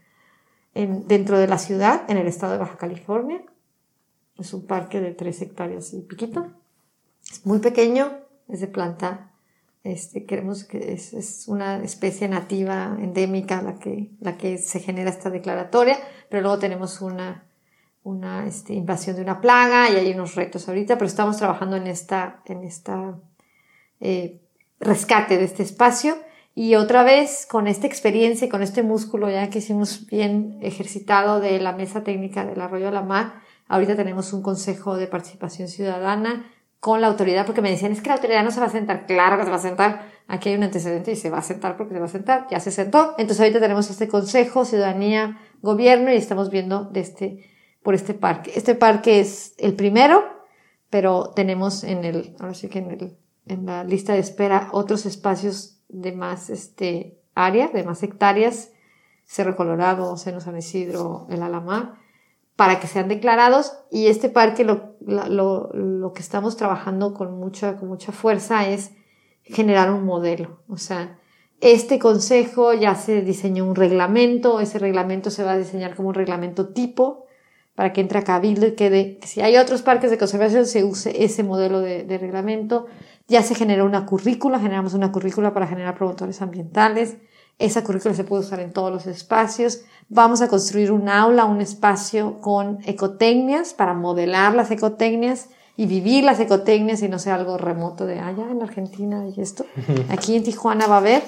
en, 0.73 1.07
dentro 1.07 1.37
de 1.37 1.47
la 1.47 1.57
ciudad, 1.57 2.09
en 2.09 2.17
el 2.17 2.27
estado 2.27 2.53
de 2.53 2.59
Baja 2.59 2.77
California. 2.77 3.43
Es 4.37 4.53
un 4.53 4.65
parque 4.65 4.99
de 4.99 5.11
tres 5.11 5.41
hectáreas 5.41 5.93
y 5.93 6.01
piquito. 6.01 6.47
Es 7.31 7.45
muy 7.45 7.59
pequeño, 7.59 8.11
es 8.47 8.61
de 8.61 8.67
planta. 8.67 9.31
Este, 9.83 10.25
queremos 10.25 10.63
que 10.63 10.93
es, 10.93 11.13
es 11.13 11.47
una 11.47 11.83
especie 11.83 12.27
nativa, 12.27 12.97
endémica, 12.99 13.61
la 13.61 13.75
que, 13.75 14.11
la 14.19 14.37
que 14.37 14.57
se 14.57 14.79
genera 14.79 15.09
esta 15.09 15.29
declaratoria, 15.29 15.99
pero 16.29 16.41
luego 16.41 16.59
tenemos 16.59 17.01
una 17.01 17.45
una 18.05 18.45
este, 18.45 18.73
invasión 18.75 19.15
de 19.15 19.23
una 19.23 19.41
plaga 19.41 19.89
y 19.89 19.95
hay 19.95 20.11
unos 20.13 20.35
retos 20.35 20.69
ahorita, 20.69 20.95
pero 20.95 21.07
estamos 21.07 21.37
trabajando 21.37 21.75
en 21.75 21.87
esta, 21.87 22.41
en 22.45 22.63
esta 22.63 23.19
eh, 23.99 24.41
rescate 24.79 25.37
de 25.39 25.43
este 25.43 25.63
espacio 25.63 26.15
y 26.53 26.75
otra 26.75 27.03
vez 27.03 27.47
con 27.49 27.67
esta 27.67 27.87
experiencia 27.87 28.45
y 28.45 28.49
con 28.49 28.61
este 28.61 28.83
músculo 28.83 29.27
ya 29.31 29.49
que 29.49 29.57
hicimos 29.57 30.05
bien 30.05 30.59
ejercitado 30.61 31.39
de 31.39 31.59
la 31.59 31.73
mesa 31.73 32.03
técnica 32.03 32.45
del 32.45 32.61
arroyo 32.61 32.85
de 32.85 32.91
la 32.91 33.01
mar, 33.01 33.41
ahorita 33.67 33.95
tenemos 33.95 34.33
un 34.33 34.43
consejo 34.43 34.97
de 34.97 35.07
participación 35.07 35.67
ciudadana 35.67 36.45
con 36.85 37.01
la 37.01 37.07
autoridad 37.07 37.47
porque 37.47 37.63
me 37.63 37.71
decían 37.71 37.93
es 37.93 38.01
que 38.03 38.09
la 38.09 38.13
autoridad 38.17 38.43
no 38.43 38.51
se 38.51 38.59
va 38.59 38.67
a 38.67 38.69
sentar, 38.69 39.07
claro 39.07 39.39
que 39.39 39.43
se 39.45 39.49
va 39.49 39.55
a 39.55 39.59
sentar, 39.59 40.07
aquí 40.27 40.49
hay 40.49 40.55
un 40.55 40.61
antecedente 40.61 41.13
y 41.13 41.15
se 41.15 41.31
va 41.31 41.39
a 41.39 41.41
sentar 41.41 41.77
porque 41.77 41.95
se 41.95 41.99
va 41.99 42.05
a 42.05 42.09
sentar, 42.09 42.45
ya 42.51 42.59
se 42.59 42.69
sentó, 42.69 43.15
entonces 43.17 43.39
ahorita 43.39 43.59
tenemos 43.59 43.89
este 43.89 44.07
consejo, 44.07 44.65
ciudadanía, 44.65 45.39
gobierno 45.63 46.13
y 46.13 46.17
estamos 46.17 46.51
viendo 46.51 46.83
de 46.83 46.99
este 46.99 47.49
por 47.81 47.95
este 47.95 48.13
parque. 48.13 48.51
Este 48.53 48.75
parque 48.75 49.19
es 49.19 49.55
el 49.57 49.73
primero, 49.73 50.25
pero 50.91 51.31
tenemos 51.35 51.83
en 51.83 52.05
el, 52.05 52.35
ahora 52.39 52.53
sí 52.53 52.69
que 52.69 52.77
en, 52.77 52.91
el, 52.91 53.17
en 53.47 53.65
la 53.65 53.83
lista 53.83 54.13
de 54.13 54.19
espera 54.19 54.69
otros 54.71 55.07
espacios 55.07 55.81
de 55.89 56.11
más 56.11 56.51
este, 56.51 57.19
área, 57.33 57.69
de 57.69 57.83
más 57.83 58.03
hectáreas, 58.03 58.69
Cerro 59.23 59.55
Colorado, 59.55 60.15
Seno 60.17 60.39
San 60.39 60.55
Isidro, 60.55 61.25
el 61.31 61.41
Alamar, 61.41 61.95
para 62.55 62.79
que 62.79 62.85
sean 62.85 63.07
declarados. 63.07 63.73
Y 63.89 64.05
este 64.05 64.29
parque 64.29 64.63
lo, 64.63 64.84
lo, 65.05 65.69
lo 65.73 66.13
que 66.13 66.21
estamos 66.21 66.57
trabajando 66.57 67.13
con 67.13 67.37
mucha, 67.39 67.77
con 67.77 67.87
mucha 67.89 68.11
fuerza 68.11 68.67
es 68.67 68.91
generar 69.43 69.91
un 69.91 70.03
modelo. 70.05 70.59
O 70.67 70.77
sea, 70.77 71.19
Este 71.61 71.99
consejo 71.99 72.73
ya 72.73 72.95
se 72.95 73.21
diseñó 73.21 73.65
un 73.65 73.75
reglamento, 73.75 74.59
ese 74.59 74.77
reglamento 74.79 75.29
se 75.29 75.43
va 75.43 75.53
a 75.53 75.57
diseñar 75.57 75.95
como 75.95 76.09
un 76.09 76.15
reglamento 76.15 76.69
tipo 76.73 77.25
para 77.75 77.91
que 77.93 78.01
entre 78.01 78.19
a 78.19 78.23
cabildo 78.23 78.67
y 78.67 78.75
quede, 78.75 79.19
si 79.23 79.41
hay 79.41 79.57
otros 79.57 79.81
parques 79.81 80.09
de 80.11 80.17
conservación 80.17 80.65
se 80.65 80.83
use 80.83 81.23
ese 81.23 81.43
modelo 81.43 81.79
de, 81.81 82.03
de 82.03 82.17
reglamento. 82.17 82.87
Ya 83.27 83.41
se 83.41 83.55
generó 83.55 83.85
una 83.85 84.05
currícula, 84.05 84.59
generamos 84.59 84.93
una 84.93 85.11
currícula 85.11 85.53
para 85.53 85.67
generar 85.67 85.95
promotores 85.95 86.41
ambientales. 86.41 87.17
Esa 87.57 87.83
currícula 87.83 88.13
se 88.13 88.25
puede 88.25 88.43
usar 88.43 88.59
en 88.59 88.73
todos 88.73 88.91
los 88.91 89.07
espacios. 89.07 89.81
Vamos 90.09 90.41
a 90.41 90.49
construir 90.49 90.91
un 90.91 91.07
aula, 91.07 91.45
un 91.45 91.61
espacio 91.61 92.41
con 92.41 92.79
ecotecnias 92.85 93.73
para 93.73 93.93
modelar 93.93 94.53
las 94.53 94.71
ecotecnias 94.71 95.47
y 95.77 95.85
vivir 95.85 96.23
las 96.23 96.39
ecotecnias 96.39 97.01
y 97.01 97.07
no 97.07 97.17
sea 97.17 97.35
algo 97.35 97.57
remoto 97.57 98.05
de 98.05 98.19
allá 98.19 98.49
en 98.51 98.61
Argentina 98.61 99.25
y 99.27 99.39
esto. 99.41 99.65
Aquí 100.09 100.35
en 100.35 100.43
Tijuana 100.43 100.87
va 100.87 100.95
a 100.95 100.99
haber. 100.99 101.23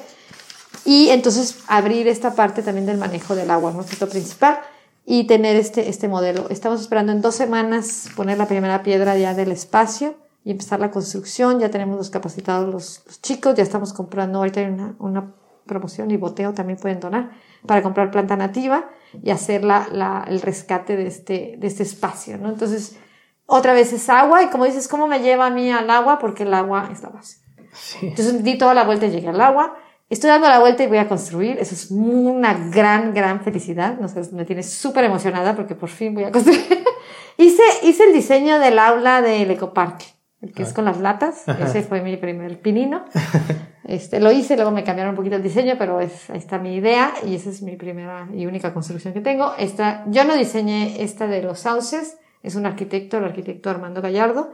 Y 0.85 1.09
entonces 1.09 1.59
abrir 1.67 2.07
esta 2.07 2.35
parte 2.35 2.61
también 2.61 2.85
del 2.85 2.97
manejo 2.97 3.35
del 3.35 3.49
agua, 3.49 3.71
nuestro 3.71 4.07
principal, 4.07 4.59
y 5.05 5.25
tener 5.25 5.55
este, 5.55 5.89
este 5.89 6.09
modelo. 6.09 6.47
Estamos 6.49 6.81
esperando 6.81 7.13
en 7.13 7.21
dos 7.21 7.35
semanas 7.35 8.09
poner 8.15 8.37
la 8.37 8.47
primera 8.47 8.83
piedra 8.83 9.17
ya 9.17 9.33
del 9.33 9.51
espacio 9.51 10.15
y 10.43 10.51
empezar 10.51 10.81
la 10.81 10.91
construcción. 10.91 11.59
Ya 11.59 11.71
tenemos 11.71 11.97
los 11.97 12.09
capacitados 12.09 12.71
los, 12.73 13.01
los 13.05 13.21
chicos, 13.21 13.55
ya 13.55 13.63
estamos 13.63 13.93
comprando, 13.93 14.39
ahorita 14.39 14.59
hay 14.59 14.67
una, 14.67 14.95
una 14.99 15.33
promoción 15.67 16.09
y 16.11 16.17
boteo 16.17 16.53
también 16.53 16.79
pueden 16.79 16.99
donar 16.99 17.31
para 17.65 17.83
comprar 17.83 18.09
planta 18.09 18.35
nativa 18.35 18.89
y 19.21 19.29
hacer 19.29 19.63
la, 19.63 19.87
la, 19.91 20.25
el 20.27 20.41
rescate 20.41 20.95
de 20.95 21.07
este, 21.07 21.55
de 21.57 21.67
este 21.67 21.83
espacio, 21.83 22.37
¿no? 22.37 22.49
Entonces, 22.49 22.97
otra 23.45 23.73
vez 23.73 23.93
es 23.93 24.09
agua 24.09 24.43
y 24.43 24.47
como 24.47 24.65
dices, 24.65 24.87
¿cómo 24.87 25.07
me 25.07 25.19
lleva 25.19 25.47
a 25.47 25.49
mí 25.49 25.71
al 25.71 25.89
agua? 25.89 26.19
Porque 26.19 26.43
el 26.43 26.53
agua 26.53 26.89
es 26.91 27.01
la 27.01 27.09
base. 27.09 27.37
Sí. 27.73 28.07
Entonces 28.07 28.43
di 28.43 28.57
toda 28.57 28.73
la 28.73 28.83
vuelta 28.83 29.05
y 29.05 29.11
llegué 29.11 29.29
al 29.29 29.39
agua. 29.39 29.77
Estoy 30.09 30.29
dando 30.29 30.47
la 30.47 30.59
vuelta 30.59 30.83
y 30.83 30.87
voy 30.87 30.97
a 30.97 31.07
construir. 31.07 31.57
Eso 31.59 31.73
es 31.73 31.91
una 31.91 32.53
gran, 32.53 33.13
gran 33.13 33.41
felicidad. 33.41 33.97
No 33.99 34.07
sé, 34.07 34.21
me 34.33 34.45
tiene 34.45 34.63
súper 34.63 35.05
emocionada 35.05 35.55
porque 35.55 35.75
por 35.75 35.89
fin 35.89 36.13
voy 36.13 36.25
a 36.25 36.31
construir. 36.31 36.83
hice, 37.37 37.63
hice 37.83 38.05
el 38.05 38.13
diseño 38.13 38.59
del 38.59 38.79
aula 38.79 39.21
del 39.21 39.51
ecoparque, 39.51 40.05
el 40.41 40.53
que 40.53 40.63
es 40.63 40.73
con 40.73 40.85
las 40.85 40.99
latas. 40.99 41.47
Ese 41.47 41.83
fue 41.83 42.01
mi 42.01 42.17
primer 42.17 42.59
pinino. 42.61 43.05
Este, 43.87 44.19
lo 44.19 44.33
hice, 44.33 44.55
luego 44.55 44.71
me 44.71 44.83
cambiaron 44.83 45.11
un 45.11 45.15
poquito 45.15 45.37
el 45.37 45.43
diseño, 45.43 45.75
pero 45.79 46.01
es, 46.01 46.29
ahí 46.29 46.37
está 46.37 46.59
mi 46.59 46.75
idea 46.75 47.13
y 47.25 47.35
esa 47.35 47.49
es 47.49 47.61
mi 47.61 47.77
primera 47.77 48.27
y 48.33 48.45
única 48.45 48.73
construcción 48.73 49.13
que 49.13 49.21
tengo. 49.21 49.53
Esta, 49.57 50.03
yo 50.07 50.25
no 50.25 50.35
diseñé 50.35 51.01
esta 51.01 51.25
de 51.25 51.41
los 51.41 51.59
sauces, 51.59 52.17
es 52.43 52.55
un 52.55 52.65
arquitecto, 52.65 53.17
el 53.17 53.23
arquitecto 53.23 53.69
Armando 53.69 54.01
Gallardo, 54.01 54.51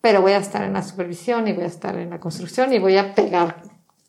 pero 0.00 0.22
voy 0.22 0.32
a 0.32 0.38
estar 0.38 0.62
en 0.62 0.74
la 0.74 0.82
supervisión 0.82 1.48
y 1.48 1.52
voy 1.52 1.64
a 1.64 1.66
estar 1.66 1.98
en 1.98 2.10
la 2.10 2.20
construcción 2.20 2.72
y 2.72 2.78
voy 2.78 2.96
a 2.96 3.16
pegar 3.16 3.62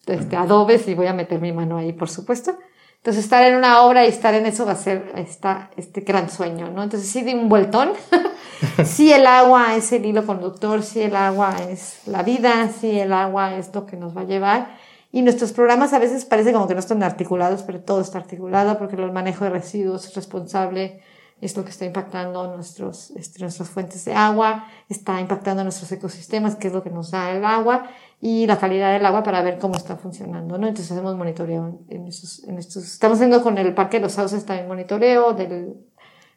este, 0.06 0.36
adobes 0.36 0.88
y 0.88 0.94
voy 0.94 1.08
a 1.08 1.14
meter 1.14 1.42
mi 1.42 1.52
mano 1.52 1.78
ahí, 1.78 1.92
por 1.94 2.10
supuesto. 2.10 2.56
Entonces, 2.98 3.24
estar 3.24 3.44
en 3.46 3.56
una 3.56 3.82
obra 3.82 4.06
y 4.06 4.10
estar 4.10 4.34
en 4.36 4.46
eso 4.46 4.66
va 4.66 4.74
a 4.74 4.76
ser 4.76 5.14
esta, 5.16 5.72
este 5.78 6.02
gran 6.02 6.30
sueño, 6.30 6.70
¿no? 6.70 6.84
Entonces, 6.84 7.10
sí, 7.10 7.22
de 7.22 7.34
un 7.34 7.50
vueltón. 7.50 7.94
sí, 8.86 9.12
el 9.12 9.26
agua 9.26 9.76
es 9.76 9.92
el 9.92 10.06
hilo 10.06 10.26
conductor, 10.26 10.84
sí, 10.84 11.02
el 11.02 11.16
agua 11.16 11.56
es 11.70 12.02
la 12.06 12.24
vida, 12.24 12.70
sí, 12.70 13.00
el 13.00 13.14
agua 13.14 13.56
es 13.56 13.74
lo 13.74 13.86
que 13.86 13.98
nos 13.98 14.16
va 14.16 14.22
a 14.22 14.26
llevar. 14.26 14.76
Y 15.12 15.22
nuestros 15.22 15.54
programas 15.54 15.94
a 15.94 16.00
veces 16.00 16.26
parece 16.26 16.54
como 16.54 16.68
que 16.68 16.74
no 16.74 16.80
están 16.80 17.02
articulados, 17.02 17.64
pero 17.64 17.82
todo 17.82 18.02
está 18.02 18.20
articulado 18.20 18.78
porque 18.78 18.96
el 18.96 19.12
manejo 19.12 19.44
de 19.44 19.50
residuos 19.50 20.06
es 20.06 20.16
responsable, 20.16 21.02
es 21.42 21.56
lo 21.56 21.64
que 21.64 21.72
está 21.72 21.86
impactando 21.86 22.54
nuestros, 22.56 23.12
este, 23.12 23.40
nuestras 23.40 23.70
fuentes 23.70 24.06
de 24.06 24.14
agua, 24.14 24.66
está 24.90 25.20
impactando 25.20 25.64
nuestros 25.64 25.92
ecosistemas, 25.92 26.56
que 26.56 26.68
es 26.68 26.74
lo 26.74 26.84
que 26.84 26.90
nos 26.90 27.12
da 27.12 27.32
el 27.32 27.46
agua, 27.46 27.90
y 28.22 28.46
la 28.46 28.60
calidad 28.60 28.92
del 28.92 29.06
agua 29.06 29.24
para 29.24 29.42
ver 29.42 29.58
cómo 29.58 29.76
está 29.76 29.96
funcionando, 29.96 30.58
¿no? 30.58 30.68
Entonces 30.68 30.92
hacemos 30.92 31.16
monitoreo 31.16 31.80
en 31.88 32.08
estos, 32.08 32.44
en 32.44 32.58
estos, 32.58 32.84
estamos 32.84 33.18
haciendo 33.18 33.42
con 33.42 33.58
el 33.58 33.74
Parque 33.74 33.98
de 33.98 34.04
los 34.04 34.12
Sauces 34.12 34.46
también 34.46 34.68
monitoreo 34.68 35.34
del, 35.34 35.78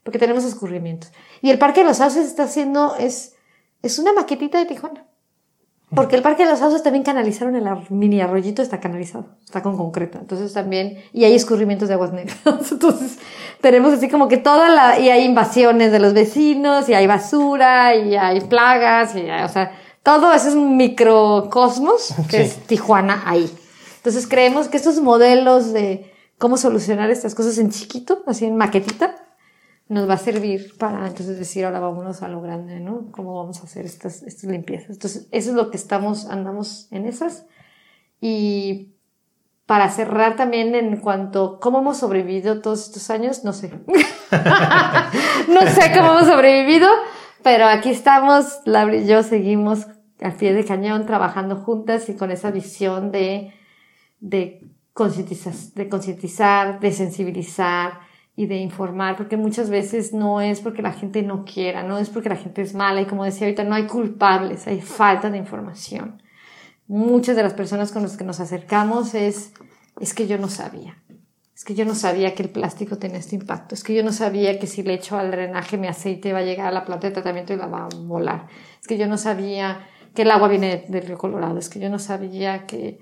porque 0.02 0.18
tenemos 0.18 0.44
escurrimientos. 0.44 1.12
Y 1.40 1.50
el 1.50 1.58
Parque 1.58 1.80
de 1.80 1.86
los 1.86 1.98
Sauces 1.98 2.26
está 2.26 2.44
haciendo, 2.44 2.96
es, 2.96 3.34
es 3.82 3.98
una 3.98 4.12
maquetita 4.12 4.58
de 4.58 4.66
Tijuana. 4.66 5.06
Porque 5.94 6.16
el 6.16 6.22
Parque 6.22 6.44
de 6.44 6.50
los 6.50 6.60
Sauces 6.60 6.82
también 6.82 7.04
canalizaron 7.04 7.54
el 7.54 7.64
mini 7.90 8.22
arroyito, 8.22 8.62
está 8.62 8.80
canalizado, 8.80 9.26
está 9.44 9.62
con 9.62 9.76
concreto. 9.76 10.18
Entonces 10.18 10.54
también, 10.54 10.98
y 11.12 11.24
hay 11.24 11.34
escurrimientos 11.34 11.88
de 11.88 11.94
aguas 11.94 12.14
negras. 12.14 12.38
Entonces 12.72 13.18
tenemos 13.60 13.92
así 13.92 14.08
como 14.08 14.26
que 14.26 14.38
toda 14.38 14.70
la, 14.70 14.98
y 14.98 15.10
hay 15.10 15.24
invasiones 15.24 15.92
de 15.92 15.98
los 15.98 16.14
vecinos, 16.14 16.88
y 16.88 16.94
hay 16.94 17.06
basura, 17.06 17.94
y 17.94 18.16
hay 18.16 18.40
plagas, 18.40 19.14
y 19.16 19.28
hay, 19.28 19.44
o 19.44 19.48
sea, 19.50 19.72
todo 20.02 20.32
eso 20.32 20.48
es 20.48 20.54
un 20.54 20.78
microcosmos 20.78 22.14
que 22.30 22.40
es 22.40 22.56
Tijuana 22.66 23.22
ahí. 23.26 23.50
Entonces 23.98 24.26
creemos 24.26 24.68
que 24.68 24.78
estos 24.78 24.98
modelos 25.00 25.74
de 25.74 26.10
cómo 26.38 26.56
solucionar 26.56 27.10
estas 27.10 27.34
cosas 27.34 27.58
en 27.58 27.70
chiquito, 27.70 28.22
así 28.26 28.46
en 28.46 28.56
maquetita, 28.56 29.14
nos 29.88 30.08
va 30.08 30.14
a 30.14 30.18
servir 30.18 30.76
para 30.78 31.06
entonces 31.06 31.38
decir, 31.38 31.64
ahora 31.64 31.80
vámonos 31.80 32.22
a 32.22 32.28
lo 32.28 32.40
grande, 32.40 32.80
¿no? 32.80 33.10
¿Cómo 33.12 33.34
vamos 33.36 33.60
a 33.60 33.64
hacer 33.64 33.84
estas, 33.84 34.22
estas 34.22 34.50
limpiezas? 34.50 34.90
Entonces, 34.90 35.28
eso 35.30 35.50
es 35.50 35.56
lo 35.56 35.70
que 35.70 35.76
estamos, 35.76 36.26
andamos 36.26 36.88
en 36.90 37.06
esas. 37.06 37.46
Y 38.20 38.94
para 39.66 39.90
cerrar 39.90 40.36
también 40.36 40.74
en 40.74 40.96
cuanto 40.96 41.58
cómo 41.60 41.80
hemos 41.80 41.98
sobrevivido 41.98 42.60
todos 42.60 42.86
estos 42.86 43.10
años, 43.10 43.44
no 43.44 43.52
sé. 43.52 43.70
no 45.48 45.60
sé 45.62 45.92
cómo 45.94 46.12
hemos 46.12 46.26
sobrevivido, 46.26 46.88
pero 47.42 47.66
aquí 47.66 47.90
estamos, 47.90 48.60
Laura 48.64 48.96
y 48.96 49.06
yo 49.06 49.22
seguimos 49.22 49.86
al 50.20 50.34
pie 50.34 50.52
de 50.52 50.64
cañón 50.64 51.06
trabajando 51.06 51.56
juntas 51.56 52.08
y 52.08 52.16
con 52.16 52.30
esa 52.30 52.50
visión 52.50 53.10
de, 53.12 53.52
de 54.20 54.68
concientizar, 54.92 55.54
de 55.74 55.88
concientizar, 55.88 56.80
de 56.80 56.92
sensibilizar 56.92 58.00
y 58.34 58.46
de 58.46 58.56
informar, 58.56 59.16
porque 59.16 59.36
muchas 59.36 59.68
veces 59.68 60.12
no 60.12 60.40
es 60.40 60.60
porque 60.60 60.82
la 60.82 60.92
gente 60.92 61.22
no 61.22 61.44
quiera, 61.44 61.82
no 61.82 61.98
es 61.98 62.08
porque 62.08 62.30
la 62.30 62.36
gente 62.36 62.62
es 62.62 62.74
mala 62.74 63.02
y 63.02 63.06
como 63.06 63.24
decía 63.24 63.46
ahorita, 63.46 63.64
no 63.64 63.74
hay 63.74 63.86
culpables, 63.86 64.66
hay 64.66 64.80
falta 64.80 65.30
de 65.30 65.38
información. 65.38 66.22
Muchas 66.86 67.36
de 67.36 67.42
las 67.42 67.54
personas 67.54 67.92
con 67.92 68.02
las 68.02 68.16
que 68.16 68.24
nos 68.24 68.40
acercamos 68.40 69.14
es, 69.14 69.52
es 70.00 70.14
que 70.14 70.26
yo 70.26 70.38
no 70.38 70.48
sabía. 70.48 70.96
Es 71.54 71.64
que 71.64 71.74
yo 71.74 71.84
no 71.84 71.94
sabía 71.94 72.34
que 72.34 72.42
el 72.42 72.48
plástico 72.48 72.98
tenía 72.98 73.18
este 73.18 73.36
impacto. 73.36 73.74
Es 73.74 73.84
que 73.84 73.94
yo 73.94 74.02
no 74.02 74.12
sabía 74.12 74.58
que 74.58 74.66
si 74.66 74.82
le 74.82 74.94
echo 74.94 75.16
al 75.16 75.30
drenaje 75.30 75.76
mi 75.76 75.86
aceite 75.86 76.32
va 76.32 76.40
a 76.40 76.44
llegar 76.44 76.66
a 76.66 76.72
la 76.72 76.84
planta 76.84 77.06
de 77.06 77.12
tratamiento 77.12 77.52
y 77.52 77.56
la 77.56 77.66
va 77.66 77.84
a 77.84 77.88
volar. 77.96 78.46
Es 78.80 78.88
que 78.88 78.98
yo 78.98 79.06
no 79.06 79.16
sabía 79.16 79.86
que 80.14 80.22
el 80.22 80.30
agua 80.30 80.48
viene 80.48 80.86
del 80.88 81.06
río 81.06 81.18
Colorado. 81.18 81.58
Es 81.58 81.68
que 81.68 81.78
yo 81.78 81.88
no 81.88 81.98
sabía 81.98 82.66
que, 82.66 82.98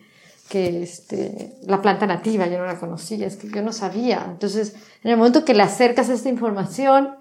que 0.50 0.82
este, 0.82 1.54
la 1.62 1.80
planta 1.80 2.08
nativa 2.08 2.48
yo 2.48 2.58
no 2.58 2.66
la 2.66 2.80
conocía. 2.80 3.24
Es 3.28 3.36
que 3.36 3.48
yo 3.48 3.62
no 3.62 3.72
sabía. 3.72 4.26
Entonces, 4.28 4.74
en 5.04 5.12
el 5.12 5.16
momento 5.16 5.44
que 5.44 5.54
le 5.54 5.62
acercas 5.62 6.08
esta 6.08 6.28
información, 6.28 7.14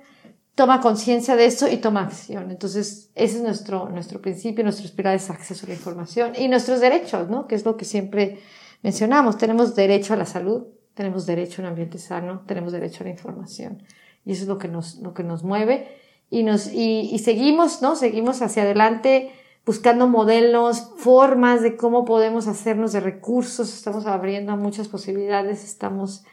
toma 0.56 0.82
conciencia 0.82 1.36
de 1.36 1.46
eso 1.46 1.70
y 1.70 1.78
toma 1.78 2.02
acción. 2.02 2.50
Entonces, 2.50 3.12
ese 3.14 3.38
es 3.38 3.44
nuestro, 3.44 3.88
nuestro 3.90 4.20
principio, 4.20 4.64
nuestro 4.64 4.88
espiral 4.88 5.16
es 5.16 5.30
acceso 5.30 5.68
a 5.68 5.70
la 5.70 5.76
información 5.76 6.34
y 6.36 6.48
nuestros 6.48 6.80
derechos, 6.80 7.30
¿no? 7.30 7.48
Que 7.48 7.54
es 7.54 7.66
lo 7.66 7.78
que 7.78 7.86
siempre 7.86 8.40
mencionamos. 8.82 9.38
Tenemos 9.38 9.76
derecho 9.76 10.16
a 10.16 10.18
la 10.18 10.26
salud, 10.26 10.64
tenemos 10.96 11.28
derecho 11.28 11.62
a 11.62 11.66
un 11.66 11.70
ambiente 11.70 12.00
sano, 12.00 12.42
tenemos 12.48 12.72
derecho 12.72 13.04
a 13.04 13.04
la 13.04 13.12
información. 13.12 13.84
Y 14.26 14.32
eso 14.32 14.42
es 14.42 14.48
lo 14.48 14.58
que 14.58 14.70
nos, 14.70 14.96
lo 14.96 15.14
que 15.14 15.24
nos 15.24 15.44
mueve. 15.44 15.88
Y, 16.32 16.42
nos, 16.42 16.74
y, 16.74 17.12
y 17.12 17.20
seguimos, 17.20 17.84
¿no? 17.84 17.96
Seguimos 17.96 18.42
hacia 18.42 18.64
adelante 18.64 19.32
buscando 19.66 20.08
modelos, 20.08 20.92
formas 20.98 21.62
de 21.62 21.76
cómo 21.76 22.06
podemos 22.06 22.48
hacernos 22.48 22.94
de 22.94 23.00
recursos. 23.00 23.74
Estamos 23.74 24.06
abriendo 24.06 24.56
muchas 24.58 24.88
posibilidades, 24.88 25.64
estamos 25.64 26.24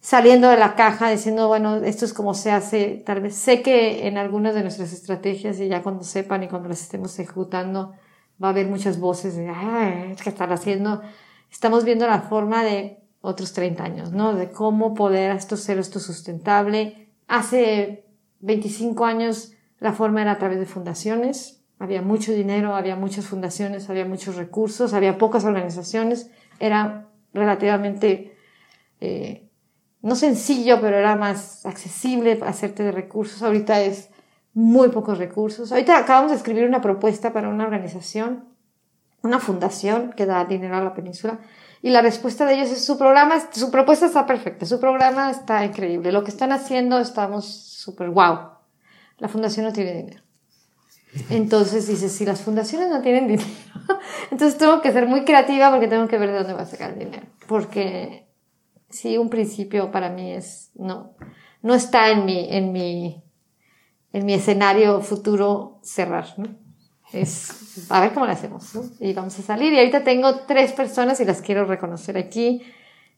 saliendo 0.00 0.48
de 0.48 0.56
la 0.56 0.74
caja 0.74 1.10
diciendo, 1.10 1.46
bueno, 1.48 1.76
esto 1.76 2.04
es 2.04 2.12
como 2.12 2.34
se 2.34 2.50
hace, 2.50 3.02
tal 3.06 3.20
vez 3.20 3.36
sé 3.36 3.62
que 3.62 4.08
en 4.08 4.18
algunas 4.18 4.54
de 4.54 4.62
nuestras 4.62 4.92
estrategias 4.92 5.60
y 5.60 5.68
ya 5.68 5.82
cuando 5.82 6.02
sepan 6.02 6.42
y 6.42 6.48
cuando 6.48 6.68
las 6.68 6.82
estemos 6.82 7.16
ejecutando, 7.18 7.92
va 8.42 8.48
a 8.48 8.50
haber 8.50 8.66
muchas 8.66 8.98
voces 8.98 9.36
de, 9.36 9.48
ah, 9.48 10.12
¿qué 10.22 10.28
están 10.28 10.50
haciendo? 10.50 11.00
Estamos 11.50 11.84
viendo 11.84 12.06
la 12.08 12.22
forma 12.22 12.64
de 12.64 12.98
otros 13.20 13.52
30 13.52 13.84
años, 13.84 14.12
¿no? 14.12 14.34
De 14.34 14.50
cómo 14.50 14.94
poder 14.94 15.36
esto 15.36 15.56
ser 15.56 15.78
esto 15.78 16.00
sustentable. 16.00 17.08
Hace 17.28 18.04
25 18.40 19.04
años 19.04 19.52
la 19.78 19.92
forma 19.92 20.22
era 20.22 20.32
a 20.32 20.38
través 20.38 20.58
de 20.58 20.66
fundaciones. 20.66 21.61
Había 21.82 22.00
mucho 22.00 22.30
dinero, 22.30 22.76
había 22.76 22.94
muchas 22.94 23.26
fundaciones, 23.26 23.90
había 23.90 24.04
muchos 24.04 24.36
recursos, 24.36 24.94
había 24.94 25.18
pocas 25.18 25.44
organizaciones. 25.44 26.30
Era 26.60 27.08
relativamente, 27.34 28.36
eh, 29.00 29.50
no 30.00 30.14
sencillo, 30.14 30.80
pero 30.80 30.96
era 30.96 31.16
más 31.16 31.66
accesible 31.66 32.38
hacerte 32.46 32.84
de 32.84 32.92
recursos. 32.92 33.42
Ahorita 33.42 33.80
es 33.80 34.10
muy 34.54 34.90
pocos 34.90 35.18
recursos. 35.18 35.72
Ahorita 35.72 35.98
acabamos 35.98 36.30
de 36.30 36.36
escribir 36.36 36.68
una 36.68 36.80
propuesta 36.80 37.32
para 37.32 37.48
una 37.48 37.64
organización, 37.64 38.44
una 39.24 39.40
fundación 39.40 40.12
que 40.12 40.24
da 40.24 40.44
dinero 40.44 40.76
a 40.76 40.84
la 40.84 40.94
península 40.94 41.40
y 41.82 41.90
la 41.90 42.00
respuesta 42.00 42.46
de 42.46 42.54
ellos 42.54 42.70
es 42.70 42.84
su 42.84 42.96
programa, 42.96 43.34
su 43.50 43.72
propuesta 43.72 44.06
está 44.06 44.24
perfecta, 44.24 44.66
su 44.66 44.78
programa 44.78 45.32
está 45.32 45.64
increíble, 45.64 46.12
lo 46.12 46.22
que 46.22 46.30
están 46.30 46.52
haciendo 46.52 47.00
estamos 47.00 47.44
súper 47.44 48.08
wow. 48.10 48.50
La 49.18 49.26
fundación 49.26 49.66
no 49.66 49.72
tiene 49.72 49.94
dinero. 49.94 50.22
Entonces 51.28 51.86
dice, 51.86 52.08
si 52.08 52.24
las 52.24 52.40
fundaciones 52.40 52.88
no 52.88 53.02
tienen 53.02 53.28
dinero, 53.28 53.48
Entonces 54.30 54.58
tengo 54.58 54.80
que 54.80 54.92
ser 54.92 55.06
muy 55.06 55.24
creativa 55.24 55.70
porque 55.70 55.88
tengo 55.88 56.08
que 56.08 56.18
ver 56.18 56.30
de 56.30 56.38
dónde 56.38 56.54
va 56.54 56.62
a 56.62 56.66
sacar 56.66 56.92
el 56.92 56.98
dinero. 56.98 57.26
Porque 57.46 58.26
sí, 58.88 59.18
un 59.18 59.30
principio 59.30 59.90
para 59.90 60.10
mí 60.10 60.32
es, 60.32 60.70
no, 60.74 61.14
no 61.62 61.74
está 61.74 62.10
en 62.10 62.24
mi, 62.24 62.48
en 62.50 62.72
mi, 62.72 63.22
en 64.12 64.26
mi 64.26 64.34
escenario 64.34 65.00
futuro 65.00 65.80
cerrar, 65.82 66.26
¿no? 66.36 66.48
Es, 67.12 67.90
a 67.90 68.00
ver 68.00 68.14
cómo 68.14 68.24
lo 68.24 68.32
hacemos, 68.32 68.74
¿no? 68.74 68.82
Y 68.98 69.12
vamos 69.12 69.38
a 69.38 69.42
salir. 69.42 69.72
Y 69.72 69.78
ahorita 69.78 70.02
tengo 70.02 70.40
tres 70.46 70.72
personas 70.72 71.20
y 71.20 71.26
las 71.26 71.42
quiero 71.42 71.66
reconocer 71.66 72.16
aquí. 72.16 72.62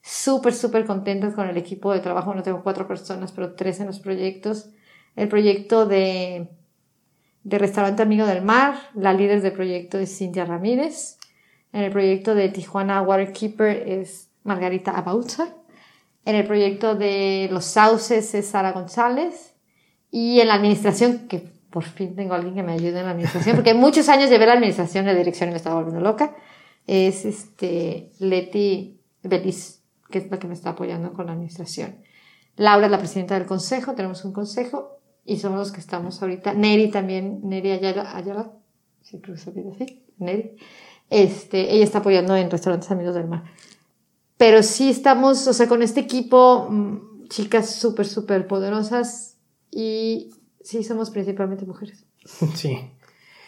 Súper, 0.02 0.52
súper 0.52 0.84
contentas 0.84 1.34
con 1.34 1.48
el 1.48 1.56
equipo 1.56 1.92
de 1.92 2.00
trabajo. 2.00 2.34
No 2.34 2.42
tengo 2.42 2.62
cuatro 2.64 2.88
personas, 2.88 3.30
pero 3.30 3.54
tres 3.54 3.78
en 3.78 3.86
los 3.86 4.00
proyectos. 4.00 4.70
El 5.14 5.28
proyecto 5.28 5.86
de, 5.86 6.50
de 7.44 7.58
Restaurante 7.58 8.02
Amigo 8.02 8.26
del 8.26 8.42
Mar, 8.42 8.74
la 8.94 9.12
líder 9.12 9.42
del 9.42 9.52
proyecto 9.52 9.98
es 9.98 10.16
Cintia 10.16 10.46
Ramírez. 10.46 11.18
En 11.72 11.82
el 11.82 11.92
proyecto 11.92 12.34
de 12.34 12.48
Tijuana 12.48 13.02
Waterkeeper 13.02 13.88
es 13.88 14.30
Margarita 14.44 14.92
Abautza. 14.92 15.54
En 16.24 16.36
el 16.36 16.46
proyecto 16.46 16.94
de 16.94 17.48
Los 17.52 17.66
Sauces 17.66 18.34
es 18.34 18.46
Sara 18.46 18.72
González. 18.72 19.54
Y 20.10 20.40
en 20.40 20.48
la 20.48 20.54
administración, 20.54 21.28
que 21.28 21.52
por 21.68 21.84
fin 21.84 22.14
tengo 22.14 22.34
alguien 22.34 22.54
que 22.54 22.62
me 22.62 22.72
ayude 22.72 23.00
en 23.00 23.04
la 23.04 23.10
administración, 23.10 23.56
porque 23.56 23.74
muchos 23.74 24.08
años 24.08 24.30
llevé 24.30 24.46
la 24.46 24.52
administración 24.52 25.04
de 25.04 25.14
dirección 25.14 25.50
y 25.50 25.52
me 25.52 25.58
estaba 25.58 25.76
volviendo 25.76 26.00
loca, 26.00 26.34
es 26.86 27.24
este 27.24 28.12
Leti 28.20 29.00
Belis, 29.22 29.82
que 30.08 30.18
es 30.18 30.30
la 30.30 30.38
que 30.38 30.46
me 30.46 30.54
está 30.54 30.70
apoyando 30.70 31.12
con 31.12 31.26
la 31.26 31.32
administración. 31.32 31.96
Laura 32.56 32.86
es 32.86 32.92
la 32.92 32.98
presidenta 32.98 33.34
del 33.36 33.46
consejo, 33.46 33.94
tenemos 33.94 34.24
un 34.24 34.32
consejo 34.32 35.00
y 35.24 35.38
somos 35.38 35.58
los 35.58 35.72
que 35.72 35.80
estamos 35.80 36.20
ahorita. 36.22 36.54
Neri 36.54 36.90
también, 36.90 37.40
Neri 37.42 37.72
Ayala, 37.72 38.16
Ayala 38.16 38.52
sí 39.02 39.20
creo 39.20 39.34
que 39.34 39.40
se 39.40 39.50
olvida 39.50 39.70
así, 39.72 40.04
Neri. 40.18 40.56
Este, 41.10 41.74
ella 41.74 41.84
está 41.84 41.98
apoyando 41.98 42.36
en 42.36 42.50
Restaurantes 42.50 42.90
Amigos 42.90 43.14
del 43.14 43.28
Mar. 43.28 43.44
Pero 44.36 44.62
sí 44.62 44.90
estamos, 44.90 45.46
o 45.46 45.52
sea, 45.52 45.68
con 45.68 45.82
este 45.82 46.00
equipo, 46.00 46.66
mm, 46.70 47.28
chicas 47.28 47.70
súper, 47.70 48.06
súper 48.06 48.46
poderosas 48.46 49.36
y 49.70 50.30
sí 50.62 50.82
somos 50.82 51.10
principalmente 51.10 51.64
mujeres. 51.66 52.04
Sí. 52.54 52.90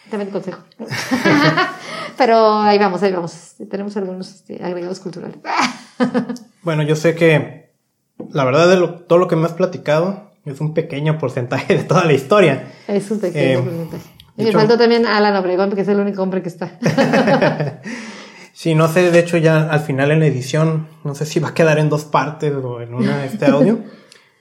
También 0.09 0.31
consejo. 0.31 0.63
Pero 2.17 2.59
ahí 2.59 2.77
vamos, 2.77 3.03
ahí 3.03 3.11
vamos. 3.11 3.55
Tenemos 3.69 3.97
algunos 3.97 4.33
este, 4.33 4.63
agregados 4.63 5.01
culturales. 5.01 5.37
bueno, 6.63 6.83
yo 6.83 6.95
sé 6.95 7.15
que 7.15 7.73
la 8.29 8.45
verdad 8.45 8.69
de 8.69 9.05
todo 9.05 9.19
lo 9.19 9.27
que 9.27 9.35
me 9.35 9.45
has 9.45 9.53
platicado 9.53 10.26
es 10.51 10.61
un 10.61 10.73
pequeño 10.73 11.17
porcentaje 11.17 11.77
de 11.77 11.83
toda 11.83 12.05
la 12.05 12.13
historia. 12.13 12.67
Es 12.87 13.09
un 13.11 13.19
pequeño 13.19 13.59
eh, 13.59 13.63
porcentaje. 13.63 14.03
Y 14.37 14.43
me 14.43 14.51
faltó 14.51 14.77
también 14.77 15.05
Alan 15.05 15.35
Obregón, 15.35 15.69
porque 15.69 15.81
es 15.81 15.87
el 15.87 15.99
único 15.99 16.21
hombre 16.21 16.41
que 16.41 16.49
está. 16.49 16.77
sí, 18.53 18.75
no 18.75 18.87
sé, 18.87 19.11
de 19.11 19.19
hecho 19.19 19.37
ya 19.37 19.69
al 19.69 19.79
final 19.79 20.11
en 20.11 20.19
la 20.19 20.27
edición, 20.27 20.87
no 21.03 21.15
sé 21.15 21.25
si 21.25 21.39
va 21.39 21.49
a 21.49 21.53
quedar 21.53 21.79
en 21.79 21.89
dos 21.89 22.05
partes 22.05 22.53
o 22.53 22.81
en 22.81 22.93
una 22.93 23.25
este 23.25 23.47
audio. 23.47 23.79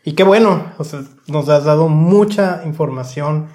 y 0.05 0.13
qué 0.13 0.23
bueno, 0.23 0.73
o 0.79 0.85
sea, 0.85 1.01
nos 1.29 1.49
has 1.49 1.65
dado 1.65 1.89
mucha 1.89 2.63
información 2.67 3.49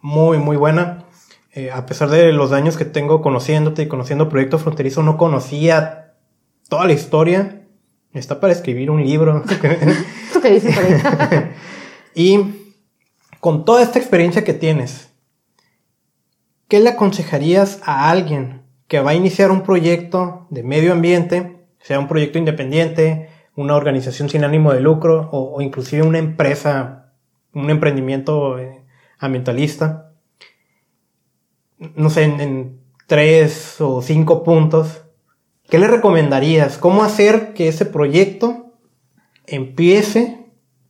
muy, 0.00 0.38
muy 0.38 0.56
buena. 0.56 1.04
Eh, 1.52 1.70
a 1.70 1.86
pesar 1.86 2.10
de 2.10 2.32
los 2.32 2.50
años 2.50 2.76
que 2.76 2.84
tengo 2.84 3.22
conociéndote 3.22 3.82
y 3.82 3.86
conociendo 3.86 4.28
Proyecto 4.28 4.58
Fronterizo, 4.58 5.04
no 5.04 5.16
conocía 5.16 6.14
toda 6.68 6.84
la 6.86 6.92
historia. 6.92 7.62
Está 8.12 8.40
para 8.40 8.52
escribir 8.52 8.90
un 8.90 9.04
libro. 9.04 9.44
qué 10.42 10.50
dices 10.50 10.74
por 10.74 10.84
y 12.14 12.74
con 13.40 13.64
toda 13.64 13.82
esta 13.82 13.98
experiencia 13.98 14.44
que 14.44 14.54
tienes, 14.54 15.10
¿qué 16.68 16.80
le 16.80 16.90
aconsejarías 16.90 17.80
a 17.84 18.10
alguien 18.10 18.62
que 18.88 19.00
va 19.00 19.12
a 19.12 19.14
iniciar 19.14 19.50
un 19.50 19.62
proyecto 19.62 20.46
de 20.50 20.62
medio 20.62 20.92
ambiente, 20.92 21.66
sea 21.80 21.98
un 21.98 22.08
proyecto 22.08 22.38
independiente, 22.38 23.28
una 23.56 23.76
organización 23.76 24.28
sin 24.28 24.44
ánimo 24.44 24.72
de 24.72 24.80
lucro 24.80 25.28
o, 25.32 25.60
inclusive 25.60 26.02
una 26.02 26.18
empresa, 26.18 27.12
un 27.52 27.70
emprendimiento 27.70 28.58
eh, 28.58 28.84
ambientalista, 29.18 30.12
no 31.78 32.10
sé, 32.10 32.24
en, 32.24 32.80
tres 33.06 33.80
o 33.80 34.00
cinco 34.00 34.42
puntos, 34.42 35.04
¿qué 35.68 35.78
le 35.78 35.88
recomendarías? 35.88 36.78
¿Cómo 36.78 37.04
hacer 37.04 37.52
que 37.52 37.68
ese 37.68 37.84
proyecto 37.84 38.72
empiece 39.46 40.46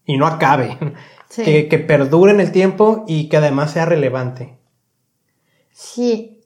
y 0.07 0.17
no 0.17 0.27
acabe? 0.27 0.79
Que, 1.37 1.69
que, 1.69 1.79
perdure 1.79 2.33
en 2.33 2.41
el 2.41 2.53
tiempo 2.53 3.05
y 3.09 3.29
que 3.29 3.39
además 3.39 3.73
sea 3.73 3.87
relevante. 3.87 4.59
Sí. 5.73 6.43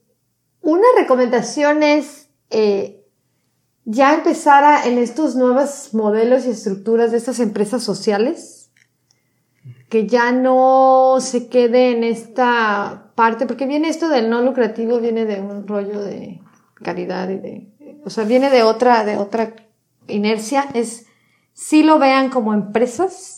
Una 0.62 0.86
recomendación 0.96 1.82
es 1.82 2.28
eh, 2.50 2.98
ya 3.90 4.14
empezara 4.14 4.84
en 4.86 4.98
estos 4.98 5.34
nuevos 5.34 5.94
modelos 5.94 6.44
y 6.44 6.50
estructuras 6.50 7.10
de 7.10 7.16
estas 7.16 7.40
empresas 7.40 7.82
sociales, 7.82 8.70
que 9.88 10.06
ya 10.06 10.30
no 10.30 11.16
se 11.20 11.48
quede 11.48 11.92
en 11.92 12.04
esta 12.04 13.12
parte, 13.14 13.46
porque 13.46 13.66
viene 13.66 13.88
esto 13.88 14.10
del 14.10 14.28
no 14.28 14.42
lucrativo, 14.42 15.00
viene 15.00 15.24
de 15.24 15.40
un 15.40 15.66
rollo 15.66 16.02
de 16.02 16.42
calidad 16.82 17.30
y 17.30 17.38
de, 17.38 17.68
o 18.04 18.10
sea, 18.10 18.24
viene 18.24 18.50
de 18.50 18.62
otra, 18.62 19.04
de 19.04 19.16
otra 19.16 19.54
inercia, 20.06 20.66
es 20.74 21.06
si 21.54 21.82
lo 21.82 21.98
vean 21.98 22.28
como 22.28 22.52
empresas, 22.52 23.37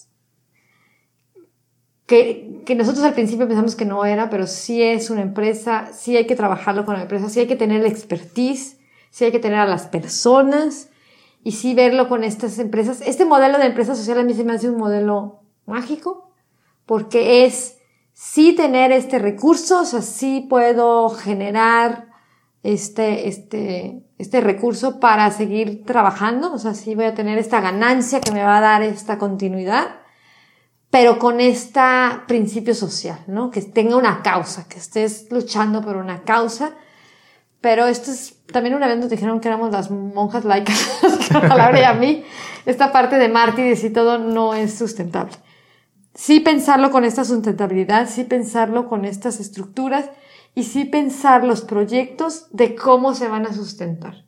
que, 2.10 2.60
que, 2.66 2.74
nosotros 2.74 3.04
al 3.04 3.14
principio 3.14 3.46
pensamos 3.46 3.76
que 3.76 3.84
no 3.84 4.04
era, 4.04 4.30
pero 4.30 4.48
sí 4.48 4.82
es 4.82 5.10
una 5.10 5.22
empresa, 5.22 5.90
sí 5.92 6.16
hay 6.16 6.26
que 6.26 6.34
trabajarlo 6.34 6.84
con 6.84 6.96
la 6.96 7.02
empresa, 7.02 7.28
sí 7.28 7.38
hay 7.38 7.46
que 7.46 7.54
tener 7.54 7.82
la 7.82 7.88
expertise, 7.88 8.80
sí 9.10 9.26
hay 9.26 9.30
que 9.30 9.38
tener 9.38 9.60
a 9.60 9.66
las 9.66 9.86
personas 9.86 10.88
y 11.44 11.52
sí 11.52 11.72
verlo 11.72 12.08
con 12.08 12.24
estas 12.24 12.58
empresas. 12.58 13.00
Este 13.06 13.24
modelo 13.24 13.58
de 13.58 13.66
empresa 13.66 13.94
social 13.94 14.18
a 14.18 14.24
mí 14.24 14.34
se 14.34 14.42
me 14.42 14.54
hace 14.54 14.68
un 14.68 14.76
modelo 14.76 15.44
mágico 15.66 16.32
porque 16.84 17.44
es 17.44 17.78
sí 18.12 18.56
tener 18.56 18.90
este 18.90 19.20
recurso, 19.20 19.82
o 19.82 19.84
sea, 19.84 20.02
sí 20.02 20.44
puedo 20.50 21.10
generar 21.10 22.08
este, 22.64 23.28
este, 23.28 24.02
este 24.18 24.40
recurso 24.40 24.98
para 24.98 25.30
seguir 25.30 25.84
trabajando, 25.84 26.52
o 26.52 26.58
sea, 26.58 26.74
sí 26.74 26.96
voy 26.96 27.04
a 27.04 27.14
tener 27.14 27.38
esta 27.38 27.60
ganancia 27.60 28.20
que 28.20 28.32
me 28.32 28.42
va 28.42 28.58
a 28.58 28.60
dar 28.60 28.82
esta 28.82 29.16
continuidad, 29.16 29.99
pero 30.90 31.18
con 31.18 31.40
este 31.40 31.80
principio 32.26 32.74
social, 32.74 33.20
¿no? 33.26 33.50
Que 33.50 33.62
tenga 33.62 33.96
una 33.96 34.22
causa, 34.22 34.68
que 34.68 34.78
estés 34.78 35.30
luchando 35.30 35.82
por 35.82 35.96
una 35.96 36.22
causa 36.22 36.74
pero 37.60 37.86
esto 37.86 38.10
es, 38.10 38.36
también 38.52 38.74
una 38.74 38.88
vez 38.88 38.98
nos 38.98 39.10
dijeron 39.10 39.40
que 39.40 39.48
éramos 39.48 39.70
las 39.70 39.90
monjas 39.90 40.44
laicas, 40.44 41.00
palabra 41.30 41.80
y 41.80 41.84
a 41.84 41.92
mí, 41.92 42.24
esta 42.64 42.90
parte 42.90 43.16
de 43.16 43.28
mártires 43.28 43.84
y 43.84 43.90
todo 43.90 44.18
no 44.18 44.54
es 44.54 44.74
sustentable. 44.74 45.34
Sí 46.14 46.40
pensarlo 46.40 46.90
con 46.90 47.04
esta 47.04 47.24
sustentabilidad, 47.24 48.08
sí 48.08 48.24
pensarlo 48.24 48.88
con 48.88 49.04
estas 49.04 49.40
estructuras 49.40 50.10
y 50.54 50.64
sí 50.64 50.84
pensar 50.84 51.44
los 51.44 51.60
proyectos 51.60 52.46
de 52.50 52.74
cómo 52.74 53.14
se 53.14 53.28
van 53.28 53.46
a 53.46 53.52
sustentar. 53.52 54.24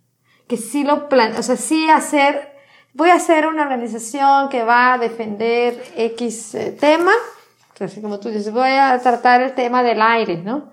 Que 0.46 0.56
sí 0.58 0.84
lo 0.84 1.08
plan, 1.08 1.34
o 1.36 1.42
sea, 1.42 1.56
sí 1.56 1.88
hacer, 1.88 2.52
voy 2.94 3.10
a 3.10 3.14
hacer 3.14 3.46
una 3.46 3.62
organización 3.62 4.48
que 4.48 4.64
va 4.64 4.94
a 4.94 4.98
defender 4.98 5.82
X 5.96 6.54
eh, 6.54 6.76
tema, 6.78 7.12
así 7.80 8.00
como 8.00 8.20
tú 8.20 8.28
dices, 8.28 8.52
voy 8.52 8.70
a 8.70 8.98
tratar 9.02 9.42
el 9.42 9.54
tema 9.54 9.82
del 9.82 10.00
aire, 10.00 10.38
¿no? 10.38 10.70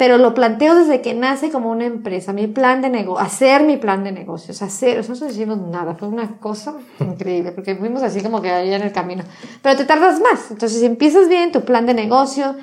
pero 0.00 0.16
lo 0.16 0.32
planteo 0.32 0.74
desde 0.76 1.02
que 1.02 1.12
nace 1.12 1.50
como 1.50 1.70
una 1.70 1.84
empresa, 1.84 2.32
mi 2.32 2.46
plan 2.46 2.80
de 2.80 2.88
negocio, 2.88 3.18
hacer 3.22 3.64
mi 3.64 3.76
plan 3.76 4.02
de 4.02 4.12
negocios, 4.12 4.62
hacer, 4.62 4.96
nosotros 4.96 5.20
no 5.20 5.28
hicimos 5.28 5.58
nada, 5.58 5.94
fue 5.94 6.08
una 6.08 6.38
cosa 6.38 6.72
increíble, 7.00 7.52
porque 7.52 7.76
fuimos 7.76 8.02
así 8.02 8.22
como 8.22 8.40
que 8.40 8.50
ahí 8.50 8.72
en 8.72 8.80
el 8.80 8.92
camino, 8.92 9.24
pero 9.60 9.76
te 9.76 9.84
tardas 9.84 10.18
más, 10.18 10.50
entonces 10.50 10.80
si 10.80 10.86
empiezas 10.86 11.28
bien 11.28 11.52
tu 11.52 11.66
plan 11.66 11.84
de 11.84 11.92
negocio, 11.92 12.56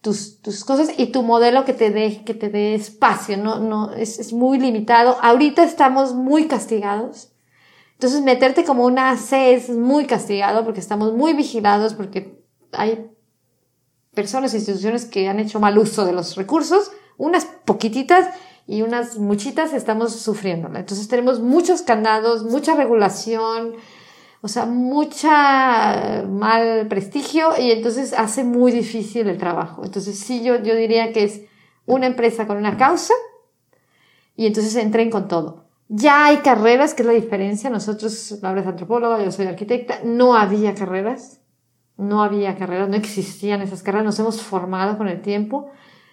tus, 0.00 0.40
tus 0.40 0.64
cosas 0.64 0.90
y 0.96 1.12
tu 1.12 1.22
modelo 1.22 1.64
que 1.64 1.74
te 1.74 1.90
dé, 1.90 2.24
que 2.24 2.34
te 2.34 2.48
dé 2.48 2.74
espacio, 2.74 3.36
no, 3.36 3.60
no, 3.60 3.92
es, 3.92 4.18
es 4.18 4.32
muy 4.32 4.58
limitado, 4.58 5.16
ahorita 5.22 5.62
estamos 5.62 6.14
muy 6.14 6.48
castigados, 6.48 7.29
entonces 8.00 8.22
meterte 8.22 8.64
como 8.64 8.86
una 8.86 9.14
C 9.18 9.52
es 9.52 9.68
muy 9.68 10.06
castigado 10.06 10.64
porque 10.64 10.80
estamos 10.80 11.12
muy 11.12 11.34
vigilados, 11.34 11.92
porque 11.92 12.42
hay 12.72 13.10
personas 14.14 14.54
e 14.54 14.56
instituciones 14.56 15.04
que 15.04 15.28
han 15.28 15.38
hecho 15.38 15.60
mal 15.60 15.76
uso 15.76 16.06
de 16.06 16.14
los 16.14 16.34
recursos, 16.36 16.92
unas 17.18 17.44
poquititas 17.44 18.30
y 18.66 18.80
unas 18.80 19.18
muchitas 19.18 19.74
estamos 19.74 20.14
sufriéndola. 20.16 20.78
Entonces 20.78 21.08
tenemos 21.08 21.40
muchos 21.40 21.82
candados, 21.82 22.42
mucha 22.44 22.74
regulación, 22.74 23.74
o 24.40 24.48
sea, 24.48 24.64
mucha 24.64 26.24
mal 26.26 26.86
prestigio 26.88 27.50
y 27.60 27.70
entonces 27.70 28.14
hace 28.14 28.44
muy 28.44 28.72
difícil 28.72 29.28
el 29.28 29.36
trabajo. 29.36 29.84
Entonces 29.84 30.18
sí, 30.18 30.42
yo, 30.42 30.62
yo 30.62 30.74
diría 30.74 31.12
que 31.12 31.24
es 31.24 31.42
una 31.84 32.06
empresa 32.06 32.46
con 32.46 32.56
una 32.56 32.78
causa 32.78 33.12
y 34.36 34.46
entonces 34.46 34.74
entren 34.76 35.10
con 35.10 35.28
todo. 35.28 35.69
Ya 35.92 36.26
hay 36.26 36.38
carreras, 36.38 36.94
que 36.94 37.02
es 37.02 37.06
la 37.06 37.12
diferencia. 37.12 37.68
Nosotros, 37.68 38.38
Laura 38.42 38.60
es 38.60 38.66
antropóloga, 38.66 39.22
yo 39.22 39.32
soy 39.32 39.46
arquitecta, 39.46 40.00
no 40.04 40.36
había 40.36 40.74
carreras 40.74 41.40
no 42.00 42.22
había 42.22 42.56
carreras, 42.56 42.88
no 42.88 42.96
existían 42.96 43.60
esas 43.60 43.82
carreras, 43.82 44.06
nos 44.06 44.18
hemos 44.18 44.40
formado 44.40 44.96
con 44.98 45.06
el 45.06 45.20
tiempo, 45.20 45.70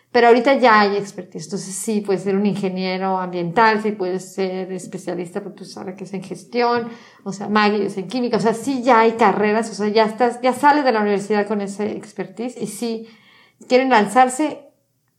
Pero 0.10 0.28
ahorita 0.28 0.56
ya 0.56 0.80
hay 0.80 0.96
expertise. 0.96 1.46
Entonces 1.46 1.76
sí, 1.76 2.02
puedes 2.02 2.24
ser 2.24 2.36
un 2.36 2.46
ingeniero 2.46 3.20
ambiental, 3.20 3.84
sí 3.84 3.92
puedes 3.92 4.34
ser 4.34 4.72
especialista, 4.72 5.42
pero 5.42 5.54
pues 5.54 5.78
ahora 5.78 5.96
que 5.96 6.06
es 6.06 6.14
en 6.14 6.24
gestión, 6.24 6.90
o 7.24 7.34
sea, 7.34 7.50
Maggie 7.50 7.86
es 7.86 7.98
en 7.98 8.08
química, 8.08 8.38
o 8.38 8.40
sea, 8.40 8.54
sí 8.54 8.82
ya 8.84 9.02
hay 9.02 9.12
carreras, 9.14 9.70
o 9.70 9.74
sea, 9.76 9.90
ya 9.90 10.06
estás, 10.06 10.40
ya 10.42 10.54
sales 10.54 10.86
de 10.86 10.94
la 10.94 11.02
universidad 11.02 11.46
con 11.46 11.62
ese 11.62 11.92
expertise. 11.92 12.58
Y 12.60 12.68
sí 12.68 13.08
quieren 13.68 13.90
lanzarse, 13.90 14.72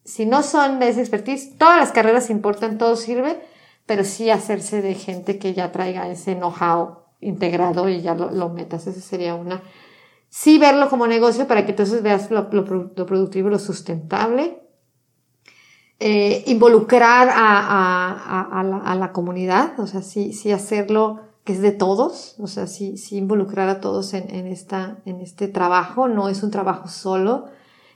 si 0.04 0.26
no 0.26 0.42
son 0.42 0.80
de 0.80 0.88
ese 0.88 1.00
expertise, 1.00 1.56
todas 1.58 1.78
las 1.78 1.92
carreras 1.92 2.30
importan, 2.30 2.78
todo 2.78 2.96
sirve, 2.96 3.40
pero 3.88 4.04
sí 4.04 4.30
hacerse 4.30 4.82
de 4.82 4.94
gente 4.94 5.40
que 5.40 5.52
ya 5.52 5.72
traiga 5.72 6.08
ese 6.08 6.36
know-how 6.36 6.98
integrado 7.20 7.88
y 7.88 8.02
ya 8.02 8.14
lo, 8.14 8.30
lo 8.30 8.50
metas. 8.50 8.86
Esa 8.86 9.00
sería 9.00 9.34
una. 9.34 9.62
Sí 10.28 10.58
verlo 10.58 10.88
como 10.88 11.08
negocio 11.08 11.48
para 11.48 11.64
que 11.64 11.72
entonces 11.72 12.04
veas 12.04 12.30
lo, 12.30 12.48
lo, 12.52 12.92
lo 12.94 13.06
productivo, 13.06 13.48
lo 13.48 13.58
sustentable 13.58 14.62
eh, 16.00 16.44
involucrar 16.46 17.28
a, 17.28 17.34
a, 17.34 18.60
a, 18.60 18.62
la, 18.62 18.76
a, 18.76 18.94
la, 18.94 19.10
comunidad, 19.10 19.80
o 19.80 19.88
sea, 19.88 20.00
sí, 20.00 20.32
sí 20.32 20.52
hacerlo 20.52 21.22
que 21.42 21.52
es 21.54 21.60
de 21.60 21.72
todos, 21.72 22.36
o 22.38 22.46
sea, 22.46 22.68
sí, 22.68 22.96
sí 22.96 23.16
involucrar 23.16 23.68
a 23.68 23.80
todos 23.80 24.14
en, 24.14 24.32
en, 24.32 24.46
esta, 24.46 24.98
en 25.06 25.20
este 25.20 25.48
trabajo, 25.48 26.06
no 26.06 26.28
es 26.28 26.44
un 26.44 26.52
trabajo 26.52 26.86
solo, 26.86 27.46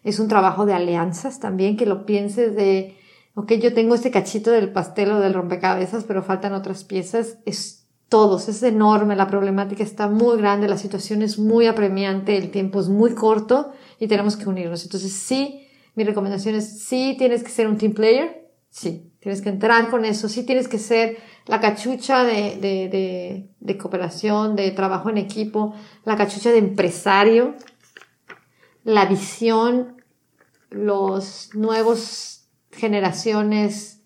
es 0.02 0.18
un 0.18 0.26
trabajo 0.26 0.66
de 0.66 0.74
alianzas 0.74 1.38
también, 1.38 1.76
que 1.76 1.86
lo 1.86 2.04
pienses 2.04 2.56
de, 2.56 2.98
ok, 3.34 3.52
yo 3.52 3.72
tengo 3.72 3.94
este 3.94 4.10
cachito 4.10 4.50
del 4.50 4.72
pastel 4.72 5.12
o 5.12 5.20
del 5.20 5.34
rompecabezas, 5.34 6.04
pero 6.04 6.22
faltan 6.22 6.52
otras 6.52 6.84
piezas, 6.84 7.38
es 7.46 7.86
todos, 8.08 8.48
es 8.48 8.62
enorme, 8.62 9.16
la 9.16 9.26
problemática 9.26 9.82
está 9.82 10.06
muy 10.06 10.36
grande, 10.36 10.68
la 10.68 10.76
situación 10.76 11.22
es 11.22 11.38
muy 11.38 11.66
apremiante, 11.66 12.36
el 12.36 12.50
tiempo 12.50 12.78
es 12.78 12.88
muy 12.88 13.14
corto 13.14 13.72
y 13.98 14.06
tenemos 14.06 14.36
que 14.36 14.50
unirnos. 14.50 14.84
Entonces 14.84 15.12
sí, 15.14 15.66
mi 15.94 16.04
recomendación 16.04 16.54
es, 16.54 16.80
sí 16.82 17.14
tienes 17.16 17.42
que 17.42 17.50
ser 17.50 17.68
un 17.68 17.78
team 17.78 17.94
player, 17.94 18.50
sí, 18.68 19.10
tienes 19.18 19.40
que 19.40 19.48
entrar 19.48 19.88
con 19.88 20.04
eso, 20.04 20.28
sí 20.28 20.44
tienes 20.44 20.68
que 20.68 20.78
ser 20.78 21.16
la 21.46 21.60
cachucha 21.60 22.22
de, 22.24 22.56
de, 22.56 22.88
de, 22.88 23.48
de 23.58 23.78
cooperación, 23.78 24.56
de 24.56 24.70
trabajo 24.72 25.08
en 25.08 25.16
equipo, 25.16 25.74
la 26.04 26.16
cachucha 26.16 26.50
de 26.50 26.58
empresario, 26.58 27.54
la 28.84 29.06
visión, 29.06 30.02
los 30.68 31.50
nuevos 31.54 32.31
generaciones, 32.72 34.00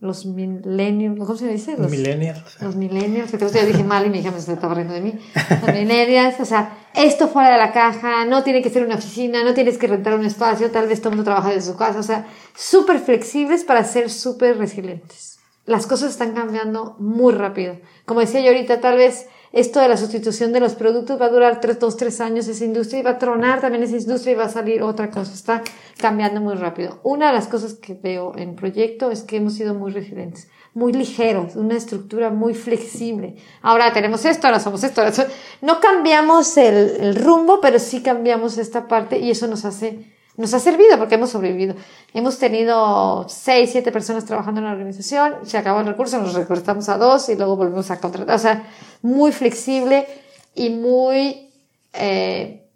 los 0.00 0.24
millennials, 0.24 1.18
¿cómo 1.18 1.36
se 1.36 1.48
dice? 1.48 1.76
Los 1.76 1.90
millennials. 1.90 2.60
Los 2.62 2.74
millennials, 2.74 3.30
que 3.30 3.38
ya 3.38 3.64
dije 3.66 3.84
mal 3.84 4.06
y 4.06 4.10
mi 4.10 4.20
hija 4.20 4.30
me 4.30 4.38
estaba 4.38 4.74
riendo 4.74 4.94
de 4.94 5.02
mí. 5.02 5.14
Los 5.60 5.74
millennials, 5.74 6.40
o 6.40 6.44
sea, 6.46 6.78
esto 6.94 7.28
fuera 7.28 7.50
de 7.50 7.58
la 7.58 7.72
caja, 7.72 8.24
no 8.24 8.42
tiene 8.42 8.62
que 8.62 8.70
ser 8.70 8.84
una 8.84 8.94
oficina, 8.94 9.44
no 9.44 9.52
tienes 9.52 9.76
que 9.76 9.86
rentar 9.86 10.14
un 10.14 10.24
espacio, 10.24 10.70
tal 10.70 10.88
vez 10.88 11.00
todo 11.00 11.10
el 11.10 11.16
mundo 11.16 11.30
trabaja 11.30 11.50
desde 11.50 11.70
su 11.72 11.76
casa, 11.76 11.98
o 11.98 12.02
sea, 12.02 12.26
súper 12.56 12.98
flexibles 12.98 13.64
para 13.64 13.84
ser 13.84 14.08
súper 14.08 14.56
resilientes. 14.56 15.38
Las 15.66 15.86
cosas 15.86 16.12
están 16.12 16.32
cambiando 16.32 16.96
muy 16.98 17.34
rápido. 17.34 17.78
Como 18.06 18.20
decía 18.20 18.40
yo 18.40 18.48
ahorita, 18.48 18.80
tal 18.80 18.96
vez 18.96 19.26
esto 19.52 19.80
de 19.80 19.88
la 19.88 19.96
sustitución 19.96 20.52
de 20.52 20.60
los 20.60 20.74
productos 20.74 21.20
va 21.20 21.26
a 21.26 21.30
durar 21.30 21.60
tres, 21.60 21.80
dos, 21.80 21.96
tres 21.96 22.20
años 22.20 22.46
esa 22.46 22.64
industria 22.64 23.00
y 23.00 23.02
va 23.02 23.10
a 23.10 23.18
tronar 23.18 23.60
también 23.60 23.82
esa 23.82 23.96
industria 23.96 24.32
y 24.32 24.36
va 24.36 24.44
a 24.44 24.48
salir 24.48 24.82
otra 24.82 25.10
cosa. 25.10 25.32
Está 25.32 25.62
cambiando 25.98 26.40
muy 26.40 26.54
rápido. 26.54 27.00
Una 27.02 27.28
de 27.28 27.32
las 27.32 27.48
cosas 27.48 27.74
que 27.74 27.94
veo 27.94 28.32
en 28.36 28.54
proyecto 28.54 29.10
es 29.10 29.22
que 29.22 29.38
hemos 29.38 29.54
sido 29.54 29.74
muy 29.74 29.90
resilientes, 29.90 30.48
muy 30.72 30.92
ligeros, 30.92 31.56
una 31.56 31.76
estructura 31.76 32.30
muy 32.30 32.54
flexible. 32.54 33.36
Ahora 33.60 33.92
tenemos 33.92 34.24
esto, 34.24 34.46
ahora 34.46 34.60
somos 34.60 34.84
esto. 34.84 35.00
Ahora 35.00 35.12
somos... 35.12 35.32
No 35.62 35.80
cambiamos 35.80 36.56
el, 36.56 36.96
el 37.00 37.16
rumbo, 37.16 37.60
pero 37.60 37.80
sí 37.80 38.02
cambiamos 38.02 38.56
esta 38.56 38.86
parte 38.86 39.18
y 39.18 39.30
eso 39.30 39.48
nos 39.48 39.64
hace 39.64 40.19
nos 40.40 40.54
ha 40.54 40.58
servido 40.58 40.98
porque 40.98 41.16
hemos 41.16 41.30
sobrevivido. 41.30 41.74
Hemos 42.14 42.38
tenido 42.38 43.28
seis, 43.28 43.70
siete 43.70 43.92
personas 43.92 44.24
trabajando 44.24 44.60
en 44.60 44.66
la 44.66 44.72
organización, 44.72 45.34
se 45.44 45.58
acabó 45.58 45.80
el 45.80 45.86
recurso, 45.86 46.18
nos 46.18 46.34
recortamos 46.34 46.88
a 46.88 46.96
dos 46.96 47.28
y 47.28 47.36
luego 47.36 47.56
volvemos 47.56 47.90
a 47.90 48.00
contratar. 48.00 48.34
O 48.34 48.38
sea, 48.38 48.66
muy 49.02 49.32
flexible 49.32 50.06
y 50.54 50.70
muy, 50.70 51.50
eh, 51.92 52.66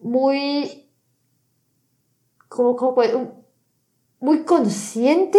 muy, 0.00 0.90
¿cómo, 2.48 2.74
cómo 2.74 2.94
puede? 2.94 3.16
Muy 4.18 4.42
consciente 4.42 5.38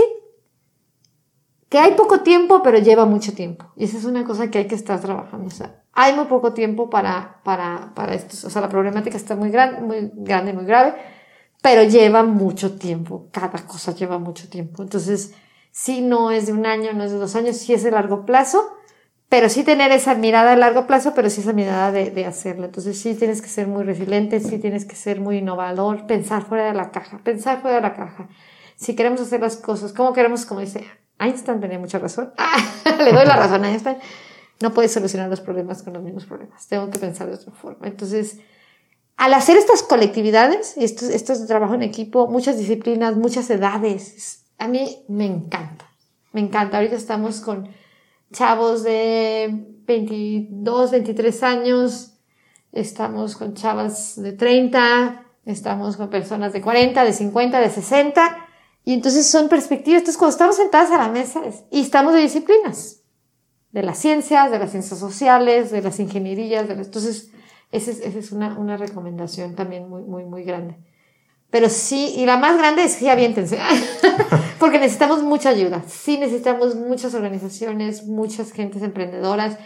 que 1.73 1.79
hay 1.79 1.95
poco 1.95 2.19
tiempo, 2.19 2.61
pero 2.61 2.77
lleva 2.77 3.07
mucho 3.07 3.33
tiempo. 3.33 3.65
Y 3.75 3.85
esa 3.85 3.97
es 3.97 4.05
una 4.05 4.23
cosa 4.25 4.51
que 4.51 4.59
hay 4.59 4.67
que 4.67 4.75
estar 4.75 5.01
trabajando. 5.01 5.47
O 5.47 5.49
sea, 5.49 5.81
hay 5.91 6.13
muy 6.13 6.25
poco 6.25 6.53
tiempo 6.53 6.87
para, 6.87 7.41
para, 7.43 7.93
para 7.95 8.13
esto. 8.13 8.45
O 8.45 8.51
sea, 8.51 8.61
la 8.61 8.69
problemática 8.69 9.17
está 9.17 9.35
muy 9.35 9.49
grande, 9.49 9.81
muy 9.81 10.11
grande, 10.13 10.53
muy 10.53 10.65
grave, 10.65 10.93
pero 11.63 11.81
lleva 11.81 12.21
mucho 12.21 12.77
tiempo. 12.77 13.27
Cada 13.31 13.49
cosa 13.65 13.91
lleva 13.95 14.19
mucho 14.19 14.49
tiempo. 14.49 14.83
Entonces, 14.83 15.33
sí 15.71 16.01
no 16.01 16.29
es 16.29 16.45
de 16.45 16.53
un 16.53 16.67
año, 16.67 16.93
no 16.93 17.05
es 17.05 17.11
de 17.11 17.17
dos 17.17 17.35
años, 17.35 17.57
sí 17.57 17.73
es 17.73 17.81
de 17.81 17.89
largo 17.89 18.23
plazo, 18.23 18.77
pero 19.27 19.49
sí 19.49 19.63
tener 19.63 19.91
esa 19.91 20.13
mirada 20.13 20.53
a 20.53 20.55
largo 20.55 20.85
plazo, 20.85 21.13
pero 21.15 21.31
sí 21.31 21.41
esa 21.41 21.53
mirada 21.53 21.91
de, 21.91 22.11
de 22.11 22.27
hacerlo. 22.27 22.65
Entonces, 22.65 22.99
sí 23.01 23.15
tienes 23.15 23.41
que 23.41 23.49
ser 23.49 23.65
muy 23.65 23.83
resiliente, 23.83 24.39
sí 24.41 24.59
tienes 24.59 24.85
que 24.85 24.95
ser 24.95 25.19
muy 25.19 25.37
innovador, 25.37 26.05
pensar 26.05 26.43
fuera 26.43 26.65
de 26.65 26.75
la 26.75 26.91
caja, 26.91 27.19
pensar 27.23 27.63
fuera 27.63 27.77
de 27.77 27.81
la 27.81 27.95
caja. 27.95 28.29
Si 28.75 28.95
queremos 28.95 29.21
hacer 29.21 29.41
las 29.41 29.57
cosas, 29.57 29.91
como 29.91 30.13
queremos, 30.13 30.45
como 30.45 30.59
dice 30.59 30.85
Einstein 31.19 31.59
tenía 31.59 31.79
mucha 31.79 31.99
razón. 31.99 32.33
le 32.97 33.11
doy 33.11 33.25
la 33.25 33.35
razón 33.35 33.63
a 33.63 33.71
Einstein. 33.71 33.97
No 34.61 34.73
puedes 34.73 34.91
solucionar 34.91 35.29
los 35.29 35.41
problemas 35.41 35.83
con 35.83 35.93
los 35.93 36.03
mismos 36.03 36.25
problemas. 36.25 36.67
Tengo 36.67 36.89
que 36.89 36.99
pensar 36.99 37.27
de 37.27 37.35
otra 37.35 37.51
forma. 37.51 37.87
Entonces, 37.87 38.39
al 39.17 39.33
hacer 39.33 39.57
estas 39.57 39.83
colectividades, 39.83 40.75
estos, 40.77 41.09
estos 41.09 41.45
trabajo 41.47 41.73
en 41.73 41.83
equipo, 41.83 42.27
muchas 42.27 42.57
disciplinas, 42.57 43.15
muchas 43.15 43.49
edades, 43.49 44.45
a 44.57 44.67
mí 44.67 45.03
me 45.07 45.25
encanta. 45.25 45.89
Me 46.31 46.41
encanta. 46.41 46.77
Ahorita 46.77 46.95
estamos 46.95 47.41
con 47.41 47.69
chavos 48.31 48.83
de 48.83 49.49
22, 49.85 50.91
23 50.91 51.43
años, 51.43 52.13
estamos 52.71 53.35
con 53.35 53.53
chavas 53.53 54.21
de 54.21 54.33
30, 54.33 55.25
estamos 55.45 55.97
con 55.97 56.09
personas 56.09 56.53
de 56.53 56.61
40, 56.61 57.03
de 57.03 57.13
50, 57.13 57.59
de 57.59 57.69
60 57.69 58.42
y 58.85 58.93
entonces 58.93 59.25
son 59.27 59.49
perspectivas. 59.49 59.99
Entonces, 59.99 60.17
cuando 60.17 60.33
estamos 60.33 60.55
sentadas 60.57 60.91
a 60.91 60.97
la 60.97 61.09
mesa 61.09 61.41
y 61.71 61.81
estamos 61.81 62.13
de 62.13 62.21
disciplinas, 62.21 63.01
de 63.71 63.83
las 63.83 63.97
ciencias, 63.97 64.51
de 64.51 64.59
las 64.59 64.71
ciencias 64.71 64.99
sociales, 64.99 65.71
de 65.71 65.81
las 65.81 65.99
ingenierías, 65.99 66.67
de 66.67 66.75
entonces, 66.75 67.31
esa 67.71 67.91
es, 67.91 67.99
esa 68.01 68.19
es 68.19 68.31
una, 68.31 68.57
una 68.59 68.77
recomendación 68.77 69.55
también 69.55 69.89
muy, 69.89 70.03
muy, 70.03 70.25
muy 70.25 70.43
grande. 70.43 70.77
Pero 71.49 71.69
sí, 71.69 72.13
y 72.17 72.25
la 72.25 72.37
más 72.37 72.57
grande 72.57 72.83
es 72.83 72.97
que 72.97 73.11
aviéntense, 73.11 73.59
porque 74.59 74.79
necesitamos 74.79 75.21
mucha 75.21 75.49
ayuda. 75.49 75.83
Sí 75.87 76.17
necesitamos 76.17 76.75
muchas 76.75 77.13
organizaciones, 77.13 78.07
muchas 78.07 78.51
gentes 78.51 78.81
emprendedoras. 78.81 79.57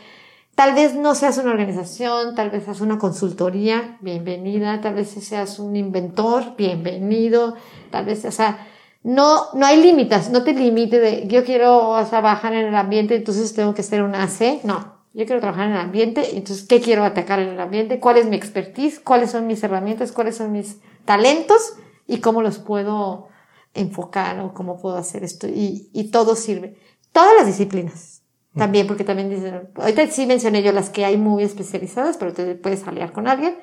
Tal 0.53 0.73
vez 0.73 0.95
no 0.95 1.15
seas 1.15 1.37
una 1.37 1.51
organización, 1.51 2.35
tal 2.35 2.49
vez 2.49 2.65
seas 2.65 2.81
una 2.81 2.97
consultoría, 2.97 3.97
bienvenida. 4.01 4.81
Tal 4.81 4.95
vez 4.95 5.11
seas 5.11 5.59
un 5.59 5.75
inventor, 5.75 6.55
bienvenido. 6.57 7.55
Tal 7.89 8.05
vez, 8.05 8.25
o 8.25 8.31
sea, 8.31 8.67
no, 9.03 9.47
no 9.53 9.65
hay 9.65 9.81
límites, 9.81 10.29
no 10.31 10.43
te 10.43 10.53
limite 10.53 10.99
de 10.99 11.27
yo 11.27 11.43
quiero 11.45 11.95
trabajar 12.09 12.53
en 12.53 12.67
el 12.67 12.75
ambiente, 12.75 13.15
entonces 13.15 13.53
tengo 13.53 13.73
que 13.73 13.83
ser 13.83 14.03
una 14.03 14.23
AC. 14.23 14.63
No, 14.63 14.97
yo 15.13 15.25
quiero 15.25 15.39
trabajar 15.39 15.67
en 15.67 15.73
el 15.73 15.79
ambiente, 15.79 16.37
entonces 16.37 16.67
¿qué 16.67 16.81
quiero 16.81 17.03
atacar 17.03 17.39
en 17.39 17.49
el 17.49 17.59
ambiente? 17.59 17.99
¿Cuál 17.99 18.17
es 18.17 18.25
mi 18.25 18.35
expertise? 18.35 18.99
¿Cuáles 18.99 19.31
son 19.31 19.47
mis 19.47 19.63
herramientas? 19.63 20.11
¿Cuáles 20.11 20.37
son 20.37 20.51
mis 20.51 20.77
talentos? 21.05 21.75
¿Y 22.05 22.17
cómo 22.17 22.41
los 22.41 22.59
puedo 22.59 23.27
enfocar 23.73 24.39
o 24.39 24.53
cómo 24.53 24.79
puedo 24.79 24.97
hacer 24.97 25.23
esto? 25.23 25.47
Y, 25.47 25.89
y 25.93 26.11
todo 26.11 26.35
sirve. 26.35 26.77
Todas 27.11 27.31
las 27.37 27.47
disciplinas. 27.47 28.21
También, 28.55 28.87
porque 28.87 29.03
también 29.03 29.29
dicen, 29.29 29.69
ahorita 29.75 30.07
sí 30.07 30.25
mencioné 30.25 30.63
yo 30.63 30.71
las 30.71 30.89
que 30.89 31.05
hay 31.05 31.15
muy 31.15 31.43
especializadas, 31.43 32.17
pero 32.17 32.33
te 32.33 32.55
puedes 32.55 32.87
aliar 32.87 33.11
con 33.11 33.27
alguien. 33.27 33.55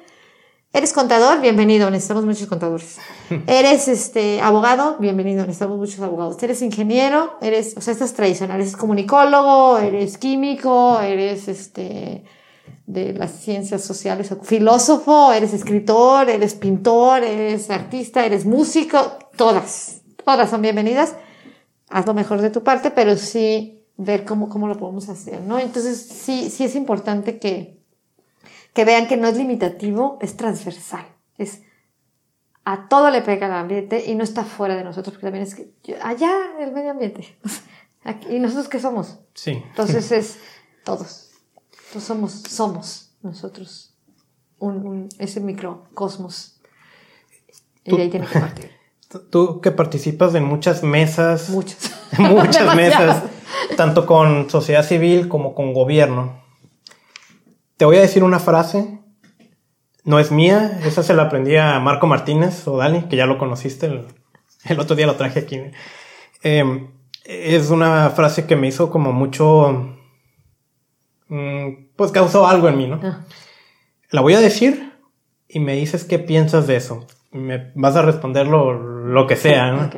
¿Eres 0.75 0.93
contador? 0.93 1.41
Bienvenido, 1.41 1.89
necesitamos 1.89 2.25
muchos 2.25 2.49
contadores. 2.49 2.99
¿Eres 3.47 3.87
este, 3.87 4.41
abogado? 4.41 4.97
Bienvenido, 4.99 5.43
necesitamos 5.43 5.79
muchos 5.79 6.01
abogados. 6.01 6.43
¿Eres 6.43 6.62
ingeniero? 6.62 7.39
¿Eres, 7.41 7.77
o 7.77 7.81
sea, 7.81 7.93
estás 7.93 8.12
tradicional? 8.12 8.61
¿Eres 8.61 8.77
comunicólogo? 8.77 9.79
¿Eres 9.79 10.18
químico? 10.18 11.01
¿Eres 11.01 11.47
este, 11.47 12.25
de 12.87 13.12
las 13.12 13.31
ciencias 13.31 13.85
sociales? 13.85 14.35
¿Filósofo? 14.43 15.33
¿Eres 15.33 15.55
escritor? 15.55 16.29
¿Eres 16.29 16.55
pintor? 16.55 17.22
¿Eres 17.22 17.70
artista? 17.70 18.27
¿Eres 18.27 18.45
músico? 18.45 18.99
Todas, 19.37 20.01
todas 20.25 20.51
son 20.51 20.61
bienvenidas. 20.61 21.14
Haz 21.89 22.05
lo 22.05 22.14
mejor 22.14 22.41
de 22.41 22.51
tu 22.51 22.64
parte, 22.64 22.91
pero 22.91 23.14
sí 23.16 23.85
ver 23.97 24.25
cómo, 24.25 24.49
cómo 24.49 24.66
lo 24.66 24.77
podemos 24.77 25.09
hacer, 25.09 25.41
¿no? 25.43 25.61
Entonces, 25.61 26.05
sí, 26.05 26.51
sí 26.51 26.64
es 26.64 26.75
importante 26.75 27.39
que, 27.39 27.84
que 28.75 28.85
vean 28.85 29.07
que 29.07 29.16
no 29.16 29.29
es 29.29 29.37
limitativo, 29.37 30.18
es 30.20 30.37
transversal. 30.37 31.07
Es 31.39 31.62
a 32.64 32.89
todo 32.89 33.11
le 33.11 33.22
pega 33.22 33.47
el 33.47 33.53
ambiente 33.53 34.05
y 34.07 34.14
no 34.14 34.25
está 34.25 34.45
fuera 34.45 34.75
de 34.75 34.85
nosotros, 34.85 35.14
porque 35.14 35.27
también 35.27 35.45
es 35.45 35.55
que 35.55 35.72
allá 36.03 36.33
el 36.61 36.72
medio 36.72 36.91
ambiente. 36.91 37.37
¿Y 38.31 38.39
nosotros 38.39 38.68
qué 38.68 38.81
somos? 38.81 39.18
Sí. 39.35 39.62
Entonces 39.70 40.12
es 40.12 40.39
todos. 40.85 41.31
Entonces 41.87 42.05
somos, 42.05 42.33
somos 42.33 43.11
nosotros 43.22 43.95
un, 44.59 44.87
un, 44.87 45.09
ese 45.18 45.41
microcosmos. 45.41 46.61
Y 47.85 47.97
de 47.97 48.03
ahí 48.03 48.11
tiene 48.11 48.27
que 48.27 48.41
partir. 48.41 48.70
tú 49.31 49.61
que 49.61 49.70
participas 49.70 50.35
en 50.35 50.45
muchas 50.45 50.83
mesas, 50.83 51.51
Muchas. 51.51 51.93
muchas 52.18 52.75
mesas, 52.75 53.22
tanto 53.77 54.07
con 54.07 54.51
sociedad 54.51 54.85
civil 54.85 55.29
como 55.29 55.55
con 55.55 55.72
gobierno. 55.75 56.44
Te 57.85 57.87
voy 57.87 57.99
a 57.99 58.01
decir 58.01 58.24
una 58.24 58.41
frase, 58.41 58.99
no 60.05 60.18
es 60.18 60.32
mía, 60.32 60.80
esa 60.87 61.03
se 61.03 61.12
la 61.12 61.24
aprendí 61.24 61.57
a 61.57 61.78
Marco 61.80 62.07
Martínez 62.07 62.66
o 62.66 62.78
Dani, 62.78 63.11
que 63.11 63.16
ya 63.16 63.26
lo 63.26 63.37
conociste, 63.37 63.85
el, 63.85 64.07
el 64.64 64.80
otro 64.80 64.97
día 64.97 65.07
lo 65.07 65.16
traje 65.16 65.41
aquí. 65.41 65.61
Eh, 66.43 66.89
es 67.24 67.68
una 67.68 68.09
frase 68.09 68.47
que 68.47 68.57
me 68.57 68.68
hizo 68.68 68.89
como 68.89 69.12
mucho, 69.12 69.99
mm, 71.28 71.91
pues 71.95 72.11
causó 72.11 72.47
algo 72.47 72.70
en 72.70 72.78
mí, 72.78 72.87
¿no? 72.87 73.01
Ah. 73.03 73.26
La 74.09 74.22
voy 74.22 74.32
a 74.32 74.41
decir 74.41 74.95
y 75.47 75.61
me 75.61 75.74
dices 75.74 76.05
qué 76.05 76.18
piensas 76.18 76.66
de 76.66 76.76
eso. 76.76 77.07
Me 77.32 77.70
vas 77.74 77.97
a 77.97 78.03
responder 78.03 78.47
lo, 78.47 78.72
lo 78.72 79.26
que 79.26 79.37
sea, 79.37 79.72
¿no? 79.72 79.91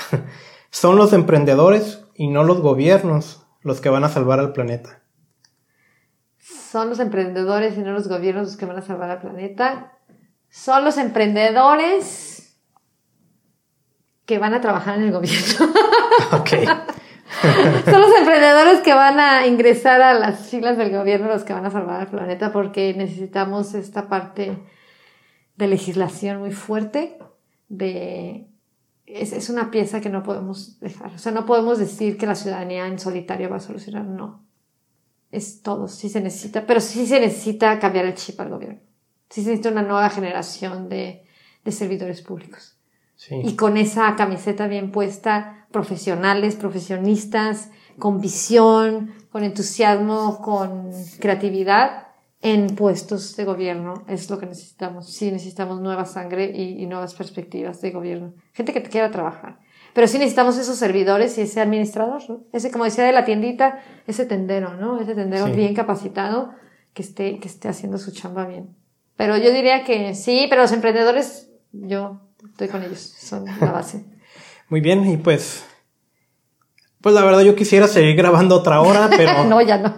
Son 0.70 0.96
los 0.96 1.12
emprendedores 1.12 2.02
y 2.14 2.28
no 2.28 2.44
los 2.44 2.62
gobiernos 2.62 3.46
los 3.60 3.82
que 3.82 3.90
van 3.90 4.04
a 4.04 4.08
salvar 4.08 4.40
al 4.40 4.54
planeta. 4.54 5.02
Son 6.70 6.90
los 6.90 7.00
emprendedores 7.00 7.78
y 7.78 7.80
no 7.80 7.92
los 7.92 8.08
gobiernos 8.08 8.48
los 8.48 8.56
que 8.58 8.66
van 8.66 8.76
a 8.76 8.82
salvar 8.82 9.10
al 9.10 9.20
planeta. 9.20 9.92
Son 10.50 10.84
los 10.84 10.98
emprendedores 10.98 12.58
que 14.26 14.38
van 14.38 14.52
a 14.52 14.60
trabajar 14.60 14.98
en 14.98 15.04
el 15.04 15.12
gobierno. 15.12 15.38
Son 17.84 18.00
los 18.00 18.14
emprendedores 18.18 18.80
que 18.80 18.92
van 18.92 19.18
a 19.20 19.46
ingresar 19.46 20.02
a 20.02 20.12
las 20.14 20.48
filas 20.48 20.76
del 20.76 20.90
gobierno 20.90 21.28
los 21.28 21.44
que 21.44 21.52
van 21.52 21.64
a 21.64 21.70
salvar 21.70 22.00
al 22.00 22.08
planeta 22.08 22.52
porque 22.52 22.92
necesitamos 22.94 23.74
esta 23.74 24.08
parte 24.08 24.58
de 25.56 25.66
legislación 25.66 26.38
muy 26.38 26.52
fuerte. 26.52 27.18
De, 27.68 28.48
es, 29.06 29.32
es 29.32 29.48
una 29.48 29.70
pieza 29.70 30.00
que 30.00 30.10
no 30.10 30.22
podemos 30.22 30.80
dejar. 30.80 31.12
O 31.14 31.18
sea, 31.18 31.32
no 31.32 31.46
podemos 31.46 31.78
decir 31.78 32.18
que 32.18 32.26
la 32.26 32.34
ciudadanía 32.34 32.86
en 32.86 32.98
solitario 32.98 33.48
va 33.48 33.56
a 33.56 33.60
solucionar. 33.60 34.04
No. 34.04 34.47
Es 35.30 35.62
todo. 35.62 35.88
Sí 35.88 36.08
se 36.08 36.20
necesita, 36.20 36.66
pero 36.66 36.80
sí 36.80 37.06
se 37.06 37.20
necesita 37.20 37.78
cambiar 37.78 38.06
el 38.06 38.14
chip 38.14 38.40
al 38.40 38.50
gobierno. 38.50 38.80
Sí 39.28 39.42
se 39.42 39.50
necesita 39.50 39.70
una 39.70 39.82
nueva 39.82 40.08
generación 40.10 40.88
de, 40.88 41.24
de 41.64 41.72
servidores 41.72 42.22
públicos 42.22 42.74
Sí. 43.16 43.34
y 43.44 43.56
con 43.56 43.76
esa 43.76 44.14
camiseta 44.14 44.68
bien 44.68 44.92
puesta, 44.92 45.66
profesionales, 45.72 46.54
profesionistas, 46.54 47.70
con 47.98 48.20
visión, 48.20 49.12
con 49.30 49.42
entusiasmo, 49.42 50.40
con 50.40 50.92
creatividad 51.18 52.06
en 52.40 52.68
puestos 52.76 53.34
de 53.36 53.44
gobierno. 53.44 54.04
Es 54.06 54.30
lo 54.30 54.38
que 54.38 54.46
necesitamos. 54.46 55.12
Sí, 55.12 55.32
necesitamos 55.32 55.80
nueva 55.80 56.04
sangre 56.04 56.52
y, 56.54 56.80
y 56.82 56.86
nuevas 56.86 57.14
perspectivas 57.14 57.80
de 57.80 57.90
gobierno. 57.90 58.34
Gente 58.52 58.72
que 58.72 58.82
quiera 58.84 59.10
trabajar. 59.10 59.58
Pero 59.98 60.06
sí 60.06 60.18
necesitamos 60.18 60.56
esos 60.58 60.76
servidores 60.76 61.36
y 61.38 61.40
ese 61.40 61.60
administrador, 61.60 62.22
¿no? 62.30 62.42
Ese, 62.52 62.70
como 62.70 62.84
decía 62.84 63.02
de 63.02 63.10
la 63.10 63.24
tiendita, 63.24 63.80
ese 64.06 64.26
tendero, 64.26 64.74
¿no? 64.74 65.00
Ese 65.00 65.16
tendero 65.16 65.46
Sí. 65.46 65.50
bien 65.54 65.74
capacitado 65.74 66.50
que 66.94 67.02
esté, 67.02 67.40
que 67.40 67.48
esté 67.48 67.66
haciendo 67.66 67.98
su 67.98 68.12
chamba 68.12 68.46
bien. 68.46 68.76
Pero 69.16 69.36
yo 69.38 69.50
diría 69.52 69.82
que 69.82 70.14
sí, 70.14 70.46
pero 70.48 70.62
los 70.62 70.70
emprendedores, 70.70 71.50
yo 71.72 72.20
estoy 72.48 72.68
con 72.68 72.84
ellos, 72.84 73.00
son 73.18 73.44
la 73.60 73.72
base. 73.72 74.04
Muy 74.68 74.80
bien, 74.80 75.04
y 75.04 75.16
pues. 75.16 75.64
Pues 77.00 77.12
la 77.12 77.24
verdad, 77.24 77.40
yo 77.40 77.56
quisiera 77.56 77.88
seguir 77.88 78.14
grabando 78.14 78.54
otra 78.54 78.80
hora, 78.80 79.10
pero 79.16 79.42
no, 79.46 79.60
ya 79.62 79.78
no. 79.78 79.96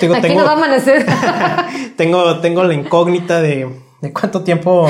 Digo, 0.00 0.14
Aquí 0.14 0.22
tengo- 0.28 0.42
no 0.42 0.46
va 0.46 0.52
a 0.52 0.54
amanecer. 0.54 1.04
tengo, 1.96 2.38
tengo 2.38 2.62
la 2.62 2.74
incógnita 2.74 3.42
de, 3.42 3.68
de 4.00 4.12
cuánto 4.12 4.44
tiempo. 4.44 4.86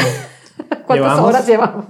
¿Cuántas 0.85 0.97
llevamos. 0.97 1.25
horas 1.25 1.47
llevamos? 1.47 1.85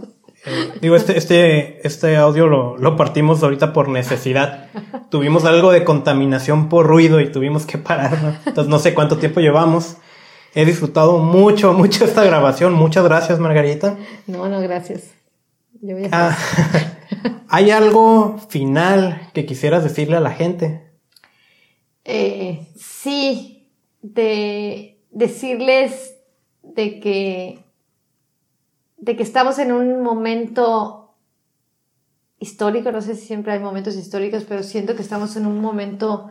Eh, 0.49 0.73
digo, 0.81 0.97
este, 0.97 1.19
este, 1.19 1.87
este 1.87 2.17
audio 2.17 2.47
lo, 2.47 2.77
lo 2.79 2.97
partimos 2.97 3.43
ahorita 3.43 3.73
por 3.73 3.89
necesidad. 3.89 4.69
Tuvimos 5.11 5.45
algo 5.45 5.71
de 5.71 5.85
contaminación 5.85 6.69
por 6.69 6.87
ruido 6.87 7.21
y 7.21 7.31
tuvimos 7.31 7.67
que 7.67 7.79
parar. 7.79 8.23
¿no? 8.23 8.29
Entonces 8.47 8.69
no 8.69 8.79
sé 8.79 8.95
cuánto 8.95 9.19
tiempo 9.19 9.41
llevamos. 9.41 9.97
He 10.55 10.65
disfrutado 10.65 11.19
mucho, 11.19 11.73
mucho 11.73 12.05
esta 12.05 12.25
grabación. 12.25 12.73
Muchas 12.75 13.05
gracias, 13.05 13.39
Margarita. 13.39 13.97
No, 14.27 14.49
no, 14.49 14.61
gracias. 14.61 15.11
Yo 15.81 15.95
voy 15.97 16.07
a 16.07 16.09
Ah, 16.13 16.39
¿Hay 17.49 17.71
algo 17.71 18.39
final 18.49 19.31
que 19.33 19.47
quisieras 19.47 19.85
decirle 19.85 20.17
a 20.17 20.21
la 20.21 20.33
gente? 20.33 20.91
Eh, 22.05 22.67
sí, 22.77 23.71
de 24.03 24.99
decirles 25.11 26.17
de 26.63 27.01
que, 27.01 27.65
de 28.99 29.17
que 29.17 29.23
estamos 29.23 29.59
en 29.59 29.73
un 29.73 30.03
momento 30.03 31.15
histórico, 32.39 32.93
no 32.93 33.01
sé 33.01 33.15
si 33.15 33.27
siempre 33.27 33.53
hay 33.53 33.59
momentos 33.61 33.97
históricos, 33.97 34.45
pero 34.49 34.63
siento 34.63 34.95
que 34.95 35.03
estamos 35.03 35.37
en 35.37 35.47
un 35.47 35.61
momento 35.61 36.31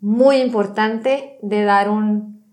muy 0.00 0.36
importante 0.36 1.38
de 1.42 1.62
dar 1.64 1.88
un, 1.88 2.44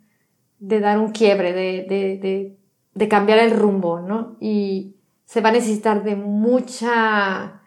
de 0.59 0.79
dar 0.79 0.99
un 0.99 1.11
quiebre, 1.11 1.51
de, 1.53 1.85
de, 1.89 2.57
de, 2.93 3.07
cambiar 3.07 3.39
el 3.39 3.51
rumbo, 3.51 3.99
¿no? 4.01 4.37
Y 4.39 4.95
se 5.25 5.41
va 5.41 5.49
a 5.49 5.53
necesitar 5.53 6.03
de 6.03 6.15
mucha, 6.15 7.61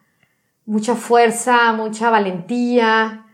mucha 0.66 0.94
fuerza, 0.94 1.72
mucha 1.72 2.10
valentía, 2.10 3.26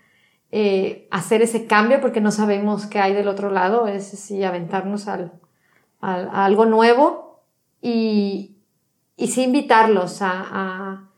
eh, 0.51 1.07
hacer 1.11 1.43
ese 1.43 1.67
cambio 1.67 2.01
porque 2.01 2.21
no 2.21 2.31
sabemos 2.31 2.87
qué 2.87 2.99
hay 3.01 3.13
del 3.15 3.29
otro 3.29 3.51
lado, 3.51 3.87
es 3.87 4.07
sí 4.09 4.43
aventarnos 4.43 5.07
al, 5.07 5.33
al- 6.01 6.29
a 6.33 6.45
algo 6.45 6.65
nuevo 6.65 7.28
y, 7.81 8.57
y 9.17 9.27
sí 9.29 9.45
invitarlos 9.45 10.23
a, 10.23 10.31
a, 10.33 11.11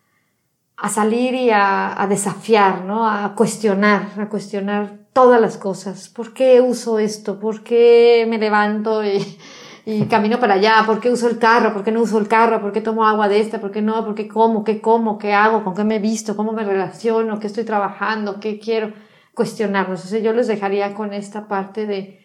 a 0.76 0.88
salir 0.88 1.34
y 1.34 1.50
a, 1.50 2.00
a 2.00 2.06
desafiar, 2.06 2.84
¿no? 2.84 3.08
A 3.08 3.34
cuestionar, 3.34 4.08
a 4.18 4.28
cuestionar 4.28 5.00
todas 5.12 5.40
las 5.40 5.56
cosas. 5.56 6.08
¿Por 6.08 6.32
qué 6.32 6.61
uso 6.61 6.98
esto? 6.98 7.38
¿Por 7.38 7.62
qué 7.62 8.26
me 8.28 8.38
levanto 8.38 9.04
y, 9.04 9.38
y 9.84 10.04
camino 10.08 10.38
para 10.38 10.54
allá? 10.54 10.82
¿Por 10.86 11.00
qué 11.00 11.11
uso 11.11 11.28
el 11.28 11.38
carro? 11.38 11.72
¿Por 11.72 11.84
qué 11.84 11.92
no 11.92 12.00
uso 12.00 12.18
el 12.18 12.28
carro? 12.28 12.61
¿Por 12.61 12.72
qué 12.72 12.80
tomo 12.80 13.06
agua 13.06 13.28
de 13.28 13.40
esta? 13.40 13.61
¿Por 13.61 13.70
qué 13.70 13.82
no? 13.82 14.04
¿Por 14.04 14.14
qué 14.14 14.28
como? 14.28 14.64
¿Qué 14.64 14.80
como? 14.80 15.18
¿Qué 15.18 15.32
hago? 15.32 15.64
¿Con 15.64 15.74
qué 15.74 15.84
me 15.84 15.98
visto? 15.98 16.36
¿Cómo 16.36 16.52
me 16.52 16.64
relaciono? 16.64 17.38
¿Qué 17.40 17.46
estoy 17.46 17.64
trabajando? 17.64 18.40
¿Qué 18.40 18.58
quiero? 18.58 18.92
Cuestionarnos. 19.34 20.04
O 20.04 20.08
sea, 20.08 20.20
yo 20.20 20.32
les 20.32 20.46
dejaría 20.46 20.94
con 20.94 21.12
esta 21.12 21.48
parte 21.48 21.86
de 21.86 22.20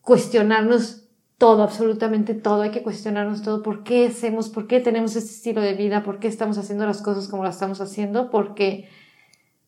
cuestionarnos 0.00 0.99
todo, 1.40 1.62
absolutamente 1.62 2.34
todo. 2.34 2.60
Hay 2.60 2.70
que 2.70 2.82
cuestionarnos 2.82 3.40
todo. 3.40 3.62
¿Por 3.62 3.82
qué 3.82 4.08
hacemos? 4.08 4.50
¿Por 4.50 4.66
qué 4.66 4.78
tenemos 4.78 5.16
este 5.16 5.32
estilo 5.32 5.62
de 5.62 5.72
vida? 5.72 6.02
¿Por 6.02 6.18
qué 6.18 6.28
estamos 6.28 6.58
haciendo 6.58 6.84
las 6.84 7.00
cosas 7.00 7.28
como 7.28 7.44
las 7.44 7.54
estamos 7.54 7.80
haciendo? 7.80 8.30
Porque 8.30 8.90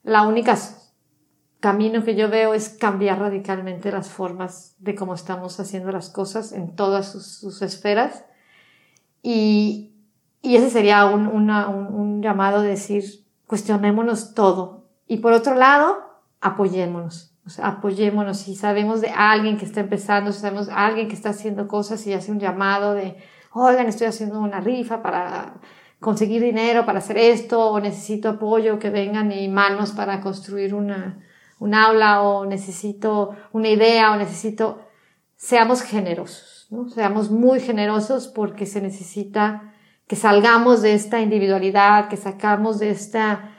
la 0.02 0.26
única 0.26 0.54
camino 1.60 2.04
que 2.04 2.14
yo 2.14 2.28
veo 2.28 2.52
es 2.52 2.68
cambiar 2.68 3.20
radicalmente 3.20 3.90
las 3.90 4.10
formas 4.10 4.76
de 4.80 4.94
cómo 4.94 5.14
estamos 5.14 5.58
haciendo 5.60 5.90
las 5.92 6.10
cosas 6.10 6.52
en 6.52 6.76
todas 6.76 7.10
sus, 7.10 7.62
esferas. 7.62 8.26
Y, 9.22 9.94
ese 10.42 10.68
sería 10.68 11.06
un, 11.06 11.26
un 11.28 12.20
llamado 12.20 12.60
de 12.60 12.68
decir, 12.68 13.04
cuestionémonos 13.46 14.34
todo. 14.34 14.88
Y 15.08 15.18
por 15.18 15.32
otro 15.32 15.54
lado, 15.54 15.96
apoyémonos. 16.42 17.31
Apoyémonos. 17.62 18.38
Si 18.38 18.54
sabemos 18.54 19.00
de 19.00 19.10
alguien 19.10 19.58
que 19.58 19.64
está 19.64 19.80
empezando, 19.80 20.32
si 20.32 20.40
sabemos 20.40 20.66
de 20.66 20.72
alguien 20.72 21.08
que 21.08 21.14
está 21.14 21.30
haciendo 21.30 21.68
cosas 21.68 22.06
y 22.06 22.12
hace 22.12 22.30
un 22.30 22.38
llamado 22.38 22.94
de, 22.94 23.16
oigan, 23.52 23.86
estoy 23.86 24.06
haciendo 24.06 24.38
una 24.40 24.60
rifa 24.60 25.02
para 25.02 25.54
conseguir 26.02 26.42
dinero 26.42 26.84
para 26.84 26.98
hacer 26.98 27.16
esto, 27.16 27.70
o 27.70 27.80
necesito 27.80 28.28
apoyo, 28.28 28.78
que 28.78 28.90
vengan 28.90 29.32
y 29.32 29.48
manos 29.48 29.92
para 29.92 30.20
construir 30.20 30.74
una, 30.74 31.24
un 31.58 31.74
aula, 31.74 32.22
o 32.22 32.44
necesito 32.44 33.36
una 33.52 33.68
idea, 33.68 34.12
o 34.12 34.16
necesito, 34.16 34.80
seamos 35.36 35.80
generosos, 35.80 36.66
¿no? 36.70 36.88
Seamos 36.88 37.30
muy 37.30 37.60
generosos 37.60 38.26
porque 38.26 38.66
se 38.66 38.82
necesita 38.82 39.72
que 40.08 40.16
salgamos 40.16 40.82
de 40.82 40.94
esta 40.94 41.20
individualidad, 41.20 42.08
que 42.08 42.16
sacamos 42.16 42.80
de 42.80 42.90
esta, 42.90 43.54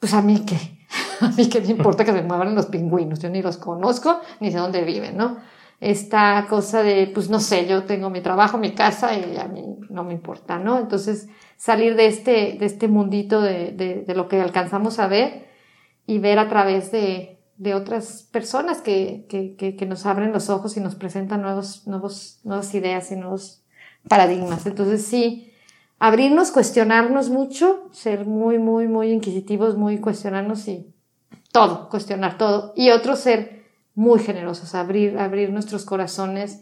pues 0.00 0.12
a 0.12 0.22
mí 0.22 0.44
qué, 0.44 0.75
a 1.20 1.28
mí 1.28 1.48
qué 1.48 1.60
me 1.60 1.68
importa 1.68 2.04
que 2.04 2.12
se 2.12 2.22
muevan 2.22 2.54
los 2.54 2.66
pingüinos, 2.66 3.20
yo 3.20 3.28
ni 3.28 3.42
los 3.42 3.56
conozco, 3.56 4.20
ni 4.40 4.50
sé 4.50 4.58
dónde 4.58 4.82
viven, 4.82 5.16
¿no? 5.16 5.38
Esta 5.80 6.46
cosa 6.48 6.82
de, 6.82 7.06
pues 7.12 7.28
no 7.28 7.38
sé, 7.38 7.66
yo 7.66 7.84
tengo 7.84 8.08
mi 8.08 8.22
trabajo, 8.22 8.56
mi 8.56 8.72
casa 8.72 9.14
y 9.14 9.36
a 9.36 9.46
mí 9.46 9.62
no 9.90 10.04
me 10.04 10.14
importa, 10.14 10.58
¿no? 10.58 10.78
Entonces, 10.78 11.28
salir 11.56 11.96
de 11.96 12.06
este, 12.06 12.56
de 12.58 12.66
este 12.66 12.88
mundito 12.88 13.42
de, 13.42 13.72
de, 13.72 14.04
de 14.06 14.14
lo 14.14 14.28
que 14.28 14.40
alcanzamos 14.40 14.98
a 14.98 15.06
ver 15.06 15.48
y 16.06 16.18
ver 16.18 16.38
a 16.38 16.48
través 16.48 16.90
de, 16.92 17.40
de 17.58 17.74
otras 17.74 18.28
personas 18.30 18.80
que, 18.80 19.26
que, 19.28 19.54
que, 19.56 19.76
que 19.76 19.86
nos 19.86 20.06
abren 20.06 20.32
los 20.32 20.50
ojos 20.50 20.76
y 20.76 20.80
nos 20.80 20.94
presentan 20.94 21.42
nuevos, 21.42 21.86
nuevos, 21.86 22.40
nuevas 22.44 22.74
ideas 22.74 23.10
y 23.12 23.16
nuevos 23.16 23.62
paradigmas. 24.08 24.66
Entonces, 24.66 25.04
sí, 25.04 25.52
abrirnos, 25.98 26.50
cuestionarnos 26.52 27.30
mucho, 27.30 27.88
ser 27.92 28.26
muy, 28.26 28.58
muy, 28.58 28.88
muy 28.88 29.10
inquisitivos, 29.10 29.76
muy 29.76 29.98
cuestionarnos 29.98 30.66
y 30.68 30.94
todo, 31.58 31.88
cuestionar 31.88 32.36
todo. 32.36 32.72
Y 32.76 32.90
otro, 32.90 33.16
ser 33.16 33.64
muy 33.94 34.20
generosos, 34.20 34.74
abrir, 34.74 35.18
abrir 35.18 35.50
nuestros 35.50 35.84
corazones 35.84 36.60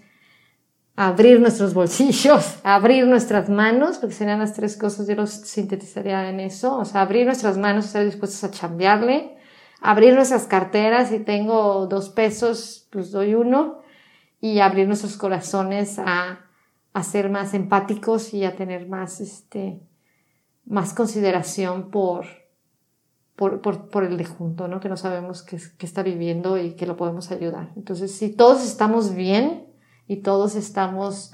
abrir 0.96 1.40
nuestros 1.40 1.74
bolsillos, 1.74 2.58
abrir 2.64 3.06
nuestras 3.06 3.48
manos, 3.48 3.98
porque 3.98 4.14
serían 4.14 4.38
las 4.38 4.54
tres 4.54 4.76
cosas, 4.76 5.06
yo 5.06 5.14
los 5.14 5.30
sintetizaría 5.30 6.28
en 6.28 6.40
eso, 6.40 6.76
o 6.78 6.84
sea, 6.84 7.02
abrir 7.02 7.26
nuestras 7.26 7.58
manos, 7.58 7.86
estar 7.86 8.04
dispuestos 8.04 8.44
a 8.44 8.50
chambearle, 8.50 9.36
abrir 9.80 10.14
nuestras 10.14 10.46
carteras, 10.46 11.08
si 11.08 11.18
tengo 11.18 11.86
dos 11.86 12.10
pesos, 12.10 12.88
pues 12.90 13.10
doy 13.10 13.34
uno, 13.34 13.80
y 14.40 14.60
abrir 14.60 14.86
nuestros 14.86 15.16
corazones 15.16 15.98
a, 15.98 16.46
a 16.92 17.02
ser 17.02 17.30
más 17.30 17.54
empáticos 17.54 18.34
y 18.34 18.44
a 18.44 18.54
tener 18.56 18.86
más, 18.86 19.20
este, 19.20 19.80
más 20.64 20.94
consideración 20.94 21.90
por, 21.90 22.26
por, 23.36 23.60
por, 23.60 23.88
por 23.88 24.04
el 24.04 24.16
de 24.16 24.24
junto, 24.24 24.68
¿no? 24.68 24.80
Que 24.80 24.88
no 24.88 24.96
sabemos 24.96 25.42
qué, 25.42 25.58
qué 25.76 25.86
está 25.86 26.02
viviendo 26.02 26.56
y 26.58 26.74
que 26.74 26.86
lo 26.86 26.96
podemos 26.96 27.30
ayudar. 27.30 27.72
Entonces, 27.76 28.14
si 28.14 28.30
todos 28.30 28.64
estamos 28.64 29.14
bien 29.14 29.66
y 30.06 30.16
todos 30.18 30.54
estamos, 30.54 31.32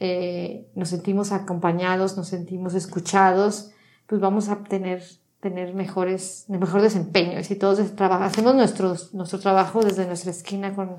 eh, 0.00 0.68
nos 0.74 0.88
sentimos 0.88 1.32
acompañados, 1.32 2.16
nos 2.16 2.28
sentimos 2.28 2.74
escuchados, 2.74 3.70
pues 4.06 4.20
vamos 4.20 4.48
a 4.48 4.64
tener, 4.64 5.02
tener 5.40 5.74
mejores, 5.74 6.46
mejor 6.48 6.82
desempeño. 6.82 7.38
Y 7.38 7.44
si 7.44 7.54
todos 7.54 7.78
hacemos 7.78 8.54
nuestros, 8.54 9.14
nuestro 9.14 9.38
trabajo 9.38 9.82
desde 9.82 10.06
nuestra 10.06 10.32
esquina 10.32 10.74
con, 10.74 10.96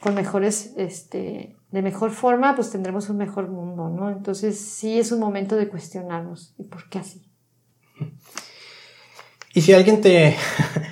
con 0.00 0.14
mejores, 0.14 0.74
este, 0.76 1.56
de 1.72 1.82
mejor 1.82 2.12
forma, 2.12 2.54
pues 2.54 2.70
tendremos 2.70 3.08
un 3.10 3.16
mejor 3.16 3.48
mundo, 3.48 3.88
¿no? 3.88 4.10
Entonces 4.10 4.60
sí 4.60 5.00
es 5.00 5.10
un 5.10 5.18
momento 5.18 5.56
de 5.56 5.68
cuestionarnos. 5.68 6.54
¿Y 6.56 6.64
por 6.64 6.88
qué 6.88 7.00
así? 7.00 7.28
Y 9.56 9.62
si 9.62 9.72
alguien 9.72 10.02
te, 10.02 10.36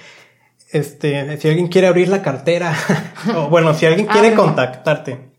este, 0.73 1.37
si 1.37 1.49
alguien 1.49 1.69
quiere 1.69 1.87
abrir 1.87 2.09
la 2.09 2.23
cartera, 2.23 2.75
o 3.37 3.51
bueno, 3.51 3.75
si 3.75 3.85
alguien 3.85 4.07
quiere 4.07 4.35
contactarte 4.35 5.33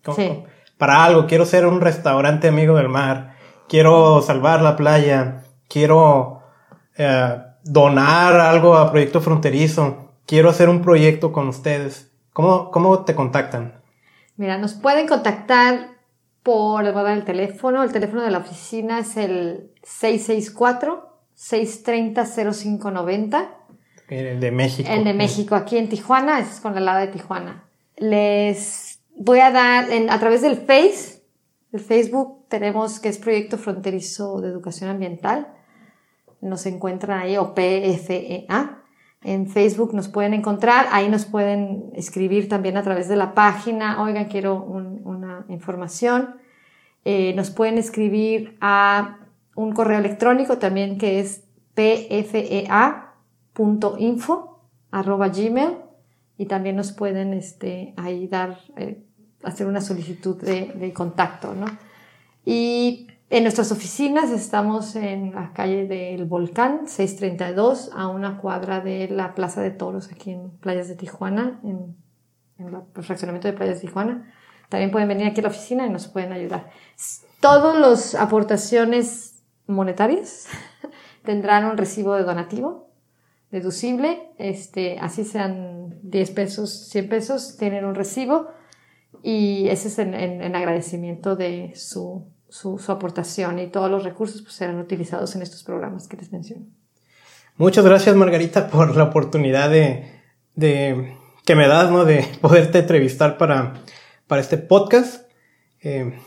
para 0.77 1.03
algo, 1.03 1.25
quiero 1.25 1.43
ser 1.47 1.65
un 1.65 1.81
restaurante 1.81 2.49
amigo 2.49 2.75
del 2.75 2.87
mar, 2.87 3.35
quiero 3.67 4.21
salvar 4.21 4.61
la 4.61 4.75
playa, 4.75 5.41
quiero 5.67 6.43
eh, 6.99 7.35
donar 7.63 8.39
algo 8.39 8.75
a 8.75 8.91
Proyecto 8.91 9.21
Fronterizo, 9.21 10.11
quiero 10.27 10.51
hacer 10.51 10.69
un 10.69 10.83
proyecto 10.83 11.31
con 11.31 11.47
ustedes, 11.47 12.11
¿cómo, 12.31 12.69
cómo 12.69 13.05
te 13.05 13.15
contactan? 13.15 13.81
Mira, 14.37 14.59
nos 14.59 14.75
pueden 14.75 15.07
contactar 15.07 15.95
por, 16.43 16.85
el 16.85 17.25
teléfono, 17.25 17.81
el 17.81 17.91
teléfono 17.91 18.21
de 18.21 18.29
la 18.29 18.37
oficina 18.37 18.99
es 18.99 19.17
el 19.17 19.71
664-630-0590. 21.37 23.49
El 24.09 24.39
de 24.39 24.51
México. 24.51 24.89
El 24.91 25.03
de 25.03 25.13
México, 25.13 25.55
aquí 25.55 25.77
en 25.77 25.89
Tijuana, 25.89 26.39
es 26.39 26.59
con 26.59 26.75
la 26.75 26.81
lada 26.81 26.99
de 27.01 27.07
Tijuana. 27.07 27.63
Les 27.97 28.99
voy 29.15 29.39
a 29.39 29.51
dar, 29.51 29.87
a 30.09 30.19
través 30.19 30.41
del 30.41 30.57
Face, 30.57 31.23
el 31.71 31.79
Facebook, 31.79 32.47
tenemos 32.47 32.99
que 32.99 33.09
es 33.09 33.17
Proyecto 33.17 33.57
Fronterizo 33.57 34.39
de 34.41 34.49
Educación 34.49 34.89
Ambiental. 34.89 35.47
Nos 36.41 36.65
encuentran 36.67 37.19
ahí, 37.19 37.37
o 37.37 37.53
PFEA. 37.53 38.81
En 39.23 39.49
Facebook 39.49 39.93
nos 39.93 40.07
pueden 40.07 40.35
encontrar, 40.35 40.87
ahí 40.91 41.09
nos 41.09 41.25
pueden 41.25 41.91
escribir 41.95 42.47
también 42.47 42.77
a 42.77 42.83
través 42.83 43.07
de 43.07 43.15
la 43.15 43.33
página, 43.33 44.01
oigan, 44.03 44.25
quiero 44.25 44.63
una 44.63 45.45
información. 45.49 46.35
Eh, 47.03 47.33
nos 47.35 47.49
pueden 47.49 47.77
escribir 47.77 48.57
a 48.61 49.24
un 49.55 49.71
correo 49.73 49.97
electrónico 49.99 50.57
también 50.57 50.97
que 50.97 51.19
es 51.19 51.43
pfea.info 51.73 53.01
arroba 54.91 55.29
gmail 55.29 55.77
y 56.37 56.45
también 56.45 56.75
nos 56.75 56.91
pueden 56.91 57.33
este, 57.33 57.93
ahí 57.97 58.29
eh, 58.77 59.03
hacer 59.43 59.67
una 59.67 59.81
solicitud 59.81 60.41
de, 60.41 60.73
de 60.75 60.93
contacto, 60.93 61.55
¿no? 61.55 61.65
Y 62.45 63.07
en 63.31 63.43
nuestras 63.43 63.71
oficinas 63.71 64.29
estamos 64.29 64.95
en 64.95 65.33
la 65.33 65.51
calle 65.51 65.87
del 65.87 66.25
Volcán, 66.25 66.87
632, 66.87 67.91
a 67.95 68.07
una 68.07 68.37
cuadra 68.37 68.81
de 68.81 69.07
la 69.09 69.33
Plaza 69.33 69.61
de 69.61 69.71
Toros, 69.71 70.11
aquí 70.11 70.31
en 70.31 70.51
Playas 70.51 70.87
de 70.87 70.95
Tijuana, 70.95 71.59
en, 71.63 71.95
el 72.59 73.03
fraccionamiento 73.03 73.47
de 73.47 73.53
Playas 73.53 73.81
de 73.81 73.87
Tijuana. 73.87 74.31
También 74.69 74.91
pueden 74.91 75.07
venir 75.07 75.27
aquí 75.27 75.39
a 75.39 75.43
la 75.43 75.49
oficina 75.49 75.87
y 75.87 75.89
nos 75.89 76.07
pueden 76.07 76.33
ayudar. 76.33 76.69
Todas 77.39 77.77
las 77.79 78.15
aportaciones 78.15 79.34
monetarias 79.67 80.47
tendrán 81.23 81.65
un 81.65 81.77
recibo 81.77 82.15
de 82.15 82.23
donativo 82.23 82.89
deducible, 83.51 84.31
este, 84.37 84.99
así 84.99 85.23
sean 85.23 85.99
10 86.03 86.31
pesos, 86.31 86.87
100 86.89 87.09
pesos, 87.09 87.57
tienen 87.57 87.85
un 87.85 87.95
recibo 87.95 88.47
y 89.23 89.69
ese 89.69 89.87
es 89.87 89.99
en 89.99 90.55
agradecimiento 90.55 91.35
de 91.35 91.71
su 91.75 92.27
su, 92.49 92.79
aportación 92.87 93.59
y 93.59 93.67
todos 93.67 93.89
los 93.89 94.03
recursos 94.03 94.41
pues, 94.41 94.53
serán 94.53 94.79
utilizados 94.79 95.35
en 95.35 95.41
estos 95.41 95.63
programas 95.63 96.07
que 96.07 96.17
les 96.17 96.31
menciono. 96.31 96.65
Muchas 97.57 97.85
gracias 97.85 98.15
Margarita 98.15 98.69
por 98.69 98.95
la 98.95 99.03
oportunidad 99.03 99.69
de, 99.69 100.11
de 100.55 101.17
que 101.45 101.55
me 101.55 101.67
das, 101.67 101.91
¿no? 101.91 102.05
De 102.05 102.25
poderte 102.41 102.79
entrevistar 102.79 103.37
para, 103.37 103.81
para 104.27 104.41
este 104.41 104.57
podcast. 104.57 105.29
Eh, 105.81 106.17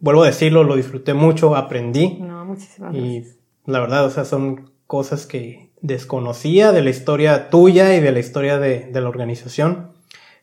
vuelvo 0.00 0.22
a 0.22 0.26
decirlo, 0.26 0.64
lo 0.64 0.76
disfruté 0.76 1.14
mucho, 1.14 1.56
aprendí. 1.56 2.18
No, 2.20 2.37
muchísimas 2.48 2.92
gracias. 2.92 3.36
Y 3.36 3.70
la 3.70 3.80
verdad, 3.80 4.04
o 4.04 4.10
sea, 4.10 4.24
son 4.24 4.72
cosas 4.86 5.26
que 5.26 5.70
desconocía 5.80 6.72
de 6.72 6.82
la 6.82 6.90
historia 6.90 7.50
tuya 7.50 7.94
y 7.94 8.00
de 8.00 8.12
la 8.12 8.18
historia 8.18 8.58
de, 8.58 8.86
de 8.86 9.00
la 9.00 9.08
organización. 9.08 9.92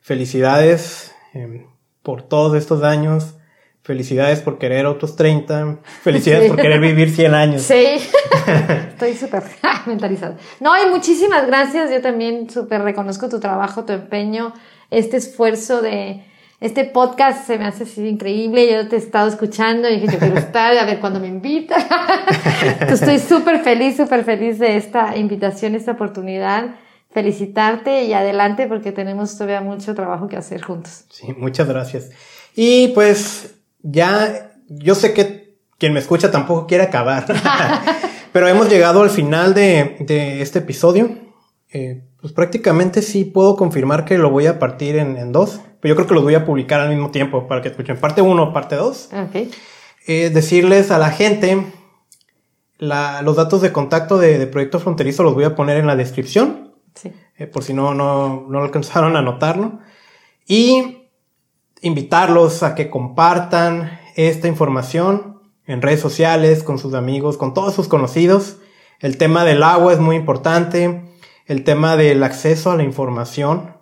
Felicidades 0.01 1.13
eh, 1.33 1.65
por 2.01 2.21
todos 2.21 2.55
estos 2.55 2.83
años. 2.83 3.35
Felicidades 3.81 4.41
por 4.41 4.57
querer 4.57 4.85
otros 4.87 5.15
30. 5.15 5.79
Felicidades 6.01 6.49
por 6.49 6.59
querer 6.59 6.79
vivir 6.79 7.11
100 7.11 7.33
años. 7.33 7.61
Sí, 7.61 7.85
estoy 8.89 9.13
súper 9.15 9.43
mentalizada. 9.85 10.37
No, 10.59 10.71
y 10.81 10.89
muchísimas 10.89 11.45
gracias. 11.45 11.91
Yo 11.91 12.01
también 12.01 12.49
súper 12.49 12.81
reconozco 12.81 13.29
tu 13.29 13.39
trabajo, 13.39 13.85
tu 13.85 13.93
empeño, 13.93 14.53
este 14.89 15.17
esfuerzo 15.17 15.81
de... 15.81 16.23
Este 16.66 16.84
podcast 16.84 17.45
se 17.45 17.59
me 17.59 17.66
hace 17.66 17.84
así 17.84 18.07
increíble. 18.07 18.68
Yo 18.68 18.88
te 18.88 18.95
he 18.95 18.97
estado 18.97 19.28
escuchando 19.28 19.88
y 19.88 19.99
dije, 19.99 20.13
yo 20.13 20.18
quiero 20.18 20.39
estar, 20.39 20.76
a 20.76 20.84
ver 20.84 20.99
cuándo 20.99 21.20
me 21.20 21.28
invita. 21.28 21.76
estoy 22.89 23.20
súper 23.20 23.59
feliz, 23.59 23.97
súper 23.97 24.24
feliz 24.24 24.57
de 24.57 24.76
esta 24.76 25.16
invitación, 25.16 25.76
esta 25.76 25.91
oportunidad. 25.91 26.74
Felicitarte 27.11 28.05
y 28.05 28.13
adelante 28.13 28.66
porque 28.66 28.91
tenemos 28.91 29.38
todavía 29.38 29.61
mucho 29.61 29.93
trabajo 29.93 30.28
que 30.28 30.38
hacer 30.38 30.63
juntos. 30.63 31.05
Sí, 31.11 31.36
muchas 31.38 31.68
gracias. 31.68 32.09
Y 32.55 32.88
pues 32.95 33.57
ya, 33.84 34.49
yo 34.68 34.95
sé 34.95 35.13
que 35.13 35.59
quien 35.78 35.93
me 35.93 35.99
escucha 35.99 36.32
tampoco 36.32 36.66
quiere 36.66 36.86
acabar, 36.86 37.28
pero 38.32 38.47
hemos 38.47 38.72
llegado 38.72 39.03
al 39.03 39.11
final 39.11 39.53
de, 39.53 39.97
este 40.41 40.57
episodio. 40.57 41.11
Eh, 41.72 42.01
pues 42.26 42.34
prácticamente 42.34 43.03
sí 43.03 43.24
puedo 43.24 43.55
confirmar 43.55 44.03
que 44.03 44.18
lo 44.18 44.32
voy 44.32 44.47
a 44.47 44.57
partir 44.57 44.95
en, 44.95 45.32
dos, 45.32 45.61
pero 45.86 45.93
yo 45.93 45.97
creo 45.97 46.07
que 46.07 46.15
los 46.15 46.23
voy 46.23 46.33
a 46.33 46.45
publicar 46.45 46.81
al 46.81 46.89
mismo 46.89 47.11
tiempo 47.11 47.47
para 47.47 47.61
que 47.61 47.67
escuchen 47.67 47.97
parte 47.97 48.19
uno, 48.19 48.51
parte 48.51 48.75
dos. 48.75 49.07
Okay. 49.29 49.51
Eh, 50.07 50.31
decirles 50.31 50.89
a 50.89 50.97
la 50.97 51.11
gente 51.11 51.63
la, 52.79 53.21
los 53.21 53.36
datos 53.36 53.61
de 53.61 53.71
contacto 53.71 54.17
de, 54.17 54.39
de, 54.39 54.47
Proyecto 54.47 54.79
Fronterizo 54.79 55.21
los 55.21 55.36
voy 55.36 55.43
a 55.43 55.53
poner 55.53 55.77
en 55.77 55.86
la 55.86 55.95
descripción. 55.95 56.73
Sí. 56.95 57.13
Eh, 57.38 57.45
por 57.45 57.63
si 57.63 57.75
no, 57.75 57.93
no, 57.93 58.47
no 58.49 58.63
alcanzaron 58.63 59.15
a 59.15 59.21
notarlo. 59.21 59.77
Y 60.47 61.03
invitarlos 61.81 62.63
a 62.63 62.73
que 62.73 62.89
compartan 62.89 63.99
esta 64.15 64.47
información 64.47 65.39
en 65.67 65.83
redes 65.83 65.99
sociales, 65.99 66.63
con 66.63 66.79
sus 66.79 66.95
amigos, 66.95 67.38
con 67.38 67.53
todos 67.53 67.75
sus 67.75 67.88
conocidos. 67.88 68.57
El 69.01 69.19
tema 69.19 69.45
del 69.45 69.61
agua 69.61 69.93
es 69.93 69.99
muy 69.99 70.15
importante. 70.15 71.03
El 71.45 71.63
tema 71.63 71.95
del 71.95 72.23
acceso 72.23 72.71
a 72.71 72.75
la 72.75 72.81
información. 72.81 73.77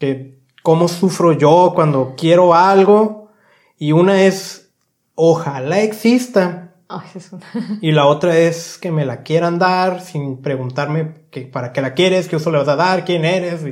Que 0.00 0.37
cómo 0.68 0.86
sufro 0.86 1.32
yo 1.32 1.72
cuando 1.74 2.14
quiero 2.14 2.54
algo. 2.54 3.30
Y 3.78 3.92
una 3.92 4.24
es, 4.24 4.68
ojalá 5.14 5.80
exista. 5.80 6.74
y 7.80 7.92
la 7.92 8.04
otra 8.04 8.36
es 8.36 8.76
que 8.76 8.92
me 8.92 9.06
la 9.06 9.22
quieran 9.22 9.58
dar 9.58 10.02
sin 10.02 10.42
preguntarme 10.42 11.24
que, 11.30 11.46
para 11.46 11.72
qué 11.72 11.80
la 11.80 11.94
quieres, 11.94 12.28
qué 12.28 12.36
uso 12.36 12.50
le 12.50 12.58
vas 12.58 12.68
a 12.68 12.76
dar, 12.76 13.06
quién 13.06 13.24
eres. 13.24 13.62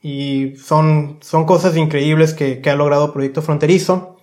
Y 0.00 0.56
son, 0.56 1.18
son 1.20 1.44
cosas 1.44 1.76
increíbles 1.76 2.32
que, 2.32 2.62
que 2.62 2.70
ha 2.70 2.74
logrado 2.74 3.12
Proyecto 3.12 3.42
Fronterizo. 3.42 4.16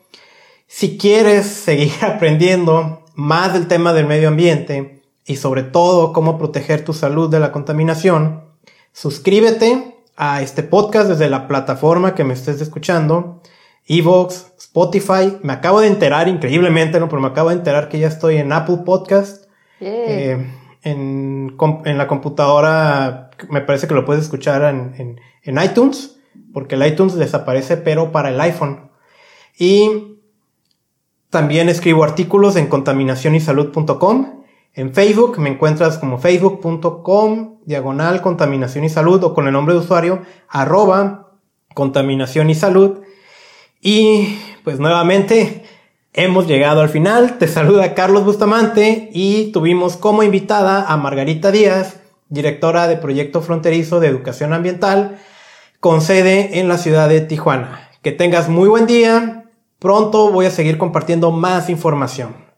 Si 0.65 0.97
quieres 0.97 1.45
seguir 1.45 1.93
aprendiendo 2.01 3.05
más 3.13 3.53
del 3.53 3.67
tema 3.67 3.93
del 3.93 4.07
medio 4.07 4.29
ambiente 4.29 5.03
y 5.23 5.35
sobre 5.35 5.61
todo 5.61 6.13
cómo 6.13 6.39
proteger 6.39 6.83
tu 6.83 6.93
salud 6.93 7.29
de 7.29 7.39
la 7.39 7.51
contaminación, 7.51 8.45
suscríbete 8.91 10.00
a 10.15 10.41
este 10.41 10.63
podcast 10.63 11.09
desde 11.09 11.29
la 11.29 11.47
plataforma 11.47 12.15
que 12.15 12.23
me 12.23 12.33
estés 12.33 12.61
escuchando, 12.61 13.41
Evox, 13.87 14.53
Spotify. 14.57 15.37
Me 15.41 15.53
acabo 15.53 15.81
de 15.81 15.87
enterar 15.87 16.27
increíblemente, 16.27 16.99
¿no? 16.99 17.09
Pero 17.09 17.21
me 17.21 17.27
acabo 17.27 17.49
de 17.49 17.55
enterar 17.55 17.89
que 17.89 17.99
ya 17.99 18.07
estoy 18.07 18.37
en 18.37 18.53
Apple 18.53 18.79
Podcast. 18.85 19.45
Eh, 19.79 20.47
en, 20.83 21.57
en, 21.85 21.97
la 21.97 22.07
computadora 22.07 23.31
me 23.49 23.61
parece 23.61 23.87
que 23.87 23.95
lo 23.95 24.05
puedes 24.05 24.23
escuchar 24.23 24.63
en, 24.63 25.19
en, 25.43 25.63
iTunes, 25.63 26.19
porque 26.53 26.75
el 26.75 26.85
iTunes 26.85 27.15
desaparece, 27.15 27.77
pero 27.77 28.11
para 28.11 28.29
el 28.29 28.39
iPhone. 28.39 28.91
Y 29.57 30.17
También 31.29 31.69
escribo 31.69 32.03
artículos 32.03 32.55
en 32.57 32.67
contaminacionysalud.com. 32.67 34.40
En 34.73 34.93
Facebook 34.93 35.37
me 35.37 35.49
encuentras 35.49 35.97
como 35.97 36.17
facebook.com 36.17 37.57
diagonal 37.65 38.21
contaminación 38.21 38.85
y 38.85 38.89
salud 38.89 39.21
o 39.23 39.33
con 39.33 39.47
el 39.47 39.53
nombre 39.53 39.73
de 39.73 39.81
usuario 39.81 40.21
arroba 40.47 41.31
contaminación 41.73 42.49
y 42.49 42.55
salud. 42.55 43.01
Y 43.81 44.37
pues 44.63 44.79
nuevamente 44.79 45.63
hemos 46.13 46.47
llegado 46.47 46.81
al 46.81 46.89
final. 46.89 47.37
Te 47.37 47.47
saluda 47.47 47.93
Carlos 47.93 48.23
Bustamante 48.23 49.09
y 49.13 49.51
tuvimos 49.51 49.97
como 49.97 50.23
invitada 50.23 50.85
a 50.85 50.95
Margarita 50.95 51.51
Díaz, 51.51 51.99
directora 52.29 52.87
de 52.87 52.95
Proyecto 52.95 53.41
Fronterizo 53.41 53.99
de 53.99 54.07
Educación 54.07 54.53
Ambiental, 54.53 55.19
con 55.81 56.01
sede 56.01 56.59
en 56.59 56.69
la 56.69 56.77
ciudad 56.77 57.09
de 57.09 57.21
Tijuana. 57.21 57.89
Que 58.01 58.11
tengas 58.13 58.47
muy 58.47 58.69
buen 58.69 58.87
día. 58.87 59.45
Pronto 59.79 60.31
voy 60.31 60.45
a 60.45 60.51
seguir 60.51 60.77
compartiendo 60.77 61.31
más 61.31 61.69
información. 61.69 62.50